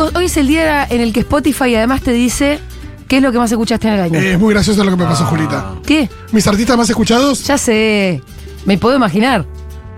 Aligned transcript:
Chicos, 0.00 0.14
hoy 0.18 0.24
es 0.26 0.36
el 0.38 0.46
día 0.46 0.86
en 0.88 1.02
el 1.02 1.12
que 1.12 1.20
Spotify 1.20 1.74
además 1.74 2.00
te 2.00 2.12
dice 2.12 2.58
qué 3.06 3.18
es 3.18 3.22
lo 3.22 3.32
que 3.32 3.38
más 3.38 3.50
escuchaste 3.52 3.86
en 3.88 3.94
el 3.94 4.00
año. 4.00 4.18
Eh, 4.18 4.32
es 4.32 4.38
muy 4.38 4.54
gracioso 4.54 4.82
lo 4.82 4.90
que 4.92 4.96
me 4.96 5.04
pasó, 5.04 5.26
Julita. 5.26 5.74
¿Qué? 5.86 6.08
¿Mis 6.32 6.46
artistas 6.46 6.74
más 6.78 6.88
escuchados? 6.88 7.44
Ya 7.46 7.58
sé. 7.58 8.22
Me 8.64 8.78
puedo 8.78 8.96
imaginar. 8.96 9.44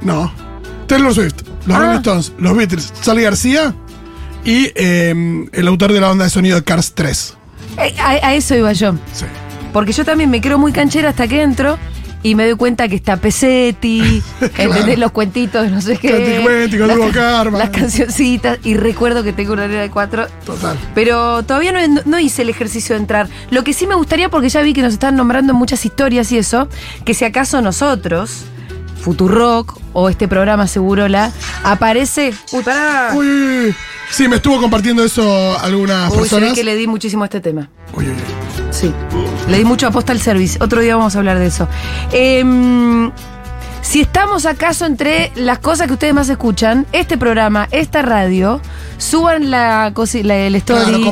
No. 0.01 0.33
Taylor 0.89 1.15
Swift, 1.15 1.35
los 1.67 1.77
Ah. 1.77 1.81
Rolling 1.81 1.99
Stones, 1.99 2.33
los 2.39 2.57
Beatles, 2.57 2.93
Charlie 3.03 3.23
García 3.23 3.75
y 4.45 4.73
eh, 4.75 5.47
el 5.53 5.69
autor 5.69 5.93
de 5.93 6.01
la 6.01 6.09
banda 6.09 6.25
de 6.25 6.31
sonido 6.31 6.57
de 6.57 6.65
Cars 6.65 6.95
3. 6.97 7.37
Eh, 7.79 7.95
a, 8.01 8.09
a 8.27 8.35
eso 8.35 8.57
iba 8.57 8.73
yo. 8.73 8.95
Sí. 9.13 9.27
Porque 9.73 9.93
yo 9.93 10.05
también 10.05 10.31
me 10.31 10.41
creo 10.41 10.59
muy 10.59 10.73
canchera 10.73 11.11
hasta 11.11 11.29
que 11.29 11.43
entro 11.43 11.79
y 12.23 12.35
me 12.35 12.45
doy 12.47 12.57
cuenta 12.57 12.89
que 12.89 12.97
está 12.97 13.17
Pesetti, 13.17 14.23
¿entendés? 14.59 14.99
Los 14.99 15.13
cuentitos, 15.13 15.71
no 15.71 15.81
sé 15.81 15.97
qué. 15.97 16.41
Cuenti, 16.43 16.77
las, 16.79 16.97
Hugo 16.97 17.11
Karma. 17.13 17.59
las 17.59 17.71
cancioncitas. 17.71 18.59
Y 18.65 18.75
recuerdo 18.75 19.23
que 19.23 19.33
tengo 19.33 19.53
una 19.53 19.65
arena 19.65 19.83
de 19.83 19.91
cuatro. 19.91 20.27
Total. 20.45 20.79
Pero 20.95 21.43
todavía 21.43 21.73
no, 21.73 22.03
no 22.05 22.19
hice 22.19 22.43
el 22.43 22.51
ejercicio 22.51 22.95
de 22.95 23.01
entrar. 23.01 23.29
Lo 23.51 23.65
que 23.65 23.73
sí 23.73 23.87
me 23.87 23.95
gustaría, 23.95 24.29
porque 24.29 24.49
ya 24.49 24.63
vi 24.63 24.73
que 24.73 24.83
nos 24.83 24.93
están 24.93 25.17
nombrando 25.17 25.55
muchas 25.55 25.85
historias 25.85 26.31
y 26.33 26.39
eso, 26.39 26.69
que 27.05 27.15
si 27.15 27.25
acaso 27.25 27.61
nosotros, 27.61 28.45
Futurock 29.03 29.77
o 29.93 30.09
este 30.09 30.29
programa 30.29 30.67
Segurola, 30.67 31.31
aparece. 31.65 32.33
Uy, 32.53 32.63
pará. 32.63 33.11
Uy, 33.15 33.27
uy, 33.27 33.59
uy. 33.67 33.75
Sí, 34.11 34.29
me 34.29 34.37
estuvo 34.37 34.61
compartiendo 34.61 35.03
eso 35.05 35.59
algunas 35.61 36.11
Uy, 36.11 36.11
se 36.11 36.17
ve 36.17 36.21
personas. 36.29 36.55
que 36.55 36.65
le 36.65 36.77
di 36.77 36.87
muchísimo 36.87 37.23
a 37.25 37.27
este 37.27 37.41
tema. 37.41 37.71
Uy, 37.95 38.07
uy, 38.07 38.13
uy. 38.13 38.65
Sí. 38.71 38.93
Le 39.49 39.59
di 39.59 39.65
mucho 39.65 39.87
aposta 39.87 40.13
al 40.13 40.21
service. 40.21 40.59
Otro 40.63 40.81
día 40.81 40.97
vamos 40.97 41.15
a 41.15 41.19
hablar 41.19 41.39
de 41.39 41.47
eso. 41.47 41.67
Em, 42.13 43.11
si 43.83 44.01
estamos 44.01 44.47
acaso 44.47 44.87
entre 44.87 45.33
las 45.35 45.59
cosas 45.59 45.89
que 45.89 45.95
ustedes 45.95 46.15
más 46.15 46.29
escuchan, 46.29 46.87
este 46.93 47.19
programa, 47.19 47.67
esta 47.73 48.01
radio, 48.01 48.61
suban 48.97 49.51
la, 49.51 49.93
la 50.23 50.37
el 50.37 50.55
story. 50.55 50.85
Claro, 50.85 51.05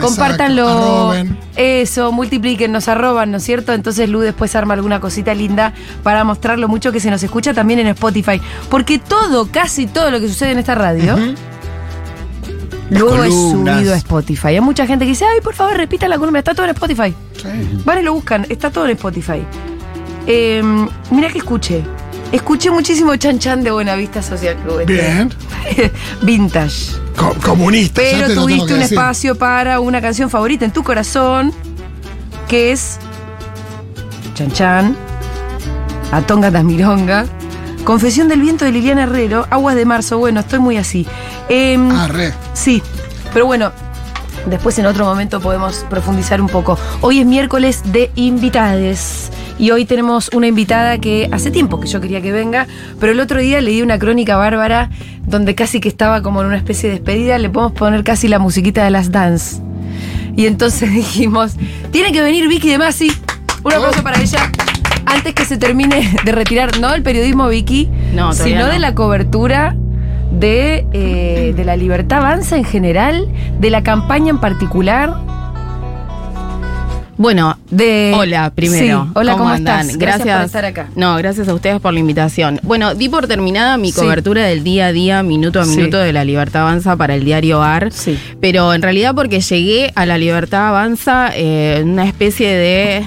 compartan, 0.00 0.58
arroben. 0.58 1.38
Eso, 1.54 2.10
multipliquen, 2.10 2.72
nos 2.72 2.88
arroban, 2.88 3.30
¿no 3.30 3.36
es 3.36 3.44
cierto? 3.44 3.72
Entonces 3.72 4.08
Lu 4.08 4.18
después 4.18 4.54
arma 4.56 4.74
alguna 4.74 5.00
cosita 5.00 5.32
linda 5.32 5.72
para 6.02 6.24
mostrar 6.24 6.58
lo 6.58 6.66
mucho 6.66 6.90
que 6.90 6.98
se 6.98 7.08
nos 7.08 7.22
escucha 7.22 7.54
también 7.54 7.78
en 7.78 7.86
Spotify. 7.86 8.40
Porque 8.68 8.98
todo, 8.98 9.48
casi 9.50 9.86
todo 9.86 10.10
lo 10.10 10.18
que 10.18 10.26
sucede 10.26 10.50
en 10.50 10.58
esta 10.58 10.74
radio. 10.74 11.16
Luego 12.90 13.22
es 13.22 13.32
subido 13.32 13.94
a 13.94 13.96
Spotify. 13.96 14.48
Hay 14.48 14.60
mucha 14.60 14.86
gente 14.86 15.04
que 15.04 15.10
dice, 15.10 15.24
ay, 15.24 15.40
por 15.40 15.54
favor, 15.54 15.76
repita 15.76 16.08
la 16.08 16.18
columna. 16.18 16.40
Está 16.40 16.52
todo 16.52 16.66
en 16.66 16.70
Spotify. 16.70 17.14
Sí. 17.40 17.80
Van 17.84 18.00
y 18.00 18.02
lo 18.02 18.12
buscan, 18.12 18.44
está 18.48 18.70
todo 18.70 18.86
en 18.86 18.90
Spotify. 18.92 19.44
Eh, 20.26 20.62
mira 21.10 21.28
que 21.28 21.38
escuché. 21.38 21.84
Escuché 22.32 22.70
muchísimo 22.70 23.16
Chan 23.16 23.38
Chan 23.38 23.62
de 23.64 23.70
Buenavista 23.70 24.22
Social 24.22 24.56
Club. 24.56 24.84
Bien. 24.86 25.30
Vintage. 26.22 26.92
Co- 27.16 27.34
comunista. 27.44 28.02
Pero 28.02 28.34
tuviste 28.34 28.74
un 28.74 28.80
decir. 28.80 28.98
espacio 28.98 29.34
para 29.36 29.80
una 29.80 30.00
canción 30.00 30.28
favorita 30.28 30.64
en 30.64 30.70
tu 30.72 30.82
corazón, 30.84 31.52
que 32.48 32.70
es 32.72 32.98
Chan 34.34 34.52
Chan, 34.52 34.96
Atonga 36.12 36.50
Tasmironga, 36.50 37.24
Confesión 37.84 38.28
del 38.28 38.40
Viento 38.42 38.64
de 38.66 38.72
Liliana 38.72 39.04
Herrero, 39.04 39.46
Aguas 39.50 39.74
de 39.74 39.86
Marzo. 39.86 40.18
Bueno, 40.18 40.40
estoy 40.40 40.58
muy 40.58 40.76
así. 40.76 41.06
Em, 41.48 41.90
Ah, 41.90 42.08
re. 42.08 42.34
Sí, 42.52 42.82
pero 43.32 43.46
bueno, 43.46 43.72
después 44.46 44.78
en 44.78 44.84
otro 44.86 45.06
momento 45.06 45.40
podemos 45.40 45.86
profundizar 45.88 46.42
un 46.42 46.48
poco. 46.48 46.78
Hoy 47.00 47.20
es 47.20 47.26
miércoles 47.26 47.80
de 47.86 48.10
invitades. 48.16 49.27
Y 49.58 49.72
hoy 49.72 49.84
tenemos 49.84 50.30
una 50.32 50.46
invitada 50.46 50.98
que 50.98 51.28
hace 51.32 51.50
tiempo 51.50 51.80
que 51.80 51.88
yo 51.88 52.00
quería 52.00 52.20
que 52.20 52.30
venga, 52.30 52.66
pero 53.00 53.12
el 53.12 53.20
otro 53.20 53.40
día 53.40 53.60
leí 53.60 53.82
una 53.82 53.98
crónica 53.98 54.36
bárbara 54.36 54.88
donde 55.26 55.54
casi 55.54 55.80
que 55.80 55.88
estaba 55.88 56.22
como 56.22 56.40
en 56.40 56.46
una 56.46 56.56
especie 56.56 56.88
de 56.88 56.96
despedida, 56.96 57.38
le 57.38 57.50
podemos 57.50 57.72
poner 57.72 58.04
casi 58.04 58.28
la 58.28 58.38
musiquita 58.38 58.84
de 58.84 58.90
las 58.90 59.10
dance. 59.10 59.60
Y 60.36 60.46
entonces 60.46 60.92
dijimos, 60.94 61.54
tiene 61.90 62.12
que 62.12 62.22
venir 62.22 62.48
Vicky 62.48 62.68
de 62.70 62.78
Masi. 62.78 63.10
Un 63.64 63.72
aplauso 63.72 64.02
para 64.04 64.20
ella. 64.20 64.50
Antes 65.04 65.34
que 65.34 65.44
se 65.44 65.56
termine 65.56 66.16
de 66.24 66.32
retirar, 66.32 66.78
no 66.78 66.90
del 66.92 67.02
periodismo 67.02 67.48
Vicky, 67.48 67.88
No, 68.14 68.32
sino 68.32 68.60
no. 68.60 68.66
de 68.68 68.78
la 68.78 68.94
cobertura 68.94 69.74
de, 70.30 70.86
eh, 70.92 71.52
de 71.56 71.64
la 71.64 71.76
libertad 71.76 72.18
avanza 72.18 72.56
en 72.56 72.64
general, 72.64 73.26
de 73.58 73.70
la 73.70 73.82
campaña 73.82 74.30
en 74.30 74.38
particular. 74.38 75.16
Bueno, 77.16 77.57
De, 77.70 78.14
hola 78.16 78.50
primero. 78.54 79.04
Sí, 79.04 79.10
hola, 79.14 79.32
¿cómo, 79.32 79.48
andan? 79.50 79.80
estás? 79.82 79.98
Gracias, 79.98 80.36
por 80.36 80.46
estar 80.46 80.64
acá. 80.64 80.88
No, 80.96 81.16
gracias 81.16 81.48
a 81.48 81.54
ustedes 81.54 81.80
por 81.80 81.92
la 81.92 82.00
invitación. 82.00 82.58
Bueno, 82.62 82.94
di 82.94 83.08
por 83.10 83.26
terminada 83.26 83.76
mi 83.76 83.92
Sí. 83.92 84.00
cobertura 84.00 84.44
del 84.44 84.64
día 84.64 84.86
a 84.86 84.92
día, 84.92 85.22
minuto 85.22 85.60
a 85.60 85.64
Sí. 85.66 85.76
minuto 85.76 85.98
de 85.98 86.12
la 86.14 86.24
Libertad 86.24 86.62
Avanza 86.62 86.96
para 86.96 87.14
el 87.14 87.24
diario 87.24 87.62
AR. 87.62 87.92
Sí. 87.92 88.18
Pero 88.40 88.72
en 88.72 88.80
realidad 88.80 89.14
porque 89.14 89.40
llegué 89.40 89.92
a 89.94 90.06
la 90.06 90.16
Libertad 90.16 90.68
Avanza 90.68 91.30
eh, 91.34 91.78
en 91.80 91.90
una 91.90 92.06
especie 92.06 92.48
de... 92.48 93.06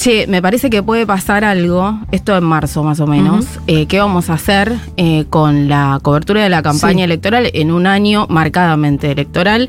Che, 0.00 0.26
me 0.28 0.40
parece 0.40 0.70
que 0.70 0.82
puede 0.82 1.04
pasar 1.06 1.44
algo, 1.44 1.98
esto 2.10 2.34
en 2.34 2.42
marzo 2.42 2.82
más 2.82 3.00
o 3.00 3.06
menos, 3.06 3.44
eh, 3.66 3.84
¿qué 3.84 3.98
vamos 3.98 4.30
a 4.30 4.32
hacer 4.32 4.72
eh, 4.96 5.26
con 5.28 5.68
la 5.68 5.98
cobertura 6.00 6.42
de 6.42 6.48
la 6.48 6.62
campaña 6.62 7.00
Sí. 7.00 7.02
electoral 7.02 7.50
en 7.52 7.70
un 7.70 7.86
año 7.86 8.26
marcadamente 8.30 9.10
electoral? 9.10 9.68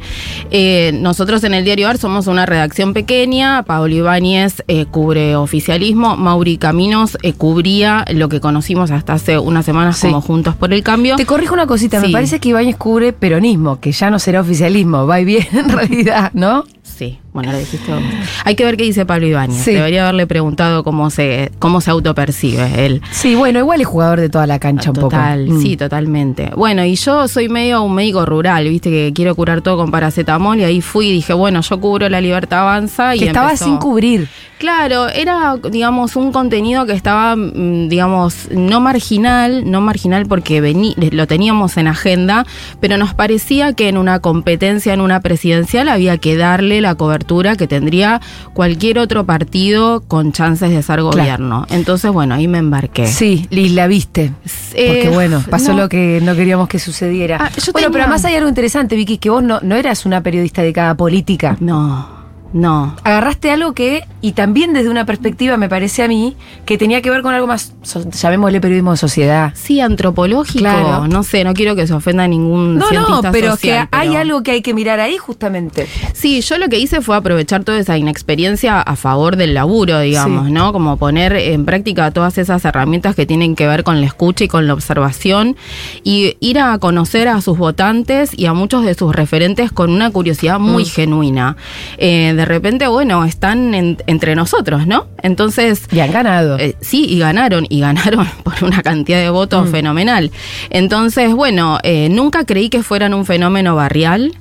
Eh, 0.49 0.91
nosotros 0.93 1.43
en 1.43 1.53
el 1.53 1.65
diario 1.65 1.89
AR 1.89 1.97
somos 1.97 2.27
una 2.27 2.45
redacción 2.45 2.93
pequeña, 2.93 3.63
Pablo 3.63 3.93
Ibáñez 3.93 4.63
eh, 4.69 4.85
cubre 4.85 5.35
oficialismo, 5.35 6.15
Mauri 6.15 6.57
Caminos 6.57 7.17
eh, 7.23 7.33
cubría 7.33 8.05
lo 8.13 8.29
que 8.29 8.39
conocimos 8.39 8.89
hasta 8.89 9.11
hace 9.11 9.37
unas 9.37 9.65
semanas 9.65 9.97
Sí. 9.97 10.07
como 10.07 10.21
Juntos 10.21 10.55
por 10.55 10.71
el 10.71 10.81
Cambio. 10.81 11.17
Te 11.17 11.25
corrijo 11.25 11.53
una 11.55 11.67
cosita, 11.67 11.99
me 11.99 12.07
parece 12.07 12.39
que 12.39 12.47
Ibáñez 12.47 12.77
cubre 12.77 13.11
peronismo, 13.11 13.81
que 13.81 13.91
ya 13.91 14.09
no 14.09 14.17
será 14.17 14.39
oficialismo, 14.39 15.05
va 15.05 15.19
y 15.19 15.25
viene 15.25 15.49
en 15.51 15.67
realidad, 15.67 16.31
¿no? 16.33 16.63
Sí, 17.01 17.17
bueno, 17.33 17.51
lo 17.51 17.57
dijiste 17.57 17.91
vos. 17.91 18.03
Hay 18.45 18.53
que 18.53 18.63
ver 18.63 18.77
qué 18.77 18.83
dice 18.83 19.07
Pablo 19.07 19.25
Ibáñez. 19.25 19.63
Sí. 19.63 19.73
Debería 19.73 20.03
haberle 20.03 20.27
preguntado 20.27 20.83
cómo 20.83 21.09
se, 21.09 21.51
cómo 21.57 21.81
se 21.81 21.89
autopercibe 21.89 22.85
él. 22.85 23.01
Sí, 23.09 23.33
bueno, 23.33 23.57
igual 23.57 23.81
es 23.81 23.87
jugador 23.87 24.19
de 24.19 24.29
toda 24.29 24.45
la 24.45 24.59
cancha 24.59 24.91
un 24.91 24.97
Total, 24.97 25.45
poco. 25.47 25.57
Mm. 25.57 25.61
sí, 25.63 25.77
totalmente. 25.77 26.51
Bueno, 26.55 26.85
y 26.85 26.93
yo 26.93 27.27
soy 27.27 27.49
medio 27.49 27.81
un 27.81 27.95
médico 27.95 28.23
rural, 28.27 28.69
viste 28.69 28.91
que 28.91 29.11
quiero 29.15 29.33
curar 29.33 29.61
todo 29.61 29.77
con 29.77 29.89
paracetamol 29.89 30.59
y 30.59 30.63
ahí 30.63 30.79
fui 30.81 31.07
y 31.07 31.11
dije, 31.13 31.33
bueno, 31.33 31.61
yo 31.61 31.79
cubro 31.79 32.07
la 32.07 32.21
libertad 32.21 32.59
avanza 32.59 33.15
y 33.15 33.19
Que 33.21 33.25
estaba 33.25 33.47
empezó- 33.49 33.65
sin 33.65 33.77
cubrir. 33.77 34.27
Claro, 34.61 35.09
era, 35.09 35.55
digamos, 35.71 36.15
un 36.15 36.31
contenido 36.31 36.85
que 36.85 36.93
estaba, 36.93 37.35
mm, 37.35 37.89
digamos, 37.89 38.47
no 38.51 38.79
marginal, 38.79 39.63
no 39.71 39.81
marginal 39.81 40.27
porque 40.27 40.61
vení, 40.61 40.93
lo 41.11 41.25
teníamos 41.25 41.77
en 41.77 41.87
agenda, 41.87 42.45
pero 42.79 42.95
nos 42.97 43.15
parecía 43.15 43.73
que 43.73 43.89
en 43.89 43.97
una 43.97 44.19
competencia, 44.19 44.93
en 44.93 45.01
una 45.01 45.19
presidencial, 45.19 45.89
había 45.89 46.19
que 46.19 46.37
darle 46.37 46.79
la 46.79 46.93
cobertura 46.93 47.55
que 47.55 47.67
tendría 47.67 48.21
cualquier 48.53 48.99
otro 48.99 49.25
partido 49.25 50.01
con 50.07 50.31
chances 50.31 50.69
de 50.69 50.83
ser 50.83 51.01
gobierno. 51.01 51.65
Entonces, 51.71 52.11
bueno, 52.11 52.35
ahí 52.35 52.47
me 52.47 52.59
embarqué. 52.59 53.07
Sí, 53.07 53.47
y 53.49 53.69
la 53.69 53.87
viste. 53.87 54.31
Porque 54.43 55.07
Eh, 55.07 55.09
bueno, 55.11 55.43
pasó 55.49 55.71
no. 55.71 55.79
lo 55.79 55.89
que 55.89 56.19
no 56.21 56.35
queríamos 56.35 56.67
que 56.69 56.77
sucediera. 56.77 57.37
Ah, 57.41 57.49
yo 57.49 57.71
bueno, 57.71 57.87
tenía- 57.87 57.91
pero 57.93 58.03
además 58.03 58.25
hay 58.25 58.35
algo 58.35 58.47
interesante, 58.47 58.95
Vicky, 58.95 59.17
que 59.17 59.31
vos 59.31 59.41
no, 59.41 59.59
no 59.63 59.75
eras 59.75 60.05
una 60.05 60.21
periodista 60.21 60.61
dedicada 60.61 60.91
a 60.91 60.95
política. 60.97 61.57
No, 61.59 62.20
no. 62.53 62.95
Agarraste 63.03 63.49
algo 63.51 63.73
que, 63.73 64.03
y 64.21 64.33
también 64.33 64.73
desde 64.73 64.89
una 64.89 65.05
perspectiva, 65.05 65.57
me 65.57 65.69
parece 65.69 66.03
a 66.03 66.07
mí, 66.07 66.35
que 66.65 66.77
tenía 66.77 67.01
que 67.01 67.09
ver 67.09 67.21
con 67.21 67.33
algo 67.33 67.47
más, 67.47 67.73
so- 67.81 68.09
llamémosle 68.09 68.59
periodismo 68.61 68.91
de 68.91 68.97
sociedad. 68.97 69.53
Sí, 69.55 69.79
antropológico. 69.79 70.59
Claro. 70.59 71.07
No 71.07 71.23
sé, 71.23 71.43
no 71.43 71.53
quiero 71.53 71.75
que 71.75 71.87
se 71.87 71.93
ofenda 71.93 72.27
ningún 72.27 72.77
No, 72.77 72.87
cientista 72.89 73.21
no, 73.27 73.31
pero 73.31 73.51
social, 73.51 73.87
que 73.89 73.97
hay 73.97 74.15
algo 74.15 74.43
que 74.43 74.51
hay 74.51 74.61
que 74.61 74.73
mirar 74.73 74.99
ahí 74.99 75.17
justamente. 75.17 75.87
Sí, 76.13 76.41
yo 76.41 76.57
lo 76.57 76.67
que 76.69 76.77
hice 76.79 77.01
fue 77.01 77.15
aprovechar 77.15 77.63
toda 77.63 77.79
esa 77.79 77.97
inexperiencia 77.97 78.81
a 78.81 78.95
favor 78.95 79.35
del 79.37 79.53
laburo, 79.53 79.99
digamos, 79.99 80.47
Sí. 80.47 80.51
¿no? 80.51 80.73
Como 80.73 80.97
poner 80.97 81.33
en 81.33 81.65
práctica 81.65 82.11
todas 82.11 82.37
esas 82.37 82.63
herramientas 82.65 83.15
que 83.15 83.25
tienen 83.25 83.55
que 83.55 83.67
ver 83.67 83.83
con 83.83 84.01
la 84.01 84.07
escucha 84.07 84.43
y 84.43 84.47
con 84.47 84.67
la 84.67 84.73
observación 84.73 85.55
y 86.03 86.35
ir 86.39 86.59
a 86.59 86.77
conocer 86.79 87.27
a 87.27 87.39
sus 87.41 87.57
votantes 87.57 88.37
y 88.37 88.45
a 88.45 88.53
muchos 88.53 88.83
de 88.85 88.93
sus 88.93 89.15
referentes 89.15 89.71
con 89.71 89.89
una 89.91 90.11
curiosidad 90.11 90.59
muy 90.59 90.83
Mm. 90.83 90.87
genuina. 90.87 91.57
Eh, 91.97 92.33
de 92.41 92.45
repente, 92.45 92.87
bueno, 92.87 93.23
están 93.23 93.73
en- 93.75 93.97
entre 94.07 94.35
nosotros, 94.35 94.87
¿no? 94.87 95.05
Entonces... 95.21 95.83
Y 95.91 95.99
han 95.99 96.11
ganado. 96.11 96.57
Eh, 96.57 96.75
sí, 96.81 97.05
y 97.05 97.19
ganaron, 97.19 97.65
y 97.69 97.79
ganaron 97.81 98.25
por 98.43 98.63
una 98.63 98.81
cantidad 98.81 99.19
de 99.19 99.29
votos 99.29 99.67
Mm. 99.67 99.71
fenomenal. 99.71 100.31
Entonces, 100.71 101.33
bueno, 101.33 101.77
eh, 101.83 102.09
nunca 102.09 102.45
creí 102.45 102.69
que 102.69 102.81
fueran 102.83 103.13
un 103.13 103.25
fenómeno 103.25 103.75
barrial, 103.75 104.33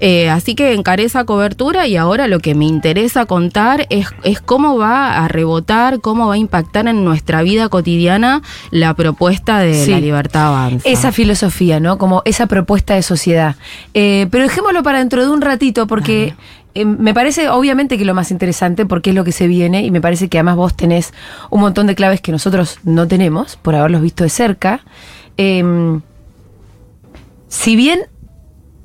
eh, 0.00 0.28
así 0.28 0.54
que 0.54 0.74
encaré 0.74 1.04
esa 1.04 1.24
cobertura 1.24 1.86
y 1.86 1.96
ahora 1.96 2.28
lo 2.28 2.40
que 2.40 2.54
me 2.54 2.66
interesa 2.66 3.24
contar 3.26 3.86
es, 3.90 4.08
es 4.24 4.40
cómo 4.40 4.76
va 4.76 5.24
a 5.24 5.28
rebotar, 5.28 6.00
cómo 6.00 6.26
va 6.28 6.34
a 6.34 6.38
impactar 6.38 6.86
en 6.88 7.04
nuestra 7.04 7.42
vida 7.42 7.68
cotidiana 7.68 8.42
la 8.70 8.94
propuesta 8.94 9.60
de 9.60 9.74
Sí. 9.86 9.90
la 9.90 10.00
libertad 10.00 10.48
avanza. 10.48 10.88
Esa 10.88 11.12
filosofía, 11.12 11.80
¿no? 11.80 11.96
Como 11.98 12.22
esa 12.26 12.46
propuesta 12.46 12.94
de 12.94 13.02
sociedad. 13.02 13.56
Eh, 13.94 14.26
pero 14.30 14.44
dejémoslo 14.44 14.82
para 14.82 14.98
dentro 14.98 15.22
de 15.24 15.30
un 15.30 15.40
ratito, 15.40 15.86
porque 15.86 16.34
eh, 16.80 16.84
me 16.84 17.14
parece 17.14 17.48
obviamente 17.48 17.98
que 17.98 18.04
lo 18.04 18.14
más 18.14 18.30
interesante, 18.30 18.86
porque 18.86 19.10
es 19.10 19.16
lo 19.16 19.24
que 19.24 19.32
se 19.32 19.46
viene, 19.46 19.82
y 19.84 19.90
me 19.90 20.00
parece 20.00 20.28
que 20.28 20.38
además 20.38 20.56
vos 20.56 20.76
tenés 20.76 21.12
un 21.50 21.60
montón 21.60 21.86
de 21.86 21.94
claves 21.94 22.20
que 22.20 22.32
nosotros 22.32 22.78
no 22.84 23.08
tenemos, 23.08 23.56
por 23.56 23.74
haberlos 23.74 24.02
visto 24.02 24.24
de 24.24 24.30
cerca. 24.30 24.80
Eh, 25.36 26.00
si 27.48 27.76
bien 27.76 28.00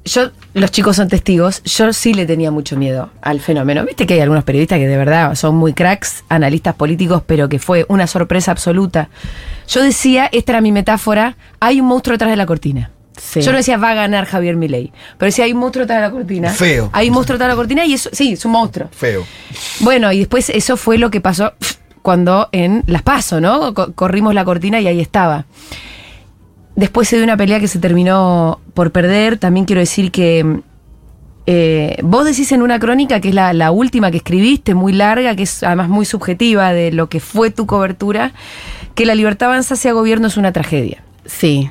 yo, 0.04 0.32
los 0.54 0.72
chicos 0.72 0.96
son 0.96 1.08
testigos, 1.08 1.62
yo 1.64 1.94
sí 1.94 2.14
le 2.14 2.26
tenía 2.26 2.52
mucho 2.52 2.76
miedo 2.76 3.12
al 3.22 3.40
fenómeno. 3.40 3.86
Viste 3.86 4.08
que 4.08 4.16
hay 4.16 4.20
algunos 4.22 4.44
periodistas 4.44 4.80
que 4.80 4.88
de 4.88 4.98
verdad 4.98 5.36
son 5.36 5.56
muy 5.56 5.74
cracks, 5.74 6.24
analistas 6.30 6.76
políticos, 6.76 7.24
pero 7.26 7.50
que 7.50 7.60
fue 7.60 7.86
una 7.88 8.08
sorpresa 8.08 8.52
absoluta. 8.52 9.10
Yo 9.68 9.84
decía, 9.84 10.28
esta 10.32 10.54
era 10.54 10.62
mi 10.62 10.72
metáfora, 10.72 11.38
hay 11.60 11.82
un 11.82 11.88
monstruo 11.88 12.14
detrás 12.14 12.32
de 12.32 12.38
la 12.38 12.46
cortina. 12.46 12.92
Sí. 13.24 13.40
Yo 13.42 13.52
no 13.52 13.58
decía 13.58 13.78
va 13.78 13.92
a 13.92 13.94
ganar 13.94 14.26
Javier 14.26 14.56
Milei, 14.56 14.92
pero 15.18 15.28
decía 15.28 15.46
hay 15.46 15.54
un 15.54 15.60
monstruo 15.60 15.86
de 15.86 15.94
la 16.00 16.10
cortina. 16.10 16.50
Feo. 16.50 16.90
Hay 16.92 17.10
un 17.10 17.14
monstruo 17.14 17.38
de 17.38 17.48
la 17.48 17.56
cortina 17.56 17.86
y 17.86 17.94
eso, 17.94 18.10
sí, 18.12 18.34
es 18.34 18.44
un 18.46 18.52
monstruo. 18.52 18.90
Feo. 18.92 19.24
Bueno, 19.82 20.12
y 20.12 20.20
después 20.20 20.50
eso 20.50 20.76
fue 20.76 20.98
lo 20.98 21.12
que 21.12 21.22
pasó 21.22 21.54
cuando 22.02 22.50
en 22.52 22.84
Las 22.88 23.04
Paso, 23.04 23.40
¿no? 23.40 23.74
Co- 23.76 23.94
corrimos 23.94 24.34
la 24.34 24.44
cortina 24.44 24.82
y 24.82 24.88
ahí 24.88 25.00
estaba. 25.00 25.46
Después 26.76 27.08
se 27.08 27.18
dio 27.18 27.24
una 27.26 27.38
pelea 27.38 27.60
que 27.60 27.68
se 27.68 27.80
terminó 27.80 28.60
por 28.74 28.92
perder. 28.92 29.38
También 29.38 29.66
quiero 29.66 29.82
decir 29.82 30.12
que 30.12 30.62
eh, 31.46 31.98
vos 32.02 32.26
decís 32.26 32.52
en 32.52 32.62
una 32.62 32.80
crónica, 32.80 33.20
que 33.20 33.30
es 33.30 33.36
la, 33.36 33.54
la 33.54 33.72
última 33.72 34.10
que 34.12 34.18
escribiste, 34.18 34.74
muy 34.74 34.94
larga, 34.94 35.36
que 35.36 35.44
es 35.44 35.64
además 35.64 35.90
muy 35.90 36.06
subjetiva 36.06 36.74
de 36.74 36.92
lo 36.92 37.08
que 37.08 37.20
fue 37.20 37.52
tu 37.52 37.66
cobertura, 37.68 38.34
que 38.96 39.06
la 39.06 39.16
libertad 39.16 39.50
avanza 39.50 39.76
hacia 39.76 39.92
gobierno 39.94 40.28
es 40.28 40.38
una 40.38 40.52
tragedia. 40.52 41.04
Sí, 41.26 41.70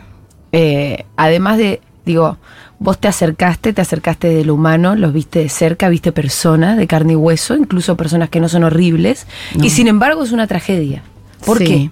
Eh, 0.53 1.05
además 1.17 1.59
de, 1.59 1.81
digo, 2.05 2.37
vos 2.79 2.99
te 2.99 3.09
acercaste, 3.09 3.73
te 3.73 3.81
acercaste 3.83 4.29
de 4.29 4.45
lo 4.45 4.55
humano, 4.55 4.97
los 4.97 5.13
viste 5.13 5.39
de 5.41 5.49
cerca, 5.49 5.89
viste 5.89 6.13
personas 6.13 6.77
de 6.77 6.87
carne 6.87 7.13
y 7.13 7.17
hueso, 7.17 7.55
incluso 7.57 7.97
personas 7.97 8.31
que 8.31 8.41
no 8.41 8.49
son 8.49 8.65
horribles, 8.65 9.27
No. 9.55 9.65
y 9.65 9.71
sin 9.71 9.87
embargo 9.89 10.23
es 10.25 10.33
una 10.33 10.47
tragedia. 10.47 11.03
¿Por 11.45 11.59
Sí. 11.59 11.65
qué? 11.65 11.91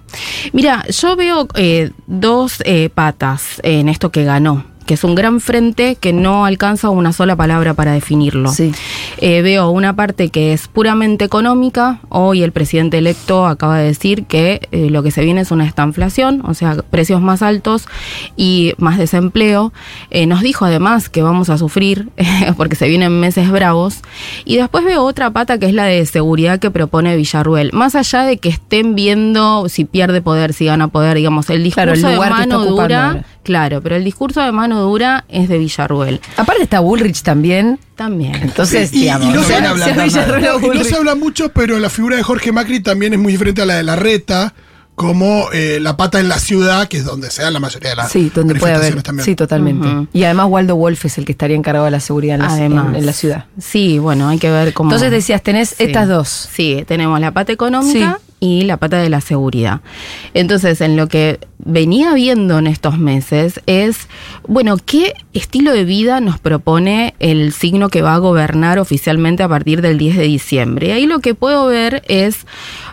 Mira, 0.53 0.83
yo 0.89 1.15
veo 1.15 1.47
eh, 1.55 1.91
dos 2.05 2.61
eh, 2.65 2.89
patas 2.93 3.59
en 3.63 3.89
esto 3.89 4.11
que 4.11 4.23
ganó, 4.23 4.65
que 4.89 4.95
es 4.95 5.03
un 5.03 5.13
gran 5.13 5.39
frente 5.39 5.97
que 5.97 6.13
no 6.13 6.45
alcanza 6.45 6.89
una 6.89 7.13
sola 7.13 7.35
palabra 7.35 7.75
para 7.75 7.91
definirlo. 7.91 8.51
Sí. 8.51 8.71
Eh, 9.19 9.43
veo 9.43 9.69
una 9.69 9.95
parte 9.95 10.29
que 10.29 10.51
es 10.51 10.67
puramente 10.67 11.25
económica. 11.25 11.99
Hoy 12.09 12.41
el 12.41 12.51
presidente 12.51 12.97
electo 12.97 13.45
acaba 13.45 13.77
de 13.77 13.85
decir 13.85 14.23
que 14.23 14.67
eh, 14.71 14.89
lo 14.89 15.03
que 15.03 15.11
se 15.11 15.23
viene 15.23 15.41
es 15.41 15.51
una 15.51 15.67
estanflación, 15.67 16.41
o 16.43 16.55
sea, 16.55 16.77
precios 16.89 17.21
más 17.21 17.43
altos 17.43 17.87
y 18.35 18.73
más 18.79 18.97
desempleo. 18.97 19.71
Eh, 20.09 20.25
nos 20.25 20.41
dijo 20.41 20.65
además 20.65 21.07
que 21.07 21.21
vamos 21.21 21.51
a 21.51 21.59
sufrir 21.59 22.09
porque 22.57 22.75
se 22.75 22.87
vienen 22.87 23.19
meses 23.19 23.51
bravos. 23.51 23.99
Y 24.43 24.57
después 24.57 24.83
veo 24.83 25.03
otra 25.03 25.29
pata 25.29 25.59
que 25.59 25.67
es 25.67 25.73
la 25.75 25.85
de 25.85 26.03
seguridad 26.07 26.57
que 26.57 26.71
propone 26.71 27.15
Villarruel. 27.15 27.69
Más 27.73 27.93
allá 27.93 28.23
de 28.23 28.37
que 28.37 28.49
estén 28.49 28.95
viendo 28.95 29.69
si 29.69 29.85
pierde 29.85 30.23
poder, 30.23 30.51
si 30.51 30.65
gana 30.65 30.87
poder, 30.87 31.15
digamos, 31.15 31.47
el 31.51 31.63
discurso 31.63 31.83
Claro, 31.83 31.93
el 31.93 32.01
de 32.01 32.15
lugar 32.15 32.33
que 32.33 32.41
está 32.41 32.57
mano 32.57 32.71
ocupando 32.71 32.95
dura. 33.11 33.25
Claro, 33.43 33.81
pero 33.81 33.95
el 33.95 34.03
discurso 34.03 34.41
de 34.41 34.51
mano 34.51 34.81
dura 34.81 35.25
es 35.29 35.49
de 35.49 35.57
Villarruel. 35.57 36.19
Aparte 36.37 36.63
está 36.63 36.79
Bullrich 36.81 37.21
también. 37.23 37.79
También. 37.95 38.35
Entonces, 38.35 38.93
Y- 38.93 39.05
no 39.05 39.43
se 39.43 39.55
habla 39.55 39.69
No, 40.39 40.59
no 40.73 40.83
se 40.83 41.15
mucho, 41.15 41.49
pero 41.53 41.79
la 41.79 41.89
figura 41.89 42.15
de 42.15 42.23
Jorge 42.23 42.51
Macri 42.51 42.79
también 42.81 43.13
es 43.13 43.19
muy 43.19 43.31
diferente 43.31 43.61
a 43.61 43.65
la 43.65 43.75
de 43.75 43.83
la 43.83 43.95
reta, 43.95 44.53
como 44.95 45.47
eh, 45.53 45.79
la 45.81 45.95
pata 45.95 46.19
en 46.19 46.27
la 46.27 46.39
ciudad, 46.39 46.89
que 46.89 46.97
es 46.97 47.05
donde 47.05 47.31
se 47.31 47.41
dan 47.41 47.53
la 47.53 47.59
mayoría 47.61 47.91
de 47.91 47.95
las 47.95 48.11
Sí, 48.11 48.29
donde 48.35 48.55
puede 48.55 48.73
haber. 48.75 49.01
también. 49.01 49.23
Sí, 49.25 49.33
totalmente. 49.35 50.07
Y 50.11 50.23
además 50.25 50.47
Waldo 50.49 50.75
Wolf 50.75 51.05
es 51.05 51.17
el 51.17 51.23
que 51.25 51.31
estaría 51.31 51.55
encargado 51.55 51.85
de 51.85 51.91
la 51.91 52.01
seguridad 52.01 52.35
en 52.35 52.41
la, 52.41 52.49
Además. 52.51 52.87
en- 52.89 52.95
en 52.97 53.05
la 53.05 53.13
ciudad. 53.13 53.45
Sí, 53.59 53.97
bueno, 53.97 54.27
hay 54.27 54.39
que 54.39 54.51
ver 54.51 54.73
cómo. 54.73 54.89
Entonces 54.89 55.11
decías, 55.11 55.41
tenés 55.41 55.69
Sí. 55.69 55.75
estas 55.85 56.09
dos. 56.09 56.49
Sí, 56.53 56.83
tenemos 56.85 57.17
la 57.21 57.31
pata 57.31 57.53
económica 57.53 58.19
y 58.41 58.63
la 58.63 58.75
pata 58.77 58.97
de 58.97 59.09
la 59.09 59.21
seguridad. 59.21 59.79
Entonces, 60.33 60.81
en 60.81 60.97
lo 60.97 61.07
que 61.07 61.39
venía 61.59 62.13
viendo 62.13 62.57
en 62.57 62.67
estos 62.67 62.97
meses 62.97 63.61
es, 63.65 64.07
bueno, 64.47 64.77
¿qué 64.83 65.13
estilo 65.33 65.73
de 65.73 65.83
vida 65.83 66.21
nos 66.21 66.39
propone 66.39 67.13
el 67.19 67.51
signo 67.51 67.89
que 67.89 68.01
va 68.01 68.15
a 68.15 68.19
gobernar 68.19 68.79
oficialmente 68.79 69.43
a 69.43 69.49
partir 69.49 69.81
del 69.81 69.97
10 69.97 70.17
de 70.17 70.23
diciembre? 70.23 70.87
Y 70.87 70.91
ahí 70.91 71.05
lo 71.05 71.19
que 71.19 71.35
puedo 71.35 71.65
ver 71.67 72.01
es 72.07 72.47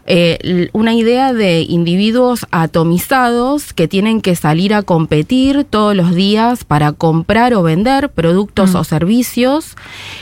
eh, 0.06 0.68
una 0.72 0.94
idea 0.94 1.32
de 1.32 1.60
individuos 1.62 2.46
atomizados 2.50 3.72
que 3.72 3.86
tienen 3.86 4.20
que 4.20 4.34
salir 4.34 4.74
a 4.74 4.82
competir 4.82 5.64
todos 5.64 5.94
los 5.94 6.14
días 6.14 6.64
para 6.64 6.92
comprar 6.92 7.54
o 7.54 7.62
vender 7.62 8.10
productos 8.10 8.74
o 8.74 8.82
servicios. 8.82 9.76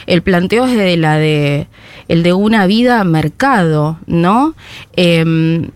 El 0.07 0.23
planteo 0.23 0.67
es 0.67 0.77
de 0.77 0.97
la 0.99 1.17
de 1.17 1.67
el 2.09 2.23
de 2.23 2.35
una 2.35 2.67
vida 2.67 3.03
mercado, 3.05 3.99
¿no? 4.07 4.55
Em, 4.97 5.71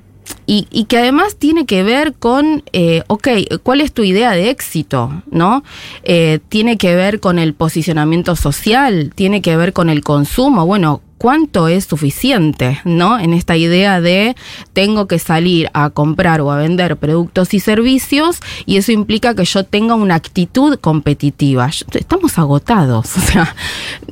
y, 0.46 0.66
y 0.70 0.84
que 0.84 0.98
además 0.98 1.36
tiene 1.36 1.66
que 1.66 1.82
ver 1.82 2.14
con, 2.14 2.62
eh, 2.72 3.02
ok, 3.06 3.28
¿cuál 3.62 3.80
es 3.80 3.92
tu 3.92 4.02
idea 4.02 4.32
de 4.32 4.50
éxito? 4.50 5.22
¿No? 5.30 5.62
Eh, 6.02 6.40
tiene 6.48 6.76
que 6.76 6.94
ver 6.94 7.20
con 7.20 7.38
el 7.38 7.54
posicionamiento 7.54 8.36
social, 8.36 9.12
tiene 9.14 9.42
que 9.42 9.56
ver 9.56 9.72
con 9.72 9.90
el 9.90 10.02
consumo. 10.02 10.66
Bueno, 10.66 11.02
¿cuánto 11.18 11.68
es 11.68 11.84
suficiente? 11.84 12.80
¿No? 12.84 13.18
En 13.18 13.34
esta 13.34 13.56
idea 13.56 14.00
de 14.00 14.36
tengo 14.72 15.06
que 15.06 15.18
salir 15.18 15.68
a 15.74 15.90
comprar 15.90 16.40
o 16.40 16.50
a 16.50 16.56
vender 16.56 16.96
productos 16.96 17.52
y 17.52 17.60
servicios 17.60 18.40
y 18.64 18.76
eso 18.76 18.92
implica 18.92 19.34
que 19.34 19.44
yo 19.44 19.64
tenga 19.64 19.96
una 19.96 20.14
actitud 20.14 20.78
competitiva. 20.78 21.68
Estamos 21.92 22.38
agotados. 22.38 23.16
O 23.18 23.30
sea, 23.30 23.54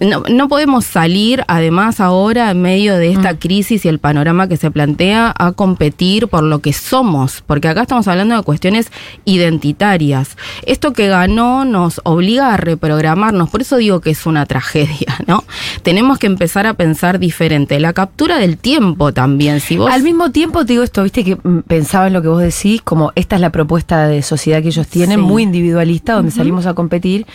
no, 0.01 0.25
no 0.29 0.49
podemos 0.49 0.85
salir 0.85 1.43
además 1.47 2.01
ahora 2.01 2.51
en 2.51 2.61
medio 2.61 2.97
de 2.97 3.13
esta 3.13 3.39
crisis 3.39 3.85
y 3.85 3.89
el 3.89 3.99
panorama 3.99 4.49
que 4.49 4.59
se 4.59 4.71
plantea 4.71 5.33
a 5.39 5.53
competir 5.53 6.29
por 6.29 6.43
lo 6.43 6.59
que 6.59 6.73
somos, 6.75 7.43
porque 7.47 7.69
acá 7.69 7.83
estamos 7.83 8.09
hablando 8.09 8.37
de 8.37 8.43
cuestiones 8.43 8.91
identitarias. 9.25 10.37
Esto 10.67 10.93
que 10.93 11.07
ganó 11.07 11.65
nos 11.65 12.01
obliga 12.05 12.53
a 12.53 12.57
reprogramarnos, 12.57 13.49
por 13.49 13.63
eso 13.63 13.77
digo 13.77 14.01
que 14.01 14.11
es 14.11 14.27
una 14.27 14.45
tragedia, 14.47 15.17
¿no? 15.27 15.45
Tenemos 15.83 16.19
que 16.19 16.27
empezar 16.27 16.67
a 16.67 16.75
pensar 16.75 16.96
diferente. 17.19 17.79
La 17.81 17.93
captura 17.93 18.39
del 18.39 18.57
tiempo 18.59 19.13
también, 19.13 19.61
si 19.61 19.77
vos... 19.77 19.91
Al 19.93 20.03
mismo 20.03 20.31
tiempo 20.33 20.65
te 20.65 20.73
digo 20.73 20.83
esto, 20.83 21.03
viste 21.03 21.23
que 21.25 21.37
mm, 21.37 21.61
pensaba 21.67 22.07
en 22.09 22.13
lo 22.13 22.23
que 22.23 22.29
vos 22.29 22.41
decís, 22.43 22.83
como 22.83 23.13
esta 23.15 23.37
es 23.37 23.41
la 23.43 23.51
propuesta 23.51 24.07
de 24.09 24.23
sociedad 24.23 24.61
que 24.63 24.69
ellos 24.69 24.87
tienen, 24.89 25.21
Sí. 25.21 25.25
muy 25.27 25.43
individualista, 25.43 26.15
donde 26.15 26.31
salimos 26.33 26.67
a 26.67 26.75
competir. 26.75 27.27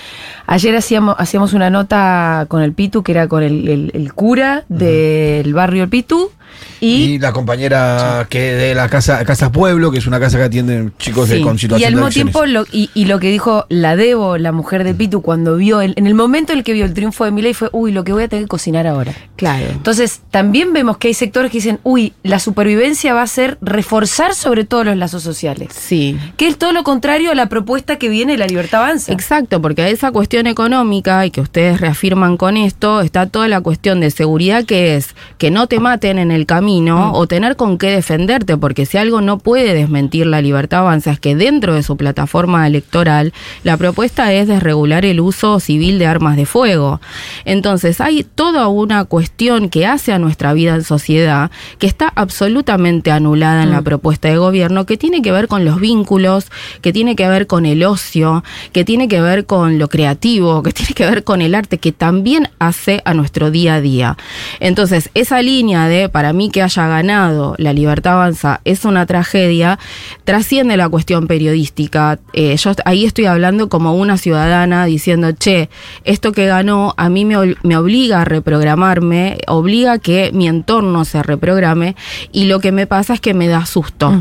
Ayer 0.47 0.75
hacíamos, 0.75 1.15
hacíamos 1.17 1.53
una 1.53 1.69
nota 1.69 2.45
con 2.49 2.61
el 2.61 2.73
Pitu, 2.73 3.03
que 3.03 3.11
era 3.13 3.27
con 3.27 3.43
el, 3.43 3.67
el- 3.69 3.91
el 3.93 4.13
cura 4.13 4.63
del 4.69 5.53
barrio 5.53 5.83
El 5.83 5.89
Pitu, 5.89 6.31
Y, 6.80 6.88
y, 6.88 7.19
la 7.19 7.31
compañera 7.31 8.25
que 8.30 8.39
de 8.53 8.74
la 8.75 8.89
casa, 8.89 9.24
casa 9.25 9.51
Pueblo, 9.51 9.92
que 9.92 10.00
es 10.00 10.07
una 10.07 10.19
casa 10.19 10.38
que 10.38 10.44
atienden 10.45 10.93
chicos 10.98 11.29
de, 11.29 11.38
Sí. 11.38 11.43
con 11.43 11.55
y 11.55 11.60
situación 11.60 11.88
al 11.88 11.93
de 11.93 11.96
mismo 11.98 12.10
tiempo, 12.10 12.46
lo, 12.46 12.65
y, 12.72 12.89
y 12.93 13.05
lo 13.05 13.20
que 13.20 13.29
dijo 13.29 13.65
la 13.70 13.96
Debo, 13.96 14.38
la 14.38 14.51
mujer 14.51 14.84
de 14.84 14.93
Pitu, 14.93 15.22
cuando 15.22 15.55
vio, 15.58 15.81
el- 15.81 15.93
en 15.96 16.08
el 16.08 16.13
momento 16.15 16.53
en 16.53 16.60
el 16.60 16.63
que 16.63 16.74
vio 16.74 16.86
el 16.86 16.93
triunfo 16.93 17.24
de 17.25 17.31
Milei 17.31 17.53
fue, 17.53 17.70
uy, 17.72 17.91
lo 17.91 18.03
que 18.03 18.13
voy 18.13 18.24
a 18.24 18.27
tener 18.27 18.46
que 18.46 18.50
cocinar 18.50 18.88
ahora. 18.88 19.13
Claro. 19.36 19.65
Entonces, 19.72 20.22
también 20.31 20.74
vemos 20.74 20.98
que 20.98 21.08
hay 21.10 21.13
sectores 21.13 21.51
que 21.51 21.58
dicen, 21.60 21.79
uy, 21.84 22.13
la 22.24 22.39
supervivencia 22.39 23.13
va 23.13 23.22
a 23.22 23.27
ser 23.27 23.58
reforzar 23.62 24.34
sobre 24.34 24.65
todo 24.65 24.84
los 24.84 24.98
lazos 24.98 25.22
sociales. 25.24 25.70
Sí. 25.77 26.17
Que 26.38 26.48
es 26.48 26.58
todo 26.58 26.72
lo 26.72 26.84
contrario 26.84 27.31
a 27.31 27.36
la 27.36 27.48
propuesta 27.50 27.98
que 27.98 28.10
viene 28.10 28.34
de 28.34 28.38
la 28.39 28.48
libertad 28.48 28.81
avanza. 28.84 29.12
Exacto, 29.13 29.62
porque 29.62 29.84
a 29.84 29.89
esa 29.89 30.12
cuestión 30.12 30.48
económica, 30.48 31.25
y 31.25 31.31
que 31.31 31.41
ustedes 31.41 31.79
reafirman 31.79 32.38
con 32.38 32.58
esto, 32.58 33.01
está 33.01 33.27
toda 33.27 33.48
la 33.48 33.62
cuestión 33.62 34.00
de 34.00 34.12
seguridad 34.12 34.65
que 34.65 34.96
es 34.96 35.15
que 35.38 35.51
no 35.51 35.67
te 35.67 35.79
maten 35.79 36.20
en 36.20 36.31
el 36.31 36.40
camino 36.45 37.13
o 37.13 37.27
tener 37.27 37.55
con 37.55 37.77
qué 37.77 37.91
defenderte, 37.91 38.57
porque 38.57 38.86
si 38.86 38.98
algo 38.98 39.21
no 39.21 39.39
puede 39.39 39.74
desmentir 39.74 40.27
la 40.27 40.41
libertad 40.41 40.79
avanza 40.79 41.12
es 41.12 41.19
que 41.19 41.36
dentro 41.36 41.74
de 41.74 41.83
su 41.83 41.98
plataforma 41.98 42.67
electoral 42.67 43.33
la 43.63 43.77
propuesta 43.77 44.31
es 44.33 44.48
desregular 44.48 45.05
el 45.05 45.19
uso 45.19 45.60
civil 45.60 46.00
de 46.00 46.07
armas 46.07 46.36
de 46.36 46.45
fuego. 46.45 47.01
Entonces 47.45 48.01
hay 48.01 48.24
toda 48.24 48.67
una 48.67 49.05
cuestión 49.05 49.69
que 49.69 49.86
hace 49.86 50.13
a 50.13 50.19
nuestra 50.19 50.53
vida 50.53 50.75
en 50.75 50.83
sociedad 50.83 51.51
que 51.79 51.88
está 51.88 52.12
absolutamente 52.15 53.12
anulada 53.12 53.63
en 53.63 53.71
la 53.71 53.81
propuesta 53.81 54.27
de 54.27 54.38
gobierno, 54.38 54.86
que 54.86 54.98
tiene 54.98 55.21
que 55.21 55.31
ver 55.31 55.48
con 55.48 55.65
los 55.65 55.79
vínculos, 55.79 56.51
que 56.81 56.93
tiene 56.93 57.15
que 57.15 57.27
ver 57.27 57.48
con 57.48 57.65
el 57.65 57.83
ocio, 57.83 58.43
que 58.71 58.83
tiene 58.83 59.07
que 59.07 59.21
ver 59.21 59.45
con 59.45 59.79
lo 59.79 59.88
creativo, 59.88 60.63
que 60.63 60.71
tiene 60.71 60.93
que 60.93 61.05
ver 61.05 61.24
con 61.24 61.41
el 61.41 61.55
arte, 61.55 61.77
que 61.77 61.91
también 61.91 62.50
hace 62.60 63.01
a 63.05 63.13
nuestro 63.13 63.51
día 63.51 63.75
a 63.75 63.81
día. 63.81 64.17
Entonces, 64.60 65.10
esa 65.13 65.41
línea 65.41 65.88
de, 65.88 66.10
para 66.10 66.30
mí 66.33 66.50
que 66.50 66.61
haya 66.61 66.88
ganado 66.88 67.55
la 67.57 67.73
libertad 67.73 68.13
avanza, 68.13 68.61
es 68.65 68.85
una 68.85 69.05
tragedia, 69.05 69.79
trasciende 70.23 70.77
la 70.77 70.89
cuestión 70.89 71.27
periodística. 71.27 72.19
Eh, 72.33 72.55
yo 72.57 72.71
ahí 72.85 73.05
estoy 73.05 73.25
hablando 73.25 73.69
como 73.69 73.95
una 73.95 74.17
ciudadana 74.17 74.85
diciendo, 74.85 75.31
che, 75.31 75.69
esto 76.03 76.31
que 76.31 76.45
ganó 76.45 76.93
a 76.97 77.09
mí 77.09 77.25
me, 77.25 77.38
obliga 77.77 78.21
a 78.21 78.25
reprogramarme, 78.25 79.38
obliga 79.47 79.93
a 79.93 80.00
que 80.00 80.31
mi 80.33 80.47
entorno 80.47 81.05
se 81.05 81.23
reprograme 81.23 81.95
y 82.31 82.45
lo 82.45 82.59
que 82.59 82.71
me 82.71 82.88
pasa 82.88 83.13
es 83.13 83.21
que 83.21 83.33
me 83.33 83.47
da 83.47 83.65
susto. 83.65 84.11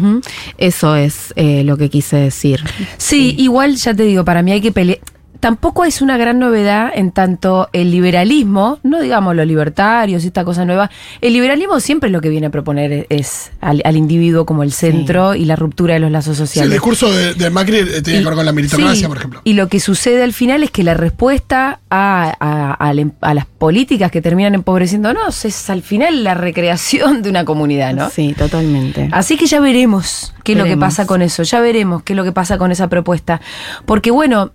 Eso 0.59 0.97
es 0.97 1.33
eh, 1.37 1.64
lo 1.64 1.76
que 1.76 1.90
quise 1.90 2.17
decir. 2.17 2.62
Sí, 2.97 3.35
igual 3.38 3.76
ya 3.76 3.95
te 3.95 4.05
digo, 4.05 4.25
para 4.25 4.43
mí 4.43 4.52
hay 4.52 4.61
que 4.61 4.73
pelear. 4.73 5.00
Tampoco 5.41 5.85
es 5.85 6.03
una 6.03 6.17
gran 6.17 6.39
novedad 6.39 6.91
en 6.95 7.11
tanto 7.13 7.69
el 7.73 7.91
liberalismo, 7.91 8.79
no 8.83 9.01
digamos 9.01 9.35
los 9.35 9.47
libertarios 9.47 10.23
y 10.25 10.27
esta 10.29 10.45
cosa 10.45 10.65
nueva, 10.65 10.91
el 11.21 11.33
liberalismo 11.33 11.81
siempre 11.81 12.11
lo 12.11 12.21
que 12.21 12.29
viene 12.29 12.47
a 12.49 12.51
proponer 12.51 13.07
es 13.09 13.51
al, 13.61 13.81
al 13.85 13.97
individuo 13.97 14.45
como 14.47 14.63
el 14.63 14.73
centro 14.73 15.35
y 15.35 15.45
la 15.47 15.57
ruptura 15.57 15.95
de 15.95 16.01
los 16.01 16.11
lazos 16.11 16.37
Sí, 16.37 16.43
el 16.43 16.47
sociales. 16.49 16.73
discurso 16.73 17.13
de, 17.13 17.35
de 17.35 17.51
Macri 17.51 17.79
eh, 17.79 18.03
tiene 18.03 18.21
que 18.21 18.25
ver 18.27 18.35
con 18.35 18.45
la 18.47 18.53
meritocracia, 18.53 18.95
Sí, 18.95 19.07
por 19.07 19.17
ejemplo. 19.17 19.41
Y 19.45 19.55
lo 19.55 19.69
que 19.69 19.81
sucede 19.81 20.23
al 20.23 20.33
final 20.33 20.63
es 20.63 20.71
que 20.71 20.85
la 20.85 20.95
respuesta 20.95 21.81
a, 21.91 22.35
a- 22.39 22.73
a 22.75 22.95
la- 22.95 23.11
a 23.23 23.35
las 23.35 23.47
políticas 23.47 24.11
que 24.11 24.21
terminan 24.23 24.55
empobreciéndonos 24.55 25.45
es 25.45 25.71
al 25.71 25.83
final 25.83 26.23
la 26.25 26.35
recreación 26.35 27.23
de 27.23 27.31
una 27.31 27.45
comunidad, 27.45 27.95
¿no? 27.95 28.11
Sí, 28.11 28.35
totalmente. 28.37 29.09
Así 29.13 29.37
que 29.37 29.47
ya 29.47 29.61
veremos 29.61 30.35
qué 30.45 30.53
es 30.53 30.59
lo 30.59 30.65
que 30.65 30.77
pasa 30.77 31.07
con 31.07 31.23
eso, 31.23 31.43
ya 31.43 31.61
veremos 31.61 32.03
qué 32.03 32.13
es 32.13 32.17
lo 32.17 32.25
que 32.25 32.33
pasa 32.33 32.59
con 32.59 32.71
esa 32.73 32.89
propuesta. 32.89 33.41
Porque 33.87 34.11
bueno, 34.11 34.53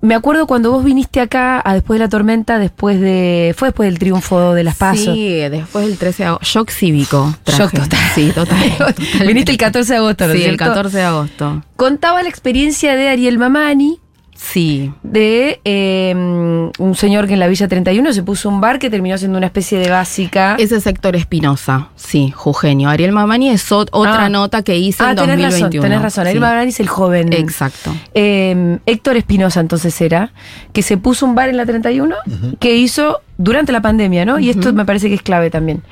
me 0.00 0.14
acuerdo 0.14 0.46
cuando 0.46 0.70
vos 0.70 0.84
viniste 0.84 1.20
acá 1.20 1.60
a 1.64 1.74
después 1.74 1.98
de 1.98 2.04
la 2.04 2.08
tormenta, 2.08 2.58
después 2.58 3.00
de. 3.00 3.54
fue 3.56 3.68
después 3.68 3.88
del 3.88 3.98
triunfo 3.98 4.54
de 4.54 4.64
las 4.64 4.76
pasos. 4.76 5.14
Sí, 5.14 5.28
después 5.50 5.86
del 5.86 5.98
13 5.98 6.22
de 6.22 6.26
agosto. 6.28 6.46
Shock 6.46 6.70
cívico. 6.70 7.34
traje. 7.42 7.62
Shock 7.62 7.72
total. 7.72 8.00
Sí, 8.14 8.32
total. 8.34 8.94
Viniste 9.26 9.52
el 9.52 9.58
14 9.58 9.92
de 9.92 9.98
agosto, 9.98 10.26
¿no 10.26 10.32
Sí, 10.32 10.38
el 10.38 10.44
cierto? 10.44 10.64
14 10.64 10.96
de 10.96 11.02
agosto. 11.02 11.62
Contaba 11.76 12.22
la 12.22 12.28
experiencia 12.28 12.94
de 12.94 13.08
Ariel 13.08 13.38
Mamani, 13.38 14.00
Sí. 14.40 14.92
de 15.02 15.60
eh, 15.64 16.14
un 16.14 16.94
señor 16.94 17.26
que 17.26 17.32
en 17.34 17.40
la 17.40 17.48
Villa 17.48 17.66
31 17.66 18.12
se 18.12 18.22
puso 18.22 18.48
un 18.48 18.60
bar 18.60 18.78
que 18.78 18.88
terminó 18.88 19.18
siendo 19.18 19.36
una 19.36 19.46
especie 19.48 19.78
de 19.80 19.90
básica. 19.90 20.54
Ese 20.60 20.80
sector 20.80 21.16
Espinosa, 21.16 21.88
sí, 21.96 22.30
Jugenio. 22.34 22.88
Ariel 22.88 23.10
Mamani 23.10 23.50
es 23.50 23.68
ot- 23.72 23.88
otra 23.90 24.26
Ah. 24.26 24.28
nota 24.28 24.62
que 24.62 24.78
hice 24.78 25.02
ah, 25.02 25.10
en 25.10 25.16
tenés 25.16 25.36
2021. 25.38 25.50
razón, 25.68 25.80
tenés 25.82 26.02
razón. 26.02 26.20
Ariel 26.22 26.36
Sí. 26.36 26.40
Mamani 26.40 26.68
es 26.68 26.80
el 26.80 26.88
joven. 26.88 27.32
Exacto. 27.32 27.92
Eh, 28.14 28.78
Héctor 28.86 29.16
Espinosa 29.16 29.58
entonces 29.58 30.00
era, 30.00 30.32
que 30.72 30.82
se 30.82 30.96
puso 30.96 31.26
un 31.26 31.34
bar 31.34 31.48
en 31.48 31.56
la 31.56 31.66
31, 31.66 32.14
que 32.60 32.76
hizo 32.76 33.20
durante 33.38 33.72
la 33.72 33.82
pandemia, 33.82 34.24
¿no? 34.24 34.38
Y 34.38 34.50
esto 34.50 34.72
me 34.72 34.84
parece 34.84 35.08
que 35.08 35.16
es 35.16 35.22
clave 35.22 35.50
también. 35.50 35.82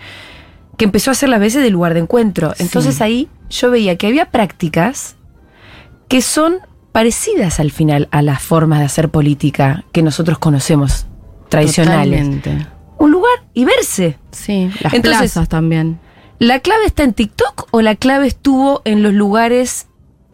Que 0.77 0.85
empezó 0.85 1.11
a 1.11 1.13
hacer 1.13 1.29
las 1.31 1.41
veces 1.41 1.63
de 1.65 1.71
lugar 1.71 1.95
de 1.95 2.01
encuentro. 2.01 2.55
Entonces 2.59 2.95
Sí. 2.97 3.03
ahí 3.03 3.29
yo 3.51 3.71
veía 3.73 3.97
que 3.97 4.07
había 4.07 4.27
prácticas 4.31 5.17
que 6.09 6.23
son 6.23 6.59
parecidas 6.97 7.61
al 7.61 7.71
final 7.73 8.09
a 8.11 8.23
las 8.23 8.41
formas 8.41 8.79
de 8.79 8.87
hacer 8.87 9.11
política 9.11 9.85
que 9.93 10.01
nosotros 10.01 10.39
conocemos 10.39 11.07
tradicionales. 11.51 12.21
Totalmente. 12.21 12.67
Un 12.97 13.11
lugar 13.11 13.35
y 13.53 13.67
verse. 13.67 14.17
Sí, 14.31 14.71
las 14.81 14.95
Entonces- 14.95 15.33
plazas 15.33 15.47
también. 15.51 16.01
¿La 16.39 16.61
clave 16.61 16.87
está 16.87 17.03
en 17.03 17.13
TikTok 17.13 17.69
o 17.71 17.83
la 17.83 17.97
clave 17.97 18.27
estuvo 18.27 18.81
en 18.87 19.03
los 19.03 19.13
lugares 19.13 19.89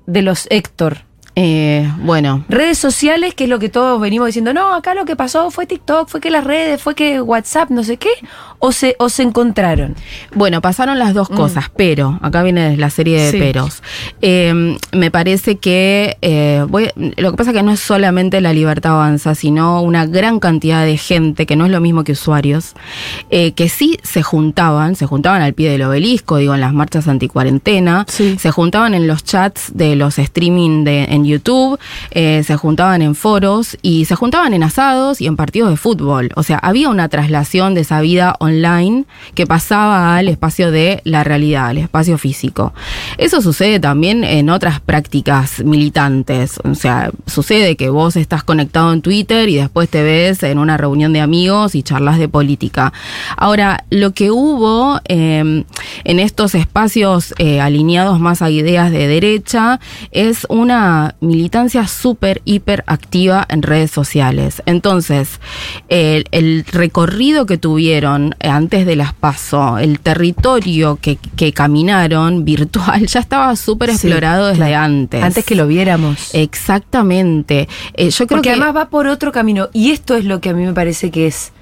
de 0.07 0.23
los 0.23 0.47
Héctor? 0.51 0.99
Eh, 1.35 1.91
bueno, 2.01 2.45
Redes 2.49 2.79
sociales, 2.79 3.35
que 3.35 3.45
es 3.45 3.51
lo 3.51 3.59
que 3.59 3.69
todos 3.71 4.01
venimos 4.01 4.27
diciendo, 4.27 4.53
no, 4.53 4.75
acá 4.75 4.95
lo 4.95 5.05
que 5.07 5.17
pasó 5.17 5.51
fue 5.51 5.65
TikTok, 5.67 6.09
fue 6.09 6.21
que 6.21 6.31
las 6.31 6.45
redes, 6.45 6.81
fue 6.83 6.95
que 6.95 7.21
WhatsApp, 7.23 7.71
no 7.71 7.83
sé 7.85 7.97
qué, 7.97 8.11
o 8.59 8.71
se, 8.73 8.97
o 8.99 9.09
se 9.09 9.23
encontraron. 9.23 9.97
Bueno, 10.35 10.61
pasaron 10.61 10.99
las 10.99 11.15
dos 11.15 11.29
cosas, 11.31 11.71
pero, 11.75 12.19
acá 12.23 12.43
viene 12.43 12.77
la 12.77 12.91
serie 12.91 13.19
de 13.21 13.29
Mm. 13.29 13.33
Sí. 13.33 13.39
peros. 13.39 13.83
Eh, 14.21 14.77
me 14.93 15.11
parece 15.11 15.57
que, 15.57 16.19
eh, 16.21 16.65
voy- 16.69 16.91
lo 17.17 17.31
que 17.31 17.37
pasa 17.37 17.51
es 17.51 17.57
que 17.57 17.63
no 17.63 17.73
es 17.73 17.81
solamente 17.81 18.41
la 18.43 18.53
libertad 18.53 18.93
avanza, 18.93 19.35
sino 19.35 19.81
una 19.83 20.05
gran 20.07 20.39
cantidad 20.39 20.85
de 20.85 20.97
gente, 20.99 21.47
que 21.47 21.57
no 21.57 21.65
es 21.65 21.71
lo 21.73 21.81
mismo 21.81 22.05
que 22.05 22.13
usuarios, 22.13 22.75
eh, 23.31 23.53
que 23.53 23.69
sí 23.71 23.99
se 24.03 24.23
juntaban, 24.23 24.97
se 24.97 25.07
juntaban 25.07 25.41
al 25.41 25.55
pie 25.55 25.71
del 25.71 25.83
obelisco, 25.83 26.37
digo, 26.37 26.55
en 26.55 26.61
las 26.61 26.75
marchas 26.75 27.09
anticuarentena, 27.09 28.05
Sí. 28.09 28.37
se 28.39 28.51
juntaban 28.51 28.93
en 28.95 29.07
los 29.07 29.25
chats 29.25 29.73
de 29.75 29.97
los 29.97 30.19
streaming 30.19 30.85
de, 30.85 31.05
en 31.05 31.22
YouTube, 31.25 31.79
eh, 32.11 32.43
se 32.45 32.57
juntaban 32.57 33.03
en 33.03 33.15
foros 33.15 33.77
y 33.83 34.05
se 34.05 34.15
juntaban 34.15 34.55
en 34.55 34.63
asados 34.63 35.21
y 35.21 35.27
en 35.27 35.37
partidos 35.37 35.71
de 35.71 35.77
fútbol. 35.77 36.31
O 36.37 36.43
sea, 36.43 36.59
había 36.59 36.89
una 36.89 37.09
traslación 37.09 37.75
de 37.75 37.83
esa 37.83 38.01
vida 38.01 38.37
online 38.39 39.05
que 39.35 39.47
pasaba 39.47 40.17
al 40.17 40.29
espacio 40.29 40.71
de 40.71 41.01
la 41.05 41.25
realidad, 41.25 41.69
al 41.69 41.79
espacio 41.79 42.19
físico. 42.19 42.73
Eso 43.19 43.41
sucede 43.43 43.81
también 43.81 44.25
en 44.25 44.51
otras 44.51 44.81
prácticas 44.81 45.65
militantes. 45.65 46.59
O 46.65 46.75
sea, 46.75 47.11
sucede 47.27 47.77
que 47.77 47.91
vos 47.91 48.17
estás 48.17 48.45
conectado 48.45 48.93
en 48.93 49.03
Twitter 49.03 49.49
y 49.49 49.57
después 49.57 49.89
te 49.89 50.03
ves 50.03 50.43
en 50.43 50.59
una 50.59 50.77
reunión 50.77 51.13
de 51.13 51.21
amigos 51.21 51.75
y 51.75 51.83
charlas 51.83 52.19
de 52.19 52.29
política. 52.29 52.93
Ahora, 53.37 53.85
lo 53.91 54.13
que 54.13 54.31
hubo 54.31 55.01
eh, 55.07 55.65
en 56.05 56.21
estos 56.21 56.55
espacios 56.55 57.35
eh, 57.39 57.61
alineados 57.61 58.21
más 58.21 58.43
a 58.43 58.51
ideas 58.51 58.91
de 58.91 59.07
derecha 59.07 59.81
es 60.11 60.47
una 60.49 61.12
militancia 61.23 61.87
súper, 61.87 62.43
hiper 62.45 62.85
activa 62.87 63.47
en 63.49 63.63
redes 63.63 63.91
sociales. 63.91 64.63
Entonces, 64.67 65.41
el, 65.89 66.27
el 66.31 66.65
recorrido 66.71 67.47
que 67.47 67.57
tuvieron 67.57 68.35
eh, 68.41 68.49
antes 68.49 68.85
de 68.85 68.97
las 68.97 69.15
PASO, 69.15 69.79
el 69.79 70.01
territorio 70.01 70.99
que, 71.01 71.17
que 71.37 71.53
caminaron 71.53 72.45
virtual, 72.53 73.07
ya 73.07 73.21
estaba 73.21 73.57
súper 73.57 73.91
Sí, 73.91 73.95
explorado 74.09 74.49
desde 74.49 74.67
claro. 74.67 74.85
antes. 74.85 75.23
Antes 75.23 75.45
que 75.45 75.55
lo 75.55 75.67
viéramos. 75.67 76.35
Exactamente. 76.35 77.69
Eh, 77.95 78.11
yo 78.11 78.27
creo 78.27 78.39
Porque 78.39 78.49
que 78.49 78.51
además 78.51 78.77
va 78.77 78.89
por 78.91 79.07
otro 79.07 79.33
camino. 79.33 79.69
Y 79.73 79.91
esto 79.91 80.17
es 80.17 80.25
lo 80.25 80.41
que 80.41 80.51
a 80.51 80.55
mí 80.55 80.65
me 80.65 80.73
parece 80.73 81.11
que 81.11 81.27
es 81.27 81.53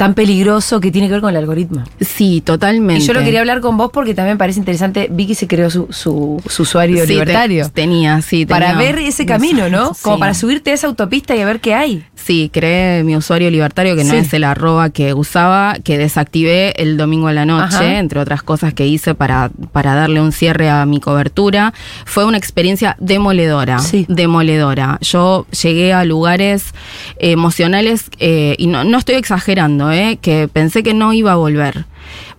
tan 0.00 0.14
peligroso 0.14 0.80
que 0.80 0.90
tiene 0.90 1.08
que 1.08 1.12
ver 1.12 1.20
con 1.20 1.28
el 1.28 1.36
algoritmo. 1.36 1.84
sí, 2.00 2.40
totalmente. 2.40 3.02
Y 3.02 3.06
yo 3.06 3.12
lo 3.12 3.20
quería 3.22 3.40
hablar 3.40 3.60
con 3.60 3.76
vos 3.76 3.90
porque 3.92 4.14
también 4.14 4.36
me 4.36 4.38
parece 4.38 4.58
interesante. 4.58 5.08
Vicky 5.10 5.34
se 5.34 5.46
creó 5.46 5.68
su, 5.68 5.88
su, 5.90 6.42
su 6.48 6.62
usuario 6.62 7.02
Sí, 7.02 7.08
te- 7.08 7.12
libertario. 7.12 7.68
tenía, 7.68 8.22
sí. 8.22 8.46
para 8.46 8.68
tenía 8.72 8.80
ver 8.92 8.98
ese 9.00 9.26
camino, 9.26 9.68
¿no? 9.68 9.92
Sí. 9.94 10.00
Como 10.02 10.18
para 10.18 10.32
subirte 10.32 10.70
a 10.70 10.74
esa 10.74 10.86
autopista 10.86 11.36
y 11.36 11.42
a 11.42 11.44
ver 11.44 11.60
qué 11.60 11.74
hay. 11.74 12.02
Sí, 12.14 12.48
creé 12.50 13.04
mi 13.04 13.14
usuario 13.14 13.50
libertario, 13.50 13.94
que 13.94 14.04
no 14.04 14.12
Sí. 14.12 14.16
es 14.18 14.32
el 14.32 14.44
arroba 14.44 14.88
que 14.88 15.12
usaba, 15.12 15.74
que 15.84 15.98
desactivé 15.98 16.80
el 16.80 16.96
domingo 16.96 17.28
a 17.28 17.34
la 17.34 17.44
noche, 17.44 17.76
Ajá. 17.76 17.98
entre 17.98 18.20
otras 18.20 18.42
cosas 18.42 18.72
que 18.72 18.86
hice 18.86 19.14
para, 19.14 19.50
para 19.72 19.94
darle 19.94 20.22
un 20.22 20.32
cierre 20.32 20.70
a 20.70 20.86
mi 20.86 21.00
cobertura. 21.00 21.74
Fue 22.06 22.24
una 22.24 22.38
experiencia 22.38 22.96
demoledora, 23.00 23.80
Sí. 23.80 24.06
demoledora. 24.08 24.96
Yo 25.02 25.46
llegué 25.62 25.92
a 25.92 26.04
lugares 26.04 26.72
emocionales, 27.18 28.10
eh, 28.18 28.54
y 28.58 28.66
no, 28.66 28.84
no 28.84 28.96
estoy 28.98 29.16
exagerando, 29.16 29.89
eh, 29.92 30.18
que 30.20 30.48
pensé 30.48 30.82
que 30.82 30.94
no 30.94 31.12
iba 31.12 31.32
a 31.32 31.36
volver. 31.36 31.86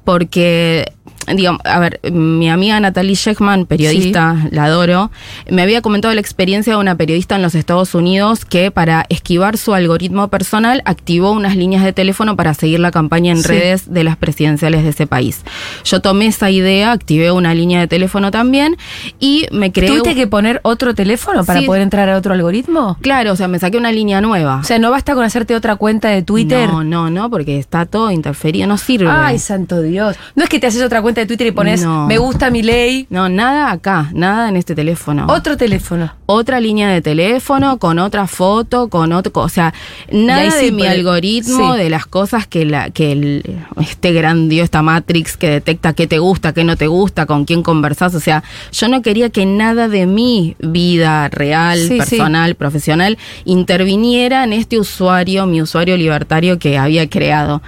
Porque, 0.04 0.92
digamos, 1.36 1.62
a 1.66 1.80
ver, 1.80 2.00
mi 2.12 2.50
amiga 2.50 2.80
Natalie 2.80 3.16
Sheckman, 3.16 3.66
periodista, 3.66 4.48
la 4.52 4.66
adoro, 4.66 5.12
me 5.50 5.62
había 5.62 5.82
comentado 5.82 6.14
la 6.14 6.20
experiencia 6.22 6.74
de 6.74 6.80
una 6.80 6.96
periodista 6.96 7.36
en 7.36 7.42
los 7.42 7.56
Estados 7.56 7.94
Unidos 7.96 8.44
que 8.46 8.72
para 8.72 9.06
esquivar 9.10 9.58
su 9.58 9.74
algoritmo 9.74 10.28
personal 10.30 10.82
activó 10.86 11.32
unas 11.32 11.56
líneas 11.56 11.84
de 11.84 11.94
teléfono 11.94 12.36
para 12.36 12.54
seguir 12.54 12.80
la 12.80 12.92
campaña 12.92 13.32
en 13.32 13.38
Sí. 13.42 13.48
redes 13.48 13.94
de 13.94 14.04
las 14.04 14.18
presidenciales 14.18 14.84
de 14.84 14.90
ese 14.90 15.08
país. 15.08 15.42
Yo 15.84 16.00
tomé 16.02 16.28
esa 16.28 16.50
idea, 16.50 16.92
activé 16.92 17.32
una 17.32 17.54
línea 17.54 17.80
de 17.80 17.88
teléfono 17.88 18.32
también 18.32 18.78
y 19.20 19.46
me 19.52 19.72
creé... 19.72 19.90
¿Tuviste 19.90 20.16
que 20.16 20.28
poner 20.28 20.60
otro 20.64 20.94
teléfono 20.96 21.44
para 21.46 21.60
Sí. 21.60 21.66
poder 21.66 21.82
entrar 21.84 22.10
a 22.10 22.18
otro 22.18 22.34
algoritmo? 22.34 22.98
Claro, 23.02 23.34
o 23.34 23.36
sea, 23.36 23.48
me 23.48 23.60
saqué 23.60 23.78
una 23.78 23.92
línea 23.92 24.22
nueva. 24.22 24.58
O 24.58 24.64
sea, 24.64 24.80
no 24.80 24.90
basta 24.92 25.14
con 25.14 25.24
hacerte 25.24 25.56
otra 25.56 25.76
cuenta 25.76 26.10
de 26.10 26.24
Twitter. 26.24 26.68
No, 26.70 26.84
no, 26.84 27.10
no, 27.10 27.30
porque 27.30 27.60
está 27.60 27.86
todo 27.86 28.12
interferido, 28.12 28.68
no 28.68 28.78
sirve. 28.78 29.10
Ay, 29.12 29.40
santo 29.40 29.82
Dios. 29.82 30.16
No 30.36 30.44
es 30.44 30.50
que 30.50 30.60
te 30.60 30.68
haces 30.68 30.82
otra 30.82 31.02
cuenta 31.02 31.11
de 31.20 31.26
Twitter 31.28 31.48
y 31.48 31.52
pones 31.52 31.84
No. 31.84 32.08
me 32.08 32.18
gusta 32.18 32.50
mi 32.50 32.64
ley. 32.64 33.06
No, 33.10 33.28
nada 33.28 33.72
acá, 33.72 34.10
nada 34.14 34.48
en 34.50 34.56
este 34.56 34.74
teléfono. 34.76 35.26
Otro 35.28 35.58
teléfono. 35.58 36.14
otra 36.26 36.62
línea 36.62 36.88
de 36.90 37.02
teléfono, 37.02 37.78
con 37.78 38.00
otra 38.00 38.26
foto, 38.26 38.88
con 38.88 39.12
otro, 39.12 39.34
o 39.36 39.50
sea, 39.50 39.74
nada 40.12 40.50
sí, 40.52 40.66
de 40.68 40.72
mi 40.72 40.88
algoritmo, 40.88 41.74
sí. 41.74 41.80
de 41.80 41.90
las 41.90 42.06
cosas 42.06 42.48
que 42.48 42.64
la, 42.64 42.90
que 42.90 43.12
el, 43.12 43.58
este 43.82 44.14
gran 44.14 44.48
Dios, 44.48 44.64
esta 44.64 44.82
Matrix 44.82 45.36
que 45.36 45.50
detecta 45.50 45.92
qué 45.92 46.08
te 46.08 46.20
gusta, 46.20 46.54
qué 46.54 46.64
no 46.64 46.78
te 46.78 46.88
gusta, 46.88 47.26
con 47.26 47.44
quién 47.44 47.64
conversás, 47.64 48.16
o 48.16 48.22
sea, 48.22 48.44
yo 48.72 48.88
no 48.88 49.02
quería 49.02 49.30
que 49.30 49.46
nada 49.46 49.90
de 49.90 50.06
mi 50.06 50.56
vida 50.60 51.28
real, 51.28 51.80
Sí, 51.80 51.98
personal, 51.98 52.56
profesional, 52.56 53.18
interviniera 53.44 54.44
en 54.46 54.54
este 54.54 54.80
usuario, 54.80 55.46
mi 55.48 55.62
usuario 55.62 55.98
libertario 55.98 56.60
que 56.60 56.78
había 56.78 57.10
creado. 57.10 57.62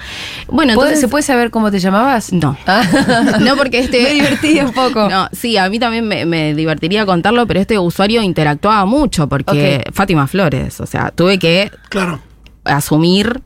Bueno, 0.48 0.74
¿Puede- 0.76 0.88
entonces 0.92 1.02
¿Se 1.02 1.08
puede 1.10 1.24
saber 1.24 1.50
cómo 1.52 1.70
te 1.70 1.80
llamabas? 1.80 2.32
no. 2.32 2.56
Ah. 2.66 2.84
No, 3.40 3.56
porque 3.56 3.80
este. 3.80 4.02
Me 4.04 4.14
divertí 4.14 4.60
un 4.60 4.74
poco. 4.74 5.10
No, 5.10 5.30
sí, 5.32 5.58
a 5.58 5.70
mí 5.70 5.80
también 5.80 6.08
me, 6.08 6.26
me 6.26 6.54
divertiría 6.54 7.06
contarlo, 7.06 7.46
pero 7.48 7.60
este 7.60 7.78
usuario 7.80 8.22
interactuaba 8.22 8.86
mucho 8.86 9.28
porque. 9.28 9.84
Fátima 9.94 10.28
Flores, 10.28 10.80
o 10.80 10.86
sea, 10.86 11.12
tuve 11.12 11.40
que 11.40 11.72
Claro. 11.90 12.20
asumir 12.64 13.42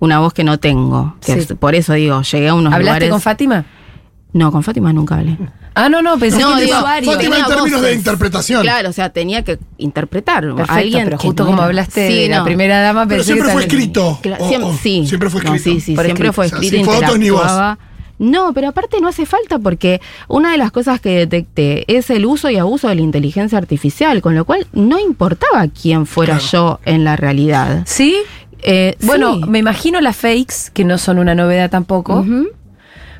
una 0.00 0.20
voz 0.20 0.32
que 0.32 0.44
no 0.44 0.58
tengo. 0.58 1.16
Que 1.24 1.32
Sí. 1.34 1.38
es- 1.40 1.46
por 1.58 1.74
eso 1.74 1.92
digo, 1.94 2.22
llegué 2.22 2.48
a 2.48 2.54
unos 2.54 2.72
¿Hablaste 2.72 2.90
lugares. 2.90 3.10
con 3.10 3.20
Fátima? 3.20 3.64
No, 4.32 4.52
con 4.52 4.62
Fátima 4.62 4.92
nunca 4.92 5.16
hablé. 5.16 5.36
Ah, 5.74 5.88
no, 5.88 6.02
no, 6.02 6.18
pensé 6.18 6.40
No, 6.40 6.56
que 6.56 6.64
digo. 6.64 6.76
Fátima 6.80 7.38
en 7.38 7.44
términos 7.46 7.80
de 7.82 7.94
interpretación. 7.94 8.62
Claro, 8.62 8.88
o 8.90 8.92
sea, 8.92 9.10
tenía 9.10 9.42
que 9.44 9.58
interpretar 9.78 10.44
a 10.44 10.74
alguien. 10.74 11.04
pero 11.04 11.18
justo 11.18 11.46
como 11.46 11.62
hablaste 11.62 12.08
Sí, 12.08 12.14
de 12.22 12.28
la 12.28 12.38
no. 12.38 12.44
primera 12.44 12.80
dama, 12.82 13.06
Pero 13.06 13.18
pensé 13.20 13.32
siempre 13.32 13.46
que 13.46 13.52
fue 13.52 13.62
escrito. 13.62 14.06
O- 14.08 14.20
siempre, 14.48 14.70
o 14.70 14.74
sí. 14.76 15.06
Siempre 15.06 15.30
fue 15.30 15.42
No, 15.44 15.54
escrito. 15.54 15.78
sí, 15.80 15.84
sí, 15.86 15.94
Por 15.94 16.04
siempre 16.04 16.28
escrito. 16.28 16.32
fue 16.32 16.46
O 16.46 16.48
sea, 16.48 16.58
escrito. 16.58 16.84
sin 16.84 16.94
fotos 17.00 17.18
ni 17.18 17.30
voz. 17.30 17.46
No, 18.18 18.52
pero 18.52 18.68
aparte 18.68 19.00
no 19.00 19.08
hace 19.08 19.26
falta 19.26 19.58
porque 19.58 20.00
una 20.28 20.52
de 20.52 20.58
las 20.58 20.72
cosas 20.72 21.00
que 21.00 21.10
detecté 21.10 21.84
es 21.96 22.10
el 22.10 22.26
uso 22.26 22.50
y 22.50 22.56
abuso 22.56 22.88
de 22.88 22.96
la 22.96 23.00
inteligencia 23.00 23.58
artificial, 23.58 24.20
con 24.20 24.34
lo 24.34 24.44
cual 24.44 24.66
no 24.72 24.98
importaba 24.98 25.66
quién 25.68 26.06
fuera 26.06 26.38
yo 26.38 26.80
en 26.84 27.04
la 27.04 27.16
realidad. 27.16 27.82
¿Sí? 27.86 28.16
Eh, 28.62 28.96
Bueno, 29.02 29.36
sí. 29.36 29.42
me 29.48 29.58
imagino 29.60 30.00
las 30.00 30.16
fakes, 30.16 30.70
que 30.74 30.84
no 30.84 30.98
son 30.98 31.18
una 31.18 31.34
novedad 31.34 31.70
tampoco. 31.70 32.24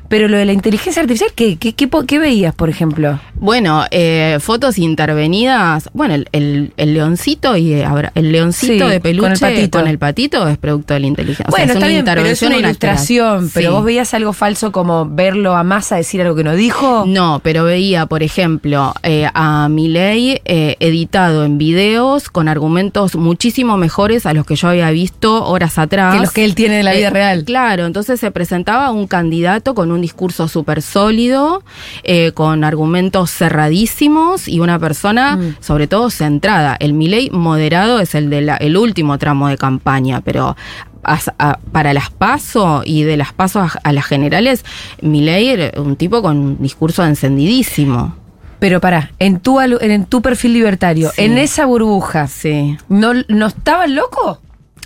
Pero 0.09 0.27
lo 0.27 0.37
de 0.37 0.45
la 0.45 0.53
inteligencia 0.53 1.01
artificial, 1.01 1.31
¿qué, 1.35 1.57
qué, 1.57 1.73
qué 1.73 2.19
veías, 2.19 2.53
por 2.53 2.69
ejemplo? 2.69 3.19
Bueno, 3.35 3.85
eh, 3.91 4.37
fotos 4.41 4.77
intervenidas. 4.79 5.89
Bueno, 5.93 6.15
el, 6.15 6.27
el- 6.31 6.73
el 6.77 6.93
leoncito 6.93 7.55
y 7.55 7.73
eh, 7.73 7.87
el 8.15 8.31
leoncito 8.31 8.85
Sí, 8.85 8.91
de 8.91 8.99
peluche 8.99 9.21
con 9.27 9.31
el 9.33 9.39
patito. 9.55 9.79
con 9.79 9.87
el 9.87 9.97
patito 9.99 10.47
es 10.47 10.57
producto 10.57 10.93
de 10.93 10.99
la 11.01 11.07
inteligencia. 11.07 11.45
O 11.47 11.51
sea, 11.51 11.57
bueno, 11.65 11.71
es 11.71 11.75
está 11.75 11.85
una 11.85 11.87
bien, 11.87 12.05
pero 12.05 12.21
es 12.21 12.41
intervención, 12.41 12.51
una 12.53 12.67
ilustración. 12.67 13.51
Pero 13.53 13.69
Sí. 13.69 13.73
vos 13.75 13.83
veías 13.85 14.13
algo 14.13 14.33
falso 14.33 14.71
como 14.71 15.05
verlo 15.07 15.55
a 15.55 15.63
masa 15.63 15.95
decir 15.97 16.21
algo 16.21 16.35
que 16.35 16.43
no 16.43 16.55
dijo. 16.55 17.03
No, 17.07 17.39
pero 17.43 17.63
veía, 17.63 18.05
por 18.07 18.23
ejemplo, 18.23 18.93
eh, 19.03 19.27
a 19.33 19.69
Milei 19.69 20.41
eh, 20.45 20.75
editado 20.79 21.45
en 21.45 21.57
videos 21.57 22.29
con 22.29 22.47
argumentos 22.47 23.15
muchísimo 23.15 23.77
mejores 23.77 24.25
a 24.25 24.33
los 24.33 24.45
que 24.45 24.55
yo 24.55 24.67
había 24.69 24.89
visto 24.91 25.45
horas 25.45 25.77
atrás. 25.77 26.15
Que 26.15 26.21
los 26.21 26.31
que 26.31 26.45
él 26.45 26.55
tiene 26.55 26.79
en 26.79 26.85
la 26.85 26.93
vida 26.93 27.07
Eh, 27.07 27.11
real. 27.11 27.43
Claro, 27.45 27.85
entonces 27.85 28.19
se 28.19 28.31
presentaba 28.31 28.91
un 28.91 29.07
candidato 29.07 29.75
con 29.75 29.91
un 29.91 29.98
discurso 30.01 30.47
súper 30.47 30.81
sólido, 30.81 31.63
eh, 32.03 32.31
con 32.33 32.63
argumentos 32.63 33.31
cerradísimos 33.31 34.47
y 34.47 34.59
una 34.59 34.79
persona, 34.79 35.35
Mm. 35.37 35.55
sobre 35.59 35.87
todo, 35.87 36.09
centrada. 36.09 36.75
El 36.79 36.93
Milei 36.93 37.29
moderado 37.31 37.99
es 37.99 38.15
el 38.15 38.29
del 38.29 38.49
el 38.59 38.77
último 38.77 39.17
tramo 39.17 39.47
de 39.47 39.57
campaña, 39.57 40.21
pero 40.21 40.55
a- 41.03 41.59
para 41.71 41.93
las 41.93 42.09
PASO 42.09 42.81
y 42.85 43.03
de 43.03 43.15
las 43.17 43.31
PASO 43.33 43.61
a, 43.61 43.71
a 43.83 43.93
las 43.93 44.05
generales, 44.05 44.65
Milei 45.01 45.47
era 45.49 45.81
un 45.81 45.95
tipo 45.95 46.21
con 46.21 46.37
un 46.37 46.57
discurso 46.61 47.05
encendidísimo. 47.05 48.15
Pero 48.59 48.81
pará, 48.81 49.11
en 49.19 49.39
tu, 49.39 49.61
en 49.61 50.05
tu 50.05 50.21
perfil 50.21 50.51
libertario, 50.53 51.11
Sí. 51.15 51.21
en 51.23 51.37
esa 51.37 51.65
burbuja, 51.65 52.27
Sí. 52.27 52.77
¿no, 52.89 53.13
¿no 53.29 53.47
estaba 53.47 53.87
loco? 53.87 54.41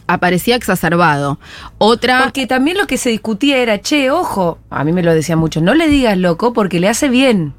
Aparecía 0.08 0.56
exacerbado. 0.56 1.40
Otra. 1.78 2.24
Porque 2.24 2.48
también 2.48 2.78
lo 2.78 2.88
que 2.88 2.98
se 2.98 3.10
discutía 3.10 3.58
era, 3.58 3.80
che, 3.80 4.12
ojo, 4.12 4.60
a 4.70 4.84
mí 4.84 4.92
me 4.92 5.04
lo 5.04 5.14
decían 5.14 5.40
mucho, 5.40 5.62
no 5.62 5.74
le 5.74 5.88
digas 5.88 6.18
loco 6.18 6.54
porque 6.54 6.80
le 6.80 6.90
hace 6.90 7.10
bien 7.10 7.54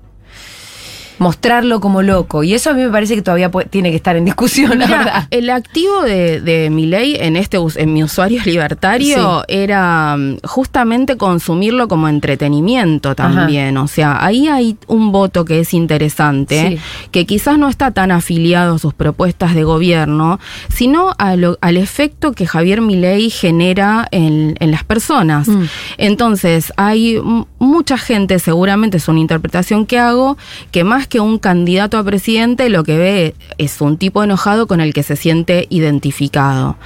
mostrarlo 1.19 1.81
como 1.81 2.03
loco. 2.03 2.43
Y 2.45 2.55
eso 2.55 2.71
a 2.71 2.73
mí 2.75 2.83
me 2.83 2.91
parece 2.91 3.15
que 3.15 3.23
todavía 3.23 3.51
puede- 3.51 3.69
tiene 3.69 3.91
que 3.91 3.97
estar 3.97 4.17
en 4.17 4.25
discusión, 4.25 4.79
la 4.79 4.87
verdad. 4.87 5.27
el 5.31 5.51
activo 5.51 6.03
de, 6.03 6.41
de 6.41 6.71
mi 6.71 6.87
ley 6.87 7.17
en 7.19 7.37
este 7.37 7.59
en 7.77 7.93
mi 7.93 8.03
usuario 8.03 8.41
libertario 8.45 9.45
era 9.49 10.17
mm, 10.17 10.39
justamente 10.45 11.17
consumirlo 11.17 11.89
como 11.89 12.09
entretenimiento 12.09 13.15
también. 13.15 13.77
O 13.77 13.87
sea, 13.89 14.25
ahí 14.25 14.49
hay 14.49 14.77
un 14.87 15.13
voto 15.13 15.45
que 15.45 15.61
es 15.61 15.73
interesante, 15.75 16.69
Sí. 16.77 17.09
que 17.11 17.27
quizás 17.27 17.59
no 17.59 17.69
está 17.69 17.91
tan 17.91 18.11
afiliado 18.11 18.75
a 18.75 18.79
sus 18.79 18.95
propuestas 18.95 19.55
de 19.55 19.65
gobierno, 19.65 20.41
sino 20.69 21.15
a 21.19 21.37
lo- 21.37 21.59
al 21.61 21.77
efecto 21.77 22.33
que 22.33 22.47
Javier 22.47 22.81
Milei 22.81 23.31
genera 23.31 24.07
en, 24.11 24.57
en 24.61 24.71
las 24.71 24.85
personas. 24.85 25.49
Mm. 25.49 25.65
Entonces, 25.99 26.73
hay 26.77 27.19
mucha 27.59 27.97
gente, 27.99 28.39
seguramente 28.39 28.99
es 28.99 29.09
una 29.09 29.21
interpretación 29.21 29.87
que 29.87 29.99
hago, 29.99 30.37
que 30.71 30.85
más 30.85 31.04
que 31.07 31.21
un 31.21 31.39
candidato 31.39 31.99
a 31.99 32.05
presidente, 32.05 32.69
lo 32.69 32.85
que 32.85 32.97
ve 32.99 33.35
es 33.59 33.81
un 33.81 33.97
tipo 33.97 34.23
enojado 34.23 34.67
con 34.67 34.81
el 34.81 34.93
que 34.95 35.03
se 35.03 35.17
siente 35.17 35.67
identificado. 35.71 36.77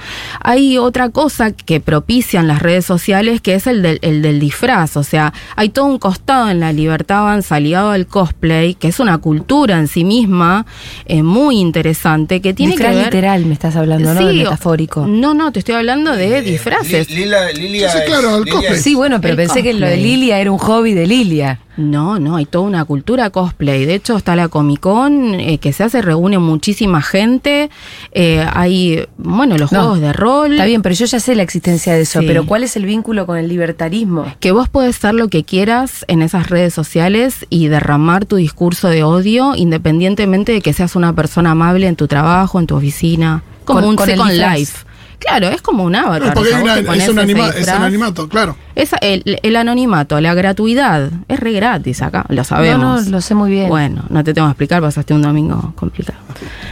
Hay 0.41 0.77
otra 0.77 1.09
cosa 1.09 1.51
que 1.51 1.79
propician 1.79 2.47
las 2.47 2.61
redes 2.61 2.85
sociales, 2.85 3.41
que 3.41 3.55
es 3.55 3.67
el 3.67 3.81
del, 3.81 3.99
el 4.01 4.21
del 4.21 4.39
disfraz. 4.39 4.97
O 4.97 5.03
sea, 5.03 5.33
hay 5.55 5.69
todo 5.69 5.85
un 5.85 5.99
costado 5.99 6.49
en 6.49 6.59
la 6.59 6.71
libertad 6.73 7.19
avanza 7.19 7.59
ligado 7.59 7.91
al 7.91 8.07
cosplay, 8.07 8.75
que 8.75 8.87
es 8.89 8.99
una 8.99 9.17
cultura 9.17 9.77
en 9.77 9.87
sí 9.87 10.03
misma 10.03 10.65
eh, 11.05 11.23
muy 11.23 11.57
interesante, 11.59 12.41
que 12.41 12.53
tiene 12.53 12.73
Disfraz 12.73 12.91
que 12.91 12.95
ver... 12.97 13.05
literal 13.05 13.45
me 13.45 13.53
estás 13.53 13.75
hablando, 13.75 14.13
¿no? 14.13 14.19
Sí, 14.19 14.37
metafórico. 14.37 15.05
No, 15.07 15.33
no, 15.33 15.51
te 15.51 15.59
estoy 15.59 15.75
hablando 15.75 16.15
de 16.15 16.41
disfraces. 16.41 17.09
Li- 17.09 17.23
Lila, 17.25 17.51
Lilia 17.51 17.89
Sí, 17.91 17.99
claro, 18.05 18.37
el 18.37 18.49
cosplay. 18.49 18.95
bueno, 18.95 19.19
pero 19.21 19.33
el 19.33 19.37
pensé 19.37 19.63
que 19.63 19.73
lo 19.73 19.87
de. 19.87 19.97
Lilia 19.97 20.39
era 20.39 20.51
un 20.51 20.57
hobby 20.57 20.93
de 20.93 21.07
Lilia. 21.07 21.59
No, 21.79 22.19
no, 22.19 22.35
hay 22.35 22.45
toda 22.45 22.65
una 22.65 22.83
cultura 22.83 23.29
cosplay. 23.29 23.85
De 23.85 23.95
hecho, 23.95 24.17
está 24.17 24.35
la 24.35 24.49
Comic 24.49 24.81
Con 24.81 25.35
eh, 25.35 25.59
que 25.59 25.71
se 25.71 25.83
hace, 25.85 26.01
reúne 26.01 26.37
muchísima 26.37 27.01
gente. 27.01 27.69
Eh, 28.11 28.45
hay, 28.53 29.05
bueno, 29.17 29.57
los 29.57 29.71
No, 29.71 29.79
juegos 29.79 30.01
de 30.01 30.11
rol. 30.11 30.51
Está 30.51 30.65
bien, 30.65 30.81
pero 30.81 30.93
yo 30.93 31.05
ya 31.05 31.19
sé 31.21 31.35
la 31.35 31.43
existencia 31.43 31.93
de 31.93 32.01
eso. 32.01 32.19
Sí. 32.19 32.25
Pero 32.27 32.45
¿cuál 32.45 32.63
es 32.63 32.75
el 32.75 32.85
vínculo 32.85 33.25
con 33.25 33.37
el 33.37 33.47
libertarismo? 33.47 34.25
Que 34.41 34.51
vos 34.51 34.67
podés 34.67 34.97
ser 34.97 35.13
lo 35.13 35.29
que 35.29 35.43
quieras 35.45 36.03
en 36.09 36.21
esas 36.21 36.49
redes 36.49 36.73
sociales 36.73 37.45
y 37.49 37.67
derramar 37.69 38.25
tu 38.25 38.35
discurso 38.35 38.89
de 38.89 39.03
odio 39.03 39.55
independientemente 39.55 40.51
de 40.51 40.61
que 40.61 40.73
seas 40.73 40.95
una 40.97 41.13
persona 41.13 41.51
amable 41.51 41.87
en 41.87 41.95
tu 41.95 42.07
trabajo, 42.07 42.59
en 42.59 42.67
tu 42.67 42.75
oficina. 42.75 43.41
Como 43.63 43.81
Con- 43.81 43.89
un 43.91 43.95
con 43.95 44.05
Second. 44.07 44.31
Life. 44.31 44.85
Claro, 45.19 45.49
es 45.49 45.61
como 45.61 45.83
un 45.83 45.95
avatar. 45.95 46.33
No, 46.33 46.41
vos 46.41 46.47
una- 46.61 46.79
es, 46.79 47.09
un 47.09 47.19
anima- 47.19 47.49
es 47.49 47.67
un 47.67 47.83
animato, 47.83 48.29
claro. 48.29 48.55
Esa- 48.75 48.97
el, 48.97 49.39
el 49.43 49.55
anonimato, 49.57 50.19
la 50.21 50.33
gratuidad, 50.33 51.11
es 51.27 51.39
re 51.39 51.51
gratis 51.51 52.01
acá, 52.01 52.25
lo 52.29 52.43
sabemos. 52.45 52.81
No, 52.81 53.01
no, 53.03 53.09
lo 53.11 53.21
sé 53.21 53.35
muy 53.35 53.51
bien. 53.51 53.67
Bueno, 53.67 54.05
no 54.09 54.23
te 54.23 54.33
tengo 54.33 54.47
que 54.47 54.51
explicar, 54.51 54.81
pasaste 54.81 55.13
un 55.13 55.21
domingo 55.21 55.73
complicado. 55.75 56.19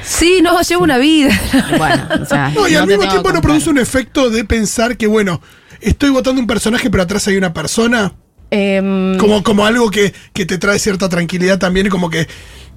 Sí, 0.04 0.40
no, 0.42 0.62
llevo 0.62 0.84
una 0.84 0.98
vida. 0.98 1.30
Bueno, 1.78 2.08
o 2.22 2.26
sea, 2.26 2.50
No, 2.56 2.68
y 2.68 2.76
al 2.76 2.88
mismo 2.88 3.08
tiempo 3.08 3.32
no 3.34 3.42
produce 3.42 3.70
un 3.70 3.78
efecto 3.80 4.30
de 4.30 4.46
pensar 4.46 4.96
que, 4.98 5.08
bueno, 5.08 5.42
estoy 5.82 6.10
votando 6.10 6.40
un 6.40 6.48
personaje, 6.48 6.90
pero 6.90 7.04
atrás 7.04 7.28
hay 7.28 7.36
una 7.38 7.52
persona. 7.54 8.14
Em, 8.50 9.18
Como, 9.18 9.44
como 9.44 9.66
algo 9.66 9.92
que, 9.92 10.14
que 10.32 10.46
te 10.46 10.58
trae 10.58 10.80
cierta 10.80 11.10
tranquilidad 11.10 11.60
también, 11.60 11.88
y 11.88 11.90
como 11.90 12.10
que, 12.10 12.28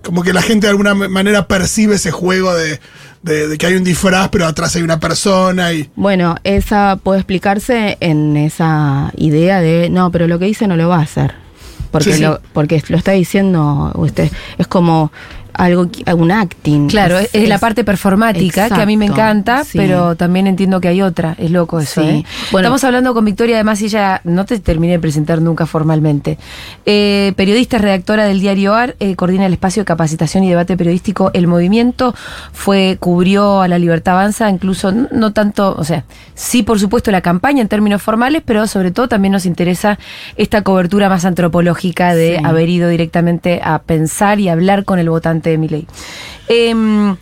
como 0.02 0.22
que 0.22 0.32
la 0.32 0.42
gente 0.42 0.66
de 0.66 0.70
alguna 0.70 0.94
manera 0.94 1.46
percibe 1.46 1.96
ese 1.96 2.10
juego 2.10 2.54
de, 2.54 2.80
de- 3.22 3.48
de 3.48 3.58
que 3.58 3.66
hay 3.66 3.74
un 3.74 3.84
disfraz, 3.84 4.28
pero 4.30 4.46
atrás 4.46 4.74
hay 4.76 4.82
una 4.82 4.98
persona 5.00 5.72
y. 5.72 5.90
Bueno, 5.96 6.36
esa 6.44 6.98
puede 7.02 7.20
explicarse 7.20 7.96
en 8.00 8.36
esa 8.36 9.12
idea 9.16 9.60
de, 9.60 9.90
no, 9.90 10.10
pero 10.10 10.26
lo 10.26 10.38
que 10.38 10.46
dice 10.46 10.66
no 10.66 10.76
lo 10.76 10.88
va 10.88 10.96
a 10.98 11.02
hacer. 11.02 11.34
Porque, 11.90 12.10
Sí, 12.12 12.18
sí. 12.18 12.22
Lo, 12.22 12.40
porque 12.52 12.82
lo 12.88 12.96
está 12.96 13.12
diciendo 13.12 13.90
usted. 13.96 14.30
Es 14.58 14.66
como 14.68 15.10
algo, 15.54 15.88
un 16.16 16.30
acting. 16.30 16.88
Claro, 16.88 17.18
es, 17.18 17.30
es 17.34 17.48
la 17.48 17.58
parte 17.58 17.84
performática 17.84 18.68
que 18.68 18.80
a 18.80 18.86
mí 18.86 18.96
me 18.96 19.06
encanta, 19.06 19.64
sí. 19.64 19.78
pero 19.78 20.16
también 20.16 20.46
entiendo 20.46 20.80
que 20.80 20.88
hay 20.88 21.02
otra. 21.02 21.34
Es 21.38 21.50
loco 21.50 21.80
eso, 21.80 22.02
Sí. 22.02 22.08
¿eh? 22.08 22.24
Bueno. 22.52 22.66
Estamos 22.66 22.84
hablando 22.84 23.14
con 23.14 23.24
Victoria, 23.24 23.56
además 23.56 23.80
ella 23.82 24.20
no 24.24 24.44
te 24.44 24.58
terminé 24.58 24.94
de 24.94 24.98
presentar 25.00 25.40
nunca 25.40 25.66
formalmente. 25.66 26.38
Eh, 26.86 27.32
periodista, 27.36 27.78
redactora 27.78 28.24
del 28.24 28.40
diario 28.40 28.74
AR, 28.74 28.96
eh, 29.00 29.16
coordina 29.16 29.46
el 29.46 29.52
espacio 29.52 29.82
de 29.82 29.84
capacitación 29.86 30.44
y 30.44 30.50
debate 30.50 30.76
periodístico 30.76 31.30
El 31.34 31.46
Movimiento, 31.46 32.14
fue, 32.52 32.96
cubrió 33.00 33.60
a 33.62 33.68
la 33.68 33.78
Libertad 33.78 34.14
Avanza, 34.14 34.48
incluso 34.50 34.92
no, 34.92 35.08
no 35.12 35.32
tanto, 35.32 35.74
o 35.78 35.84
sea, 35.84 36.04
sí 36.34 36.62
por 36.62 36.78
supuesto 36.78 37.10
la 37.10 37.20
campaña 37.20 37.62
en 37.62 37.68
términos 37.68 38.02
formales, 38.02 38.42
pero 38.44 38.66
sobre 38.66 38.90
todo 38.90 39.08
también 39.08 39.32
nos 39.32 39.46
interesa 39.46 39.98
esta 40.36 40.62
cobertura 40.62 41.08
más 41.08 41.24
antropológica 41.24 42.14
de 42.14 42.36
Sí. 42.38 42.44
haber 42.44 42.68
ido 42.68 42.88
directamente 42.88 43.60
a 43.64 43.78
pensar 43.80 44.38
y 44.40 44.48
hablar 44.48 44.84
con 44.84 44.98
el 44.98 45.08
votante 45.08 45.39
Em, 46.48 47.16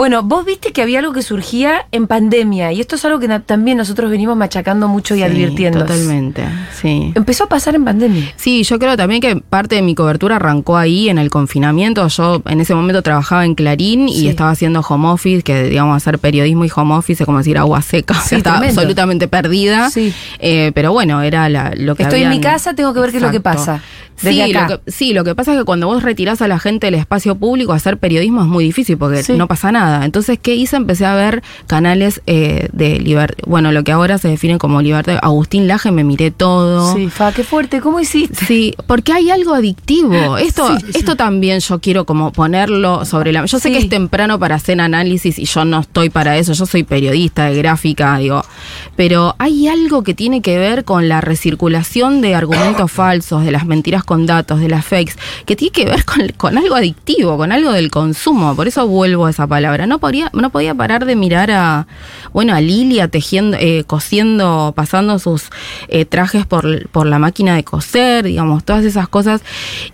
bueno, 0.00 0.22
vos 0.22 0.46
viste 0.46 0.72
que 0.72 0.80
había 0.80 1.00
algo 1.00 1.12
que 1.12 1.20
surgía 1.20 1.86
en 1.92 2.06
pandemia 2.06 2.72
y 2.72 2.80
esto 2.80 2.96
es 2.96 3.04
algo 3.04 3.18
que 3.20 3.28
también 3.40 3.76
nosotros 3.76 4.10
venimos 4.10 4.34
machacando 4.34 4.88
mucho 4.88 5.14
y 5.14 5.18
Sí, 5.18 5.24
advirtiendo. 5.24 5.80
Totalmente, 5.80 6.42
sí. 6.80 7.12
Empezó 7.14 7.44
a 7.44 7.48
pasar 7.50 7.74
en 7.74 7.84
pandemia. 7.84 8.32
Sí, 8.36 8.62
yo 8.62 8.78
creo 8.78 8.96
también 8.96 9.20
que 9.20 9.36
parte 9.36 9.74
de 9.74 9.82
mi 9.82 9.94
cobertura 9.94 10.36
arrancó 10.36 10.78
ahí 10.78 11.10
en 11.10 11.18
el 11.18 11.28
confinamiento. 11.28 12.08
Yo 12.08 12.40
en 12.46 12.60
ese 12.62 12.74
momento 12.74 13.02
trabajaba 13.02 13.44
en 13.44 13.54
Clarín 13.54 14.08
y 14.08 14.28
estaba 14.28 14.52
haciendo 14.52 14.80
home 14.80 15.08
office, 15.08 15.42
que 15.42 15.64
digamos 15.64 15.94
hacer 15.98 16.18
periodismo 16.18 16.64
y 16.64 16.70
home 16.74 16.94
office 16.94 17.22
es 17.22 17.26
como 17.26 17.36
decir 17.36 17.58
agua 17.58 17.82
seca. 17.82 18.14
O 18.14 18.22
Sí, 18.22 18.28
sea, 18.30 18.38
estaba 18.38 18.56
tremendo. 18.56 18.80
absolutamente 18.80 19.28
perdida. 19.28 19.90
Sí. 19.90 20.14
Eh, 20.38 20.72
pero 20.74 20.92
bueno, 20.92 21.20
era 21.20 21.50
la- 21.50 21.74
lo 21.76 21.94
que 21.94 22.04
Estoy 22.04 22.22
en 22.22 22.30
mi 22.30 22.40
casa, 22.40 22.72
tengo 22.72 22.94
que 22.94 23.00
ver 23.00 23.10
qué 23.10 23.18
es 23.18 23.22
lo 23.22 23.30
que 23.30 23.40
pasa. 23.40 23.82
Desde 24.22 24.44
Sí 24.44 24.52
acá. 24.54 24.68
lo, 24.68 24.84
que, 24.84 24.90
sí, 24.92 25.14
lo 25.14 25.24
que 25.24 25.34
pasa 25.34 25.52
es 25.54 25.58
que 25.58 25.64
cuando 25.64 25.86
vos 25.86 26.02
retirás 26.02 26.42
a 26.42 26.48
la 26.48 26.58
gente 26.58 26.86
del 26.88 26.94
espacio 26.96 27.36
público, 27.36 27.72
hacer 27.72 27.96
periodismo 27.96 28.42
es 28.42 28.48
muy 28.48 28.64
difícil 28.64 28.98
porque 28.98 29.24
no 29.34 29.48
pasa 29.48 29.72
nada. 29.72 29.89
Entonces, 30.04 30.38
¿qué 30.40 30.54
hice? 30.54 30.76
Empecé 30.76 31.04
a 31.06 31.14
ver 31.14 31.42
canales 31.66 32.22
eh, 32.26 32.68
de 32.72 32.98
libertad. 33.00 33.36
Bueno, 33.46 33.72
lo 33.72 33.84
que 33.84 33.92
ahora 33.92 34.18
se 34.18 34.28
define 34.28 34.58
como 34.58 34.82
libertad. 34.82 35.18
Agustín 35.22 35.66
Laje, 35.68 35.90
me 35.90 36.04
miré 36.04 36.30
todo. 36.30 36.94
Sí, 36.94 37.08
fa, 37.08 37.32
qué 37.32 37.44
fuerte, 37.44 37.80
¿cómo 37.80 38.00
hiciste? 38.00 38.44
Sí, 38.46 38.74
porque 38.86 39.12
hay 39.12 39.30
algo 39.30 39.54
adictivo. 39.54 40.36
Esto, 40.50 40.76
esto 40.94 41.16
también 41.16 41.60
yo 41.60 41.80
quiero 41.80 42.04
como 42.04 42.32
ponerlo 42.32 43.04
sobre 43.04 43.32
la. 43.32 43.44
Yo 43.46 43.58
sé 43.58 43.68
Sí. 43.68 43.74
que 43.74 43.78
es 43.80 43.88
temprano 43.88 44.38
para 44.38 44.54
hacer 44.56 44.80
análisis 44.80 45.38
y 45.38 45.44
yo 45.44 45.64
no 45.64 45.80
estoy 45.80 46.10
para 46.10 46.36
eso. 46.38 46.52
Yo 46.52 46.66
soy 46.66 46.82
periodista 46.82 47.44
de 47.46 47.56
gráfica, 47.56 48.16
digo. 48.18 48.42
Pero 48.96 49.34
hay 49.38 49.68
algo 49.68 50.02
que 50.02 50.14
tiene 50.14 50.40
que 50.42 50.58
ver 50.58 50.84
con 50.84 51.08
la 51.08 51.20
recirculación 51.20 52.20
de 52.20 52.34
argumentos 52.34 52.90
falsos, 52.92 53.44
de 53.44 53.50
las 53.52 53.66
mentiras 53.66 54.04
con 54.04 54.26
datos, 54.26 54.60
de 54.60 54.68
las 54.68 54.84
fakes, 54.84 55.14
que 55.46 55.56
tiene 55.56 55.72
que 55.72 55.84
ver 55.84 56.04
con, 56.04 56.28
con 56.36 56.58
algo 56.58 56.74
adictivo, 56.74 57.36
con 57.36 57.52
algo 57.52 57.72
del 57.72 57.90
consumo. 57.90 58.54
Por 58.56 58.68
eso 58.68 58.86
vuelvo 58.86 59.26
a 59.26 59.30
esa 59.30 59.46
palabra. 59.46 59.79
No 59.86 59.98
podía, 59.98 60.30
no 60.32 60.50
podía 60.50 60.74
parar 60.74 61.04
de 61.04 61.16
mirar 61.16 61.50
a, 61.50 61.86
bueno, 62.32 62.54
a 62.54 62.60
Lilia 62.60 63.08
tejiendo, 63.08 63.56
eh, 63.60 63.84
cosiendo, 63.86 64.72
pasando 64.76 65.18
sus 65.18 65.50
eh, 65.88 66.04
trajes 66.04 66.46
por, 66.46 66.88
por 66.88 67.06
la 67.06 67.18
máquina 67.18 67.54
de 67.54 67.64
coser, 67.64 68.24
digamos, 68.24 68.64
todas 68.64 68.84
esas 68.84 69.08
cosas. 69.08 69.42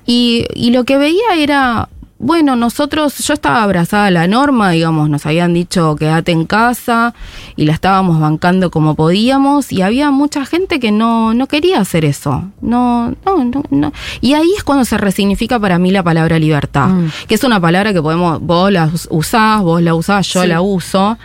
Y, 0.06 0.46
y 0.54 0.70
lo 0.70 0.84
que 0.84 0.98
veía 0.98 1.34
era 1.36 1.88
bueno, 2.18 2.56
nosotros, 2.56 3.18
yo 3.18 3.34
estaba 3.34 3.62
abrazada 3.62 4.06
a 4.06 4.10
la 4.10 4.26
norma, 4.26 4.70
digamos, 4.70 5.10
nos 5.10 5.26
habían 5.26 5.52
dicho 5.52 5.96
quédate 5.96 6.32
en 6.32 6.46
casa 6.46 7.14
y 7.56 7.66
la 7.66 7.72
estábamos 7.74 8.18
bancando 8.20 8.70
como 8.70 8.94
podíamos 8.94 9.70
y 9.70 9.82
había 9.82 10.10
mucha 10.10 10.46
gente 10.46 10.80
que 10.80 10.92
no, 10.92 11.34
no 11.34 11.46
quería 11.46 11.78
hacer 11.80 12.04
eso. 12.06 12.44
No, 12.62 13.10
no, 13.26 13.44
no, 13.44 13.62
no. 13.70 13.92
Y 14.22 14.32
ahí 14.32 14.48
es 14.56 14.64
cuando 14.64 14.84
se 14.86 14.96
resignifica 14.96 15.60
para 15.60 15.78
mí 15.78 15.90
la 15.90 16.02
palabra 16.02 16.38
libertad, 16.38 16.88
Mm. 16.88 17.10
que 17.28 17.34
es 17.34 17.44
una 17.44 17.60
palabra 17.60 17.92
que 17.92 18.00
podemos, 18.00 18.40
vos 18.40 18.72
la 18.72 18.86
us- 18.86 19.08
usás, 19.10 19.60
vos 19.60 19.82
la 19.82 19.94
usás, 19.94 20.26
yo 20.32 20.42
Sí. 20.42 20.48
la 20.48 20.60
uso. 20.62 21.18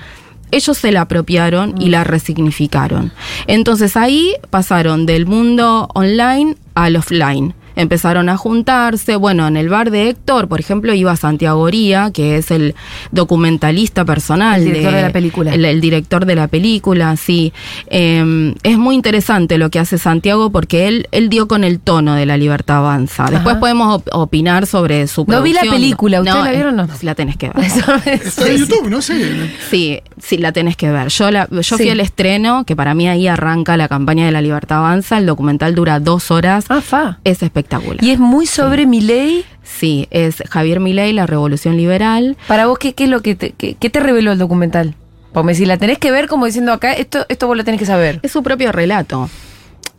Ellos 0.54 0.78
se 0.78 0.92
la 0.92 1.02
apropiaron 1.02 1.76
y 1.82 1.88
la 1.90 2.04
resignificaron. 2.04 3.14
Entonces 3.48 3.96
ahí 3.96 4.34
pasaron 4.50 5.06
del 5.06 5.26
mundo 5.26 5.88
online 5.94 6.58
al 6.76 6.98
offline. 6.98 7.54
Empezaron 7.76 8.30
a 8.30 8.38
juntarse. 8.38 9.16
Bueno, 9.16 9.48
en 9.48 9.58
el 9.58 9.70
bar 9.70 9.92
de 9.92 10.10
Héctor, 10.10 10.48
por 10.48 10.60
ejemplo, 10.60 10.94
iba 10.94 11.16
Santiago 11.16 11.62
Oría, 11.62 12.12
que 12.14 12.38
es 12.38 12.52
el 12.52 12.76
documentalista 13.12 14.04
personal. 14.06 14.60
El 14.62 14.66
director 14.66 14.94
de 14.94 15.02
la 15.02 15.10
película. 15.12 15.54
El, 15.54 15.66
el 15.66 15.82
director 15.82 16.26
de 16.26 16.36
la 16.36 16.48
película, 16.48 17.16
sí. 17.18 17.54
Eh, 17.88 18.54
es 18.64 18.78
muy 18.78 18.96
interesante 18.96 19.58
lo 19.58 19.70
que 19.70 19.80
hace 19.80 19.98
Santiago 19.98 20.52
porque 20.52 20.88
él, 20.88 21.08
él 21.12 21.30
dio 21.30 21.48
con 21.48 21.64
el 21.64 21.80
tono 21.80 22.16
de 22.16 22.26
la 22.26 22.38
libertad 22.38 22.78
avanza. 22.78 23.26
Después 23.30 23.54
Ajá. 23.54 23.60
podemos 23.60 23.96
op- 23.96 24.10
opinar 24.12 24.66
sobre 24.68 25.08
su 25.08 25.26
No 25.28 25.42
vi 25.42 25.54
la 25.54 25.62
producción. 25.62 25.82
película, 25.82 26.20
¿ustedes 26.22 26.44
la 26.44 26.52
vieron 26.52 26.80
o 26.80 26.88
no? 26.88 26.94
eh, 26.94 26.98
La 27.04 27.16
tenés 27.16 27.38
que 27.38 27.50
ver. 27.50 27.66
Está 28.26 28.48
en 28.50 28.58
YouTube, 28.58 28.90
no 28.90 29.02
sé. 29.02 29.50
Sí, 29.70 30.00
sí, 30.18 30.38
la 30.38 30.52
tenés 30.52 30.76
que 30.76 30.90
ver. 30.90 31.08
Yo, 31.10 31.32
la, 31.32 31.48
yo 31.50 31.62
Sí. 31.64 31.76
fui 31.78 31.90
al 31.90 32.00
estreno, 32.00 32.66
que 32.66 32.76
para 32.76 32.94
mí 32.94 33.08
ahí 33.08 33.28
arranca 33.28 33.78
la 33.78 33.88
campaña 33.88 34.26
de 34.26 34.32
la 34.32 34.42
libertad 34.42 34.80
avanza. 34.80 35.18
El 35.18 35.26
documental 35.26 35.76
dura 35.76 36.00
dos 36.00 36.32
horas. 36.32 36.66
Ah, 36.70 36.82
fa. 36.82 37.20
Es 37.24 37.42
espectacular. 37.44 37.61
Y 38.02 38.12
es 38.12 38.20
muy 38.20 38.46
sobre 38.46 38.86
ley. 38.86 39.46
Sí, 39.64 40.08
es 40.12 40.44
Javier 40.50 40.80
Milei, 40.80 41.14
la 41.14 41.26
revolución 41.26 41.78
liberal. 41.78 42.38
Para 42.48 42.68
vos, 42.68 42.78
¿qué, 42.78 42.94
qué 42.94 43.06
es 43.06 43.10
lo 43.10 43.22
que 43.22 43.36
te, 43.36 43.52
qué, 43.52 43.76
qué 43.76 43.90
te 43.90 44.00
reveló 44.00 44.32
el 44.32 44.38
documental? 44.38 44.96
Porque 45.34 45.56
si 45.56 45.66
la 45.66 45.78
tenés 45.78 45.98
que 45.98 46.12
ver 46.12 46.28
como 46.28 46.46
diciendo 46.46 46.74
acá, 46.74 46.94
esto, 46.94 47.26
esto 47.30 47.48
vos 47.48 47.56
lo 47.56 47.64
tenés 47.64 47.80
que 47.80 47.86
saber. 47.86 48.20
Es 48.22 48.32
su 48.32 48.44
propio 48.44 48.72
relato. 48.72 49.30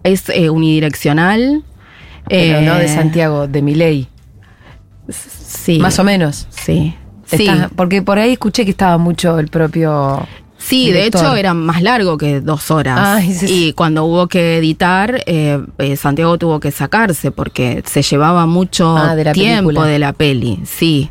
Es 0.02 0.28
eh, 0.28 0.50
unidireccional. 0.50 1.64
Pero 2.28 2.58
eh, 2.58 2.62
no 2.62 2.76
de 2.76 2.88
Santiago, 2.88 3.48
de 3.48 3.62
mi 3.62 3.74
ley. 3.74 4.08
Sí. 5.08 5.78
Más 5.78 5.98
o 5.98 6.04
menos. 6.04 6.46
Sí. 6.50 6.94
Sí. 7.26 7.48
Porque 7.76 8.02
por 8.02 8.18
ahí 8.18 8.32
escuché 8.32 8.64
que 8.64 8.70
estaba 8.70 8.98
mucho 8.98 9.38
el 9.38 9.48
propio. 9.48 10.26
Sí, 10.62 10.90
de 10.92 11.06
hecho 11.06 11.34
era 11.34 11.54
más 11.54 11.82
largo 11.82 12.16
que 12.16 12.40
dos 12.40 12.70
horas. 12.70 12.98
Ay, 13.00 13.32
sí, 13.32 13.46
sí. 13.48 13.66
Y 13.68 13.72
cuando 13.72 14.04
hubo 14.04 14.26
que 14.28 14.56
editar, 14.58 15.22
eh, 15.26 15.60
eh, 15.78 15.96
Santiago 15.96 16.38
tuvo 16.38 16.60
que 16.60 16.70
sacarse 16.70 17.30
porque 17.30 17.82
se 17.86 18.02
llevaba 18.02 18.46
mucho 18.46 18.96
Ah, 18.96 19.14
de 19.16 19.24
tiempo 19.32 19.68
película. 19.68 19.86
de 19.88 19.98
la 19.98 20.12
peli, 20.12 20.60
sí. 20.64 21.10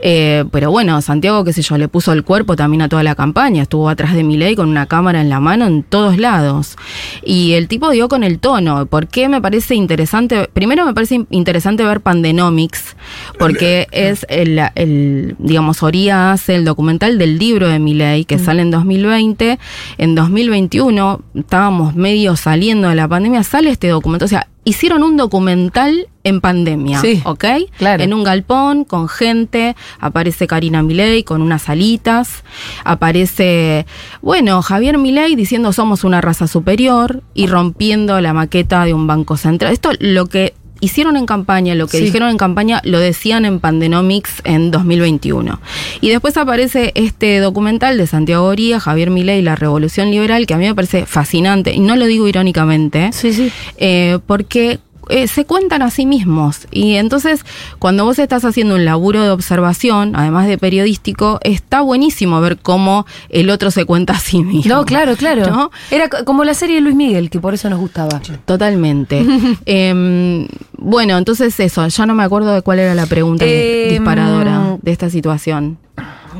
Eh, 0.00 0.44
pero 0.50 0.70
bueno, 0.70 1.00
Santiago, 1.02 1.44
qué 1.44 1.52
sé 1.52 1.62
yo, 1.62 1.76
le 1.78 1.88
puso 1.88 2.12
el 2.12 2.24
cuerpo 2.24 2.56
también 2.56 2.82
a 2.82 2.88
toda 2.88 3.02
la 3.02 3.14
campaña. 3.14 3.62
Estuvo 3.62 3.88
atrás 3.88 4.14
de 4.14 4.22
Milei 4.22 4.54
con 4.56 4.68
una 4.68 4.86
cámara 4.86 5.20
en 5.20 5.28
la 5.28 5.40
mano 5.40 5.66
en 5.66 5.82
todos 5.82 6.18
lados. 6.18 6.76
Y 7.24 7.52
el 7.52 7.68
tipo 7.68 7.90
dio 7.90 8.08
con 8.08 8.22
el 8.24 8.38
tono. 8.38 8.86
¿Por 8.86 9.06
qué 9.08 9.28
me 9.28 9.40
parece 9.40 9.74
interesante? 9.74 10.48
Primero 10.52 10.84
me 10.84 10.94
parece 10.94 11.16
in- 11.16 11.26
interesante 11.30 11.84
ver 11.84 12.00
Pandenomics, 12.00 12.96
porque 13.38 13.86
es 13.92 14.26
el, 14.28 14.60
el, 14.74 15.36
digamos, 15.38 15.82
Oría 15.82 16.32
hace 16.32 16.54
el 16.54 16.64
documental 16.64 17.18
del 17.18 17.38
libro 17.38 17.68
de 17.68 17.78
Milei, 17.78 18.24
que 18.24 18.38
sale 18.38 18.62
en 18.62 18.70
2020. 18.70 19.58
En 19.98 20.14
2021 20.14 21.20
estábamos 21.34 21.94
medio 21.94 22.36
saliendo 22.36 22.88
de 22.88 22.94
la 22.94 23.08
pandemia, 23.08 23.42
sale 23.42 23.70
este 23.70 23.88
documento. 23.88 24.24
O 24.24 24.28
sea, 24.28 24.48
hicieron 24.70 25.02
un 25.02 25.16
documental 25.16 26.08
en 26.22 26.40
pandemia, 26.40 27.00
Sí, 27.00 27.22
¿ok? 27.24 27.44
claro. 27.78 28.02
En 28.02 28.12
un 28.12 28.22
galpón 28.24 28.84
con 28.84 29.08
gente, 29.08 29.74
aparece 30.00 30.46
Karina 30.46 30.82
Milei 30.82 31.22
con 31.24 31.40
unas 31.40 31.68
alitas, 31.68 32.44
aparece, 32.84 33.86
bueno, 34.20 34.60
Javier 34.62 34.98
Milei 34.98 35.34
diciendo 35.34 35.72
somos 35.72 36.04
una 36.04 36.20
raza 36.20 36.46
superior 36.46 37.22
y 37.34 37.46
rompiendo 37.46 38.20
la 38.20 38.32
maqueta 38.34 38.84
de 38.84 38.92
un 38.94 39.06
banco 39.06 39.36
central. 39.36 39.72
Esto 39.72 39.90
lo 39.98 40.26
que 40.26 40.54
hicieron 40.80 41.16
en 41.16 41.26
campaña, 41.26 41.74
lo 41.74 41.86
que 41.86 41.98
Sí. 41.98 42.04
dijeron 42.04 42.30
en 42.30 42.36
campaña, 42.38 42.80
lo 42.84 42.98
decían 42.98 43.44
en 43.44 43.60
Pandenomics 43.60 44.40
en 44.44 44.70
2021. 44.70 45.60
Y 46.00 46.08
después 46.10 46.36
aparece 46.36 46.92
este 46.94 47.38
documental 47.38 47.98
de 47.98 48.06
Santiago 48.06 48.44
Oría, 48.46 48.80
Javier 48.80 49.10
Milei, 49.10 49.42
La 49.42 49.56
Revolución 49.56 50.10
Liberal, 50.10 50.46
que 50.46 50.54
a 50.54 50.58
mí 50.58 50.66
me 50.66 50.74
parece 50.74 51.06
fascinante, 51.06 51.72
y 51.72 51.80
no 51.80 51.96
lo 51.96 52.06
digo 52.06 52.26
irónicamente, 52.28 53.10
Sí, 53.12 53.32
sí. 53.32 53.50
eh, 53.78 54.18
porque 54.26 54.78
eh, 55.08 55.26
se 55.28 55.44
cuentan 55.44 55.82
a 55.82 55.90
sí 55.90 56.06
mismos. 56.06 56.66
Y 56.70 56.94
entonces, 56.94 57.44
cuando 57.78 58.04
vos 58.04 58.18
estás 58.18 58.44
haciendo 58.44 58.74
un 58.74 58.84
laburo 58.84 59.22
de 59.22 59.30
observación, 59.30 60.14
además 60.14 60.46
de 60.46 60.58
periodístico, 60.58 61.38
está 61.42 61.80
buenísimo 61.80 62.40
ver 62.40 62.58
cómo 62.58 63.06
el 63.28 63.50
otro 63.50 63.70
se 63.70 63.84
cuenta 63.84 64.12
a 64.14 64.18
sí 64.20 64.42
mismo. 64.42 64.74
No, 64.74 64.84
claro, 64.84 65.16
claro. 65.16 65.46
¿No? 65.50 65.70
Era 65.90 66.08
co- 66.08 66.24
como 66.24 66.44
la 66.44 66.54
serie 66.54 66.76
de 66.76 66.82
Luis 66.82 66.94
Miguel, 66.96 67.30
que 67.30 67.40
por 67.40 67.54
eso 67.54 67.68
nos 67.70 67.78
gustaba. 67.80 68.20
Totalmente. 68.44 69.24
Em, 69.66 70.46
bueno, 70.76 71.16
entonces 71.18 71.58
eso, 71.60 71.86
ya 71.86 72.06
no 72.06 72.14
me 72.14 72.22
acuerdo 72.24 72.52
de 72.54 72.62
cuál 72.62 72.78
era 72.78 72.94
la 72.94 73.06
pregunta 73.06 73.44
Em, 73.46 73.90
disparadora 73.90 74.76
de 74.82 74.90
esta 74.92 75.10
situación. 75.10 75.78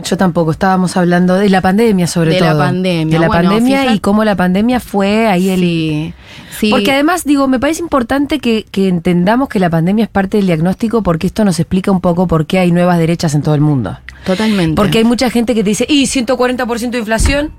Yo 0.05 0.17
tampoco, 0.17 0.51
estábamos 0.51 0.97
hablando 0.97 1.35
de 1.35 1.49
la 1.49 1.61
pandemia 1.61 2.07
sobre 2.07 2.33
De 2.35 2.39
todo. 2.41 2.49
la 2.55 2.57
pandemia, 2.67 3.15
De 3.15 3.21
la 3.21 3.27
bueno, 3.29 3.51
pandemia 3.51 3.81
fíjate- 3.83 3.95
y 3.97 4.01
cómo 4.01 4.25
la 4.25 4.35
pandemia 4.37 4.81
fue 4.81 5.27
ahí 5.29 5.49
el... 5.51 5.61
Sí, 5.61 6.15
sí. 6.59 6.71
Porque 6.71 6.93
además, 6.93 7.25
digo, 7.25 7.47
me 7.49 7.59
parece 7.61 7.83
importante 7.83 8.39
que, 8.39 8.65
que 8.71 8.89
entendamos 8.89 9.49
que 9.49 9.59
la 9.59 9.71
pandemia 9.71 10.05
es 10.05 10.11
parte 10.11 10.37
del 10.39 10.47
diagnóstico 10.47 11.03
porque 11.03 11.27
esto 11.27 11.45
nos 11.45 11.59
explica 11.61 11.91
un 11.91 12.01
poco 12.01 12.27
por 12.27 12.47
qué 12.47 12.59
hay 12.59 12.73
nuevas 12.73 12.99
derechas 12.99 13.35
en 13.35 13.43
todo 13.43 13.55
el 13.55 13.61
mundo. 13.61 13.99
Totalmente. 14.25 14.75
Porque 14.77 14.99
hay 14.99 15.05
mucha 15.05 15.31
gente 15.31 15.55
que 15.55 15.63
te 15.65 15.71
dice, 15.71 15.87
y 15.89 16.05
140% 16.07 16.91
de 16.91 16.99
inflación. 16.99 17.53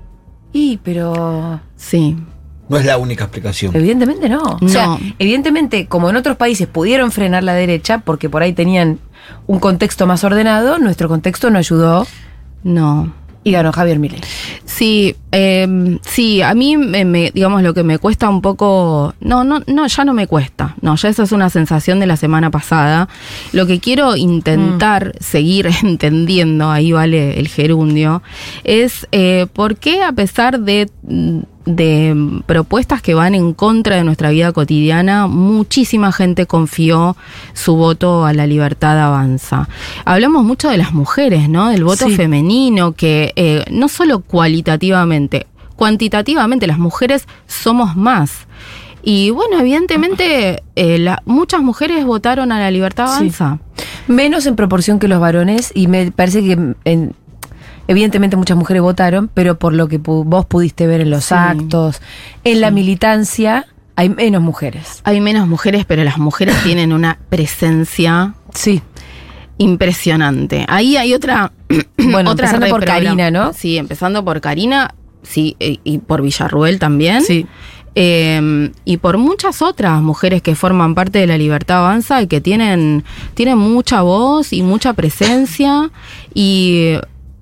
Y, 0.52 0.78
pero 0.82 1.60
Sí. 1.76 2.16
No 2.68 2.78
es 2.78 2.86
la 2.86 2.96
única 2.96 3.24
explicación. 3.24 3.74
evidentemente 3.76 4.28
no. 4.28 4.58
O 4.60 4.68
sea, 4.68 4.86
No. 4.86 4.98
evidentemente, 5.18 5.86
como 5.88 6.08
en 6.08 6.16
otros 6.16 6.36
países 6.36 6.66
pudieron 6.68 7.10
frenar 7.10 7.42
la 7.42 7.52
derecha 7.54 7.98
porque 7.98 8.30
por 8.30 8.42
ahí 8.42 8.52
tenían 8.54 8.98
un 9.46 9.58
contexto 9.60 10.06
más 10.06 10.24
ordenado, 10.24 10.78
nuestro 10.78 11.08
contexto 11.08 11.50
no 11.50 11.58
ayudó 11.58 12.06
No. 12.62 13.12
y 13.44 13.50
ganó 13.50 13.72
Javier 13.72 13.98
Milei. 13.98 14.20
Sí, 14.64 15.16
eh, 15.32 15.98
sí, 16.02 16.42
a 16.42 16.54
mí, 16.54 16.76
me, 16.76 17.04
me- 17.04 17.30
digamos, 17.34 17.62
lo 17.62 17.74
que 17.74 17.82
me 17.82 17.98
cuesta 17.98 18.28
un 18.28 18.40
poco, 18.40 19.14
no, 19.20 19.42
no, 19.42 19.60
no, 19.66 19.86
ya 19.88 20.04
no 20.04 20.14
me 20.14 20.26
cuesta, 20.28 20.76
no, 20.80 20.94
ya 20.94 21.08
eso 21.08 21.24
es 21.24 21.32
una 21.32 21.50
sensación 21.50 21.98
de 21.98 22.06
la 22.06 22.16
semana 22.16 22.50
pasada. 22.50 23.08
Lo 23.52 23.66
que 23.66 23.80
quiero 23.80 24.16
intentar 24.16 25.12
seguir 25.20 25.68
entendiendo, 25.82 26.70
ahí 26.70 26.92
vale 26.92 27.38
el 27.40 27.48
gerundio, 27.48 28.22
es 28.64 29.08
eh, 29.10 29.46
por 29.52 29.76
qué 29.76 30.02
a 30.02 30.12
pesar 30.12 30.60
de, 30.60 30.88
de 31.64 32.40
propuestas 32.46 33.02
que 33.02 33.14
van 33.14 33.34
en 33.34 33.52
contra 33.52 33.96
de 33.96 34.04
nuestra 34.04 34.30
vida 34.30 34.52
cotidiana, 34.52 35.26
muchísima 35.26 36.10
gente 36.12 36.46
confió 36.46 37.16
su 37.52 37.76
voto 37.76 38.24
a 38.26 38.32
la 38.32 38.46
libertad 38.46 38.98
avanza. 39.00 39.68
Hablamos 40.04 40.44
mucho 40.44 40.68
de 40.68 40.76
las 40.78 40.92
mujeres, 40.92 41.48
¿no? 41.48 41.68
Del 41.70 41.84
voto 41.84 42.06
Sí. 42.08 42.16
femenino, 42.16 42.92
que 42.92 43.32
eh, 43.36 43.64
no 43.70 43.88
solo 43.88 44.20
cualitativamente, 44.20 45.46
cuantitativamente 45.76 46.66
las 46.66 46.78
mujeres 46.78 47.26
somos 47.46 47.96
más. 47.96 48.46
Y 49.04 49.30
bueno, 49.30 49.58
evidentemente 49.58 50.62
eh, 50.76 50.98
la- 50.98 51.22
muchas 51.26 51.60
mujeres 51.60 52.04
votaron 52.04 52.52
a 52.52 52.60
la 52.60 52.70
libertad 52.70 53.06
Sí. 53.08 53.12
avanza. 53.18 53.58
Menos 54.06 54.46
en 54.46 54.54
proporción 54.56 54.98
que 54.98 55.08
los 55.08 55.20
varones 55.20 55.72
y 55.74 55.86
me 55.88 56.12
parece 56.12 56.42
que 56.42 56.52
en- 56.84 57.14
evidentemente 57.92 58.36
muchas 58.36 58.56
mujeres 58.56 58.82
votaron, 58.82 59.28
pero 59.32 59.58
por 59.58 59.72
lo 59.72 59.88
que 59.88 60.00
pu- 60.00 60.24
vos 60.26 60.44
pudiste 60.46 60.86
ver 60.86 61.00
en 61.00 61.10
los 61.10 61.26
Sí. 61.26 61.34
actos, 61.36 62.00
en 62.44 62.60
la 62.60 62.70
militancia, 62.70 63.66
hay 63.96 64.08
menos 64.08 64.42
mujeres. 64.42 65.00
Hay 65.04 65.20
menos 65.20 65.46
mujeres, 65.46 65.84
pero 65.86 66.02
las 66.04 66.18
mujeres 66.18 66.56
tienen 66.64 66.92
una 66.92 67.18
presencia 67.28 68.34
Sí. 68.54 68.82
impresionante. 69.58 70.64
Ahí 70.68 70.96
hay 70.96 71.14
otra. 71.14 71.52
Bueno, 71.98 72.32
otra 72.32 72.46
empezando 72.48 72.68
por 72.74 72.84
Karina, 72.84 73.30
¿no? 73.30 73.52
Sí, 73.52 73.78
empezando 73.78 74.24
por 74.24 74.40
Karina, 74.40 74.94
sí, 75.22 75.56
eh, 75.60 75.78
y 75.84 75.98
por 75.98 76.20
Villarruel 76.22 76.78
también. 76.78 77.22
Sí. 77.22 77.46
Eh, 77.94 78.70
y 78.86 78.96
por 78.96 79.18
muchas 79.18 79.60
otras 79.62 80.00
mujeres 80.02 80.40
que 80.42 80.54
forman 80.54 80.94
parte 80.94 81.18
de 81.18 81.26
la 81.26 81.36
Libertad 81.38 81.78
Avanza 81.78 82.22
y 82.22 82.26
que 82.26 82.40
tienen, 82.40 83.04
tienen 83.34 83.58
mucha 83.58 84.00
voz 84.02 84.52
y 84.54 84.62
mucha 84.62 84.94
presencia 84.94 85.90
y, 86.34 86.94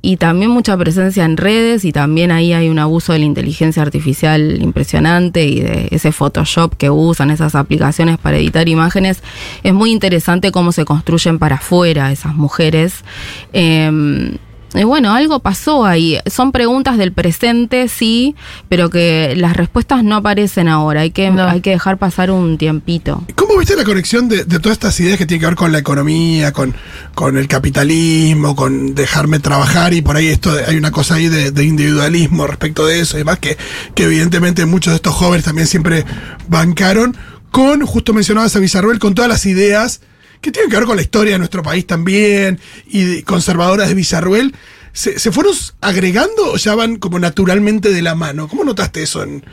y 0.02 0.16
también 0.16 0.50
mucha 0.50 0.76
presencia 0.76 1.24
en 1.24 1.36
redes 1.36 1.84
y 1.84 1.92
también 1.92 2.30
ahí 2.30 2.52
hay 2.52 2.68
un 2.68 2.78
abuso 2.78 3.12
de 3.12 3.18
la 3.18 3.24
inteligencia 3.26 3.82
artificial 3.82 4.62
impresionante 4.62 5.44
y 5.44 5.60
de 5.60 5.88
ese 5.90 6.12
Photoshop 6.12 6.74
que 6.76 6.90
usan, 6.90 7.30
esas 7.30 7.54
aplicaciones 7.54 8.18
para 8.18 8.38
editar 8.38 8.68
imágenes. 8.68 9.22
Es 9.62 9.74
muy 9.74 9.90
interesante 9.90 10.52
cómo 10.52 10.72
se 10.72 10.84
construyen 10.84 11.38
para 11.38 11.56
afuera 11.56 12.12
esas 12.12 12.34
mujeres. 12.34 13.04
Eh, 13.52 14.38
Y 14.74 14.84
bueno, 14.84 15.12
algo 15.12 15.40
pasó 15.40 15.84
ahí. 15.84 16.18
Son 16.26 16.52
preguntas 16.52 16.96
del 16.96 17.12
presente, 17.12 17.88
sí, 17.88 18.36
pero 18.68 18.88
que 18.88 19.34
las 19.36 19.56
respuestas 19.56 20.04
no 20.04 20.14
aparecen 20.16 20.68
ahora. 20.68 21.00
Hay 21.00 21.10
que, 21.10 21.30
No. 21.30 21.48
hay 21.48 21.60
que 21.60 21.70
dejar 21.70 21.98
pasar 21.98 22.30
un 22.30 22.56
tiempito. 22.56 23.24
¿Cómo 23.34 23.58
viste 23.58 23.74
la 23.74 23.82
conexión 23.84 24.28
de, 24.28 24.44
de 24.44 24.58
todas 24.60 24.76
estas 24.76 24.98
ideas 25.00 25.18
que 25.18 25.26
tienen 25.26 25.40
que 25.40 25.46
ver 25.46 25.56
con 25.56 25.72
la 25.72 25.78
economía, 25.78 26.52
con, 26.52 26.74
con 27.16 27.36
el 27.36 27.48
capitalismo, 27.48 28.54
con 28.54 28.94
dejarme 28.94 29.40
trabajar 29.40 29.92
y 29.92 30.02
por 30.02 30.16
ahí 30.16 30.28
esto 30.28 30.54
de- 30.54 30.64
hay 30.64 30.76
una 30.76 30.92
cosa 30.92 31.14
ahí 31.16 31.28
de, 31.28 31.50
de 31.50 31.64
individualismo 31.64 32.46
respecto 32.46 32.86
de 32.86 33.00
eso 33.00 33.16
y 33.16 33.20
demás 33.20 33.38
que, 33.40 33.56
que 33.94 34.04
evidentemente 34.04 34.66
muchos 34.66 34.92
de 34.92 34.96
estos 34.96 35.14
jóvenes 35.14 35.44
también 35.44 35.66
siempre 35.66 36.04
bancaron 36.48 37.16
con, 37.50 37.84
justo 37.84 38.12
mencionabas 38.12 38.54
a 38.54 38.60
Villarroel, 38.60 38.98
con 39.00 39.14
todas 39.14 39.28
las 39.28 39.44
ideas 39.46 40.00
que 40.40 40.50
tienen 40.50 40.70
que 40.70 40.76
ver 40.76 40.86
con 40.86 40.96
la 40.96 41.02
historia 41.02 41.34
de 41.34 41.38
nuestro 41.38 41.62
país 41.62 41.86
también 41.86 42.58
y 42.86 43.22
conservadoras 43.22 43.88
de 43.88 43.94
Villarruel. 43.94 44.54
¿Se, 44.92 45.30
fueron 45.30 45.54
agregando 45.80 46.52
o 46.52 46.56
ya 46.56 46.74
van 46.74 46.96
como 46.96 47.18
naturalmente 47.18 47.92
de 47.92 48.02
la 48.02 48.14
mano? 48.14 48.48
¿Cómo 48.48 48.64
notaste 48.64 49.02
eso 49.02 49.22
en, 49.22 49.44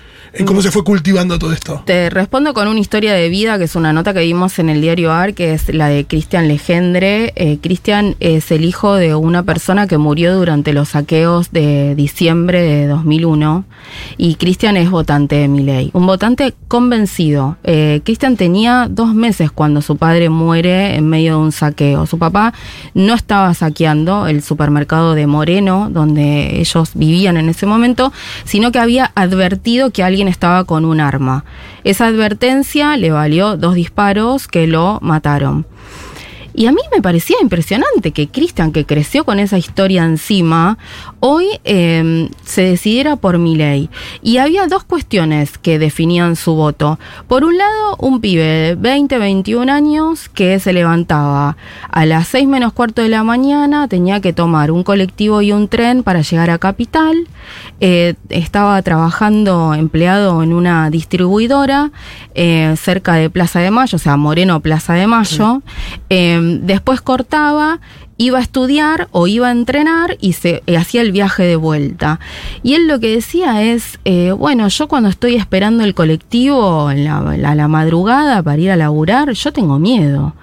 cómo 0.46 0.62
se 0.62 0.72
fue 0.72 0.84
cultivando 0.84 1.38
todo 1.38 1.54
esto? 1.54 1.84
Te 1.86 2.10
respondo 2.10 2.54
con 2.54 2.68
una 2.68 2.80
historia 2.80 3.14
de 3.14 3.30
vida, 3.30 3.58
que 3.58 3.66
es 3.66 3.76
una 3.76 3.94
nota 3.94 4.14
que 4.14 4.22
vimos 4.22 4.58
en 4.58 4.70
el 4.70 4.82
diario 4.82 5.12
AR, 5.12 5.36
que 5.36 5.54
es 5.54 5.74
la 5.74 5.90
de 5.90 6.06
Cristian 6.06 6.48
Legendre. 6.48 7.34
Eh, 7.36 7.60
Cristian 7.62 8.16
es 8.20 8.52
el 8.52 8.66
hijo 8.66 8.96
de 8.96 9.14
una 9.14 9.44
persona 9.44 9.88
que 9.88 10.00
murió 10.00 10.36
durante 10.36 10.74
los 10.74 10.90
saqueos 10.90 11.52
de 11.52 11.94
diciembre 11.96 12.62
de 12.64 12.88
2001. 12.88 13.66
Y 14.18 14.36
Cristian 14.36 14.76
es 14.76 14.90
votante 14.90 15.36
de 15.36 15.48
Milei. 15.48 15.92
Un 15.94 16.08
votante 16.08 16.56
convencido. 16.68 17.58
Eh, 17.64 18.02
Cristian 18.04 18.38
tenía 18.38 18.88
dos 18.90 19.14
meses 19.14 19.52
cuando 19.52 19.82
su 19.82 19.98
padre 19.98 20.30
muere 20.30 20.96
en 20.96 21.08
medio 21.08 21.34
de 21.34 21.44
un 21.44 21.52
saqueo. 21.52 22.08
Su 22.08 22.18
papá 22.18 22.54
no 22.96 23.14
estaba 23.14 23.54
saqueando 23.54 24.28
el 24.28 24.42
supermercado 24.42 25.14
de 25.14 25.27
Moreno, 25.28 25.90
donde 25.92 26.60
ellos 26.60 26.92
vivían 26.96 27.38
en 27.38 27.50
ese 27.50 27.66
momento, 27.66 28.12
sino 28.46 28.72
que 28.72 28.80
había 28.80 29.12
advertido 29.16 29.92
que 29.92 30.04
alguien 30.04 30.28
estaba 30.28 30.64
con 30.64 30.86
un 30.86 31.00
arma. 31.00 31.46
Esa 31.84 32.08
advertencia 32.08 32.98
le 32.98 33.12
valió 33.12 33.58
dos 33.58 33.76
disparos 33.76 34.48
que 34.48 34.68
lo 34.68 35.00
mataron. 35.02 35.66
Y 36.58 36.66
a 36.66 36.72
mí 36.72 36.82
me 36.92 37.04
parecía 37.04 37.38
impresionante 37.40 38.12
que 38.12 38.30
Cristian, 38.30 38.72
que 38.72 38.84
creció 38.84 39.26
con 39.26 39.38
esa 39.38 39.60
historia 39.60 40.04
encima, 40.04 40.80
hoy 41.20 41.46
eh, 41.66 42.32
se 42.44 42.64
decidiera 42.64 43.16
por 43.16 43.38
mi 43.38 43.56
ley. 43.56 43.92
Y 44.24 44.38
había 44.38 44.66
dos 44.66 44.84
cuestiones 44.84 45.60
que 45.60 45.78
definían 45.78 46.36
su 46.36 46.56
voto. 46.56 46.98
Por 47.28 47.44
un 47.44 47.60
lado, 47.60 47.96
un 48.00 48.22
pibe 48.22 48.44
de 48.44 48.76
20, 48.76 49.20
21 49.20 49.72
años 49.72 50.30
que 50.30 50.60
se 50.60 50.74
levantaba 50.74 51.58
a 51.92 52.06
las 52.08 52.28
6 52.30 52.48
menos 52.48 52.74
cuarto 52.74 53.04
de 53.04 53.10
la 53.10 53.24
mañana, 53.24 53.88
tenía 53.88 54.20
que 54.20 54.34
tomar 54.34 54.72
un 54.72 54.82
colectivo 54.82 55.44
y 55.44 55.52
un 55.52 55.68
tren 55.68 56.02
para 56.02 56.22
llegar 56.22 56.50
a 56.50 56.58
Capital. 56.58 57.28
Eh, 57.80 58.16
estaba 58.30 58.82
trabajando 58.82 59.76
empleado 59.76 60.42
en 60.42 60.54
una 60.54 60.90
distribuidora 60.90 61.92
eh, 62.34 62.74
cerca 62.78 63.14
de 63.14 63.30
Plaza 63.30 63.60
de 63.60 63.70
Mayo, 63.70 63.96
o 63.98 64.00
sea, 64.00 64.18
Moreno 64.18 64.60
Plaza 64.60 64.94
de 64.96 65.06
Mayo. 65.06 65.62
Eh, 66.10 66.47
después 66.62 67.02
cortaba, 67.02 67.80
iba 68.18 68.40
a 68.40 68.42
estudiar 68.42 69.08
o 69.12 69.28
iba 69.28 69.48
a 69.50 69.52
entrenar 69.52 70.18
y 70.20 70.34
se 70.34 70.64
eh, 70.66 70.78
hacía 70.78 71.02
el 71.02 71.12
viaje 71.12 71.44
de 71.44 71.56
vuelta. 71.56 72.20
Y 72.64 72.74
él 72.74 72.88
lo 72.88 73.00
que 73.00 73.14
decía 73.16 73.62
es, 73.64 74.00
eh, 74.06 74.32
bueno, 74.32 74.68
yo 74.70 74.88
cuando 74.88 75.10
estoy 75.10 75.36
esperando 75.36 75.84
el 75.84 75.94
colectivo 75.94 76.90
en 76.90 77.04
la, 77.06 77.22
la- 77.38 77.54
la 77.56 77.68
madrugada 77.68 78.42
para 78.42 78.60
ir 78.62 78.72
a 78.72 78.76
laburar, 78.76 79.32
yo 79.32 79.54
tengo 79.54 79.78
miedo. 79.80 80.34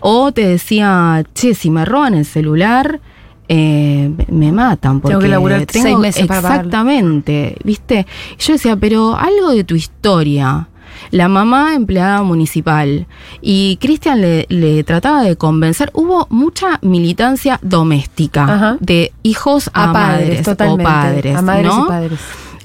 O 0.00 0.30
te 0.32 0.46
decía, 0.46 1.24
che, 1.34 1.54
si 1.54 1.70
me 1.70 1.84
roban 1.84 2.14
el 2.14 2.24
celular, 2.26 3.00
eh, 3.48 4.10
me 4.28 4.52
matan. 4.52 5.00
Porque 5.00 5.14
Tengo 5.14 5.22
que 5.22 5.28
laburar 5.28 5.64
seis 5.68 5.96
meses 5.98 6.26
para. 6.26 6.40
Exactamente, 6.40 7.56
¿viste? 7.64 8.06
Y 8.38 8.42
Yo 8.42 8.52
decía, 8.52 8.76
pero 8.76 9.16
algo 9.16 9.50
de 9.50 9.64
tu 9.64 9.74
historia. 9.74 10.68
La 11.10 11.28
mamá 11.28 11.74
empleada 11.74 12.22
municipal 12.22 13.06
y 13.40 13.76
Cristian 13.80 14.20
le, 14.20 14.46
le 14.48 14.84
trataba 14.84 15.22
de 15.22 15.36
convencer. 15.36 15.90
Hubo 15.94 16.26
mucha 16.30 16.78
militancia 16.82 17.58
doméstica 17.62 18.44
Ajá. 18.44 18.76
de 18.80 19.12
hijos 19.22 19.70
a, 19.74 19.90
A 19.90 19.92
padres, 19.92 20.28
madres 20.28 20.42
totalmente. 20.44 20.82
o 20.84 20.86
padres, 20.86 21.36
A 21.36 21.42
madres 21.42 21.66
¿no? 21.66 21.84
y 21.84 21.88
padres. 21.88 22.18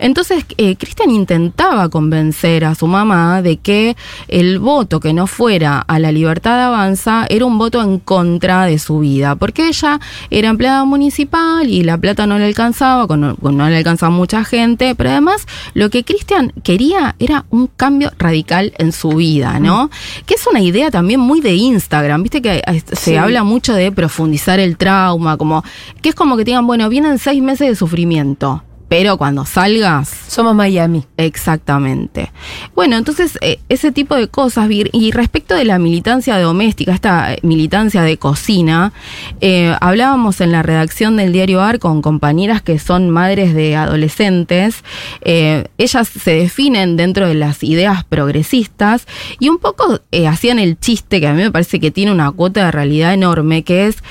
Entonces, 0.03 0.43
eh, 0.57 0.75
Cristian 0.75 1.09
intentaba 1.11 1.87
convencer 1.87 2.65
a 2.65 2.75
su 2.75 2.87
mamá 2.87 3.41
de 3.41 3.55
que 3.57 3.95
el 4.27 4.59
voto 4.59 4.99
que 4.99 5.13
no 5.13 5.27
fuera 5.27 5.79
a 5.79 5.97
la 5.97 6.11
libertad 6.11 6.61
avanza 6.67 7.25
era 7.29 7.45
un 7.45 7.57
voto 7.57 7.81
en 7.81 7.99
contra 7.99 8.65
de 8.65 8.79
su 8.79 8.99
vida, 8.99 9.35
porque 9.37 9.69
ella 9.69 9.99
era 10.29 10.49
empleada 10.49 10.83
municipal 10.83 11.69
y 11.69 11.83
la 11.83 11.97
plata 11.97 12.27
no 12.27 12.37
le 12.37 12.45
alcanzaba, 12.45 13.07
con- 13.07 13.37
con- 13.37 13.55
no 13.55 13.69
le 13.69 13.77
alcanzaba 13.77 14.11
mucha 14.11 14.43
gente, 14.43 14.93
pero 14.95 15.09
además 15.11 15.47
lo 15.73 15.89
que 15.89 16.03
Cristian 16.03 16.51
quería 16.63 17.15
era 17.19 17.45
un 17.49 17.67
cambio 17.67 18.11
radical 18.19 18.73
en 18.77 18.91
su 18.91 19.09
vida, 19.11 19.59
¿no? 19.61 19.89
Que 20.25 20.33
es 20.33 20.45
una 20.47 20.59
idea 20.59 20.91
también 20.91 21.21
muy 21.21 21.39
de 21.39 21.55
Instagram, 21.55 22.23
viste 22.23 22.41
que 22.41 22.61
eh, 22.67 22.83
se 22.91 22.95
Sí. 22.95 23.15
habla 23.15 23.43
mucho 23.43 23.73
de 23.73 23.91
profundizar 23.93 24.59
el 24.59 24.75
trauma, 24.75 25.37
como 25.37 25.63
que 26.01 26.09
es 26.09 26.15
como 26.15 26.35
que 26.35 26.43
te 26.43 26.51
digan, 26.51 26.67
bueno, 26.67 26.89
vienen 26.89 27.19
seis 27.19 27.41
meses 27.41 27.69
de 27.69 27.75
sufrimiento. 27.77 28.63
Pero 28.93 29.17
cuando 29.17 29.43
salgas, 29.43 30.07
Somos 30.27 30.53
Miami. 30.53 31.03
exactamente. 31.17 32.31
Bueno, 32.75 32.95
entonces 32.95 33.39
eh, 33.41 33.57
ese 33.67 33.91
tipo 33.91 34.13
de 34.13 34.27
cosas. 34.27 34.69
Y 34.69 35.09
respecto 35.09 35.55
de 35.55 35.65
la 35.65 35.79
militancia 35.79 36.37
doméstica, 36.37 36.93
esta 36.93 37.33
eh, 37.33 37.39
militancia 37.41 38.03
de 38.03 38.17
cocina, 38.17 38.93
eh, 39.41 39.75
hablábamos 39.81 40.41
en 40.41 40.51
la 40.51 40.61
redacción 40.61 41.17
del 41.17 41.33
diario 41.33 41.63
AR 41.63 41.79
con 41.79 42.03
compañeras 42.03 42.61
que 42.61 42.77
son 42.77 43.09
madres 43.09 43.55
de 43.55 43.75
adolescentes. 43.75 44.83
Eh, 45.21 45.65
ellas 45.79 46.07
se 46.07 46.35
definen 46.35 46.95
dentro 46.95 47.27
de 47.27 47.33
las 47.33 47.63
ideas 47.63 48.03
progresistas 48.03 49.07
y 49.39 49.49
un 49.49 49.57
poco 49.57 50.01
hacían 50.29 50.59
el 50.59 50.79
chiste 50.79 51.19
que 51.19 51.25
a 51.25 51.33
mí 51.33 51.41
me 51.41 51.51
parece 51.51 51.79
que 51.79 51.89
tiene 51.89 52.11
una 52.11 52.31
cuota 52.31 52.65
de 52.65 52.71
realidad 52.71 53.15
enorme, 53.15 53.63
que 53.63 53.87
es 53.87 54.03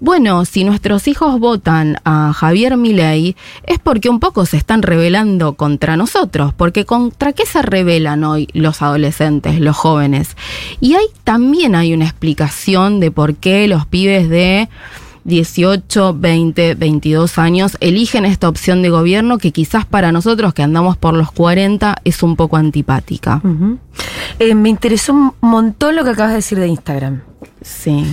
bueno, 0.00 0.44
si 0.44 0.62
nuestros 0.62 1.08
hijos 1.08 1.40
votan 1.40 1.96
a 2.04 2.32
Javier 2.32 2.76
Milei 2.76 3.34
es 3.64 3.78
porque 3.80 4.08
un 4.08 4.20
poco 4.20 4.46
se 4.46 4.56
están 4.56 4.82
rebelando 4.82 5.54
contra 5.54 5.96
nosotros, 5.96 6.54
porque 6.54 6.84
contra 6.84 7.32
qué 7.32 7.44
se 7.46 7.62
rebelan 7.62 8.22
hoy 8.22 8.48
los 8.52 8.80
adolescentes, 8.80 9.60
los 9.60 9.76
jóvenes. 9.76 10.36
Y 10.80 10.94
ahí 10.94 11.06
también 11.24 11.74
hay 11.74 11.94
una 11.94 12.04
explicación 12.04 13.00
de 13.00 13.10
por 13.10 13.34
qué 13.34 13.66
los 13.66 13.86
pibes 13.86 14.28
de 14.28 14.68
18, 15.24 16.14
20, 16.14 16.74
22 16.76 17.38
años 17.38 17.76
eligen 17.80 18.24
esta 18.24 18.48
opción 18.48 18.82
de 18.82 18.90
gobierno 18.90 19.38
que 19.38 19.50
quizás 19.50 19.84
para 19.84 20.12
nosotros 20.12 20.54
que 20.54 20.62
andamos 20.62 20.96
por 20.96 21.14
los 21.14 21.32
40 21.32 21.96
es 22.04 22.22
un 22.22 22.36
poco 22.36 22.56
antipática. 22.56 23.42
Eh, 24.38 24.54
me 24.54 24.68
interesó 24.68 25.12
un 25.12 25.32
montón 25.40 25.96
lo 25.96 26.04
que 26.04 26.10
acabas 26.10 26.30
de 26.30 26.36
decir 26.36 26.58
de 26.58 26.68
Instagram. 26.68 27.22
Sí. 27.62 28.06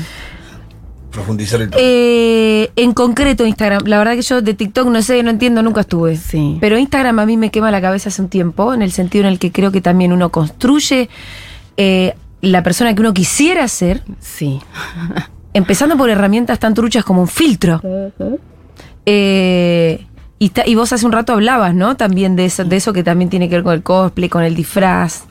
Profundizar 1.15 1.61
el 1.61 1.69
Eh, 1.77 2.69
en 2.75 2.93
concreto 2.93 3.45
Instagram, 3.45 3.83
la 3.85 3.97
verdad 3.97 4.13
que 4.15 4.21
yo 4.21 4.41
de 4.41 4.53
TikTok 4.53 4.87
no 4.89 5.01
sé, 5.01 5.23
no 5.23 5.29
entiendo, 5.31 5.63
nunca 5.63 5.81
estuve. 5.81 6.15
Sí. 6.17 6.57
Pero 6.61 6.77
Instagram 6.77 7.17
a 7.19 7.25
mí 7.25 7.37
me 7.37 7.49
quema 7.51 7.71
la 7.71 7.81
cabeza 7.81 8.09
hace 8.09 8.21
un 8.21 8.29
tiempo, 8.29 8.73
en 8.73 8.81
el 8.81 8.91
sentido 8.91 9.23
en 9.25 9.31
el 9.31 9.39
que 9.39 9.51
creo 9.51 9.71
que 9.71 9.81
también 9.81 10.11
uno 10.13 10.29
construye 10.29 11.09
eh, 11.77 12.13
la 12.41 12.61
persona 12.63 12.93
que 12.93 13.01
uno 13.01 13.13
quisiera 13.13 13.67
ser, 13.67 14.03
Sí. 14.19 14.59
empezando 15.53 15.95
por 15.97 16.09
herramientas 16.09 16.59
tan 16.59 16.73
truchas 16.73 17.03
como 17.05 17.21
un 17.21 17.27
filtro. 17.29 17.81
Eh, 19.05 20.05
y, 20.37 20.49
ta- 20.49 20.67
y 20.67 20.75
vos 20.75 20.91
hace 20.91 21.05
un 21.05 21.11
rato 21.13 21.31
hablabas, 21.33 21.73
¿no? 21.73 21.95
También 21.95 22.35
de 22.35 22.45
eso, 22.45 22.65
de 22.65 22.75
eso 22.75 22.91
que 22.91 23.03
también 23.03 23.29
tiene 23.29 23.47
que 23.47 23.55
ver 23.55 23.63
con 23.63 23.73
el 23.73 23.83
cosplay, 23.83 24.27
con 24.29 24.43
el 24.43 24.53
disfraz. 24.55 25.23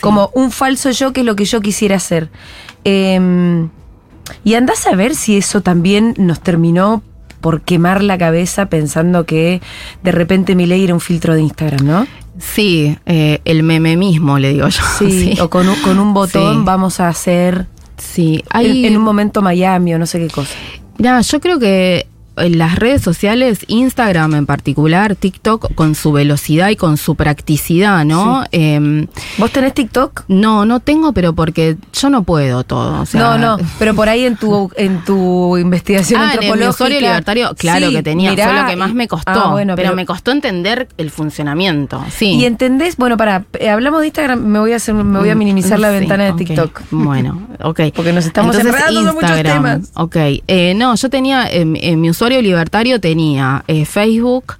Como 0.00 0.30
un 0.34 0.50
falso 0.52 0.90
yo, 0.92 1.12
que 1.12 1.20
es 1.20 1.26
lo 1.26 1.34
que 1.34 1.44
yo 1.46 1.60
quisiera 1.60 1.96
hacer. 1.96 2.28
Eh, 2.84 3.68
y 4.44 4.54
andás 4.54 4.86
a 4.86 4.94
ver 4.96 5.14
si 5.14 5.36
eso 5.36 5.60
también 5.60 6.14
nos 6.16 6.40
terminó 6.40 7.02
por 7.40 7.62
quemar 7.62 8.02
la 8.04 8.18
cabeza 8.18 8.66
pensando 8.66 9.26
que 9.26 9.60
de 10.02 10.12
repente 10.12 10.54
mi 10.54 10.66
ley 10.66 10.84
era 10.84 10.94
un 10.94 11.00
filtro 11.00 11.34
de 11.34 11.42
Instagram, 11.42 11.84
¿no? 11.86 12.06
Sí, 12.38 12.96
eh, 13.06 13.40
el 13.44 13.62
meme 13.62 13.96
mismo, 13.96 14.38
le 14.38 14.52
digo 14.52 14.68
yo. 14.68 14.82
Sí, 14.98 15.34
o 15.40 15.50
con 15.50 15.68
un, 15.68 15.76
con 15.76 15.98
un 15.98 16.14
botón 16.14 16.58
Sí. 16.58 16.62
vamos 16.64 17.00
a 17.00 17.08
hacer 17.08 17.66
Sí, 17.98 18.42
en, 18.52 18.56
hay, 18.56 18.86
en 18.86 18.96
un 18.96 19.02
momento 19.02 19.42
Miami 19.42 19.94
o 19.94 19.98
no 19.98 20.06
sé 20.06 20.18
qué 20.18 20.28
cosa. 20.28 20.54
Mirá, 20.98 21.20
yo 21.20 21.40
creo 21.40 21.58
que 21.58 22.06
en 22.36 22.58
las 22.58 22.76
redes 22.76 23.02
sociales, 23.02 23.64
Instagram 23.68 24.34
en 24.34 24.46
particular, 24.46 25.14
TikTok, 25.16 25.74
con 25.74 25.94
su 25.94 26.12
velocidad 26.12 26.68
y 26.70 26.76
con 26.76 26.96
su 26.96 27.14
practicidad, 27.14 28.04
¿no? 28.04 28.44
Em, 28.52 29.06
¿Vos 29.38 29.50
tenés 29.50 29.74
TikTok? 29.74 30.24
no, 30.28 30.64
no 30.64 30.80
tengo, 30.80 31.12
pero 31.12 31.34
porque 31.34 31.76
yo 31.92 32.10
no 32.10 32.22
puedo 32.22 32.64
todo. 32.64 33.00
o 33.02 33.06
sea, 33.06 33.20
no, 33.20 33.38
no, 33.38 33.56
pero 33.78 33.94
por 33.94 34.08
ahí 34.08 34.24
en 34.24 34.36
tu 34.36 34.70
en 34.76 35.04
tu 35.04 35.56
investigación 35.58 36.20
Ah, 36.20 36.32
en 36.34 36.42
el 36.42 36.52
antropológica. 36.52 36.88
libertario, 37.00 37.54
claro 37.56 37.88
Sí, 37.88 37.92
que 37.94 38.02
tenía, 38.02 38.30
mirá, 38.30 38.44
fue 38.48 38.62
lo 38.62 38.66
que 38.68 38.76
más 38.76 38.94
me 38.94 39.08
costó. 39.08 39.30
Ah, 39.30 39.50
bueno, 39.50 39.74
pero, 39.76 39.88
pero, 39.88 39.96
me 39.96 40.06
costó 40.06 40.30
entender 40.30 40.88
el 40.98 41.10
funcionamiento. 41.10 42.02
Sí. 42.10 42.34
Y 42.36 42.44
entendés, 42.44 42.96
bueno, 42.96 43.16
para, 43.16 43.44
hablamos 43.70 44.00
de 44.00 44.06
Instagram, 44.08 44.40
me 44.44 44.58
voy 44.58 44.72
a 44.72 44.76
hacer, 44.76 44.94
me 44.94 45.18
voy 45.18 45.30
a 45.30 45.34
minimizar 45.34 45.78
la 45.78 45.88
Mm, 45.88 45.92
Sí, 45.94 45.98
ventana 46.00 46.24
de 46.24 46.30
ok. 46.30 46.38
TikTok. 46.38 46.80
Bueno, 46.90 47.46
ok. 47.62 47.80
Porque 47.94 48.12
nos 48.12 48.24
estamos 48.26 48.56
enredando 48.58 49.00
en 49.00 49.14
muchos 49.14 49.42
temas. 49.42 49.90
Ok, 49.94 50.16
eh, 50.46 50.72
no, 50.76 50.94
yo 50.94 51.10
tenía 51.10 51.46
en, 51.50 51.76
en 51.80 52.00
mi 52.00 52.08
usuario 52.10 52.31
libertario 52.40 53.00
tenía 53.00 53.64
eh, 53.66 53.84
Facebook, 53.84 54.54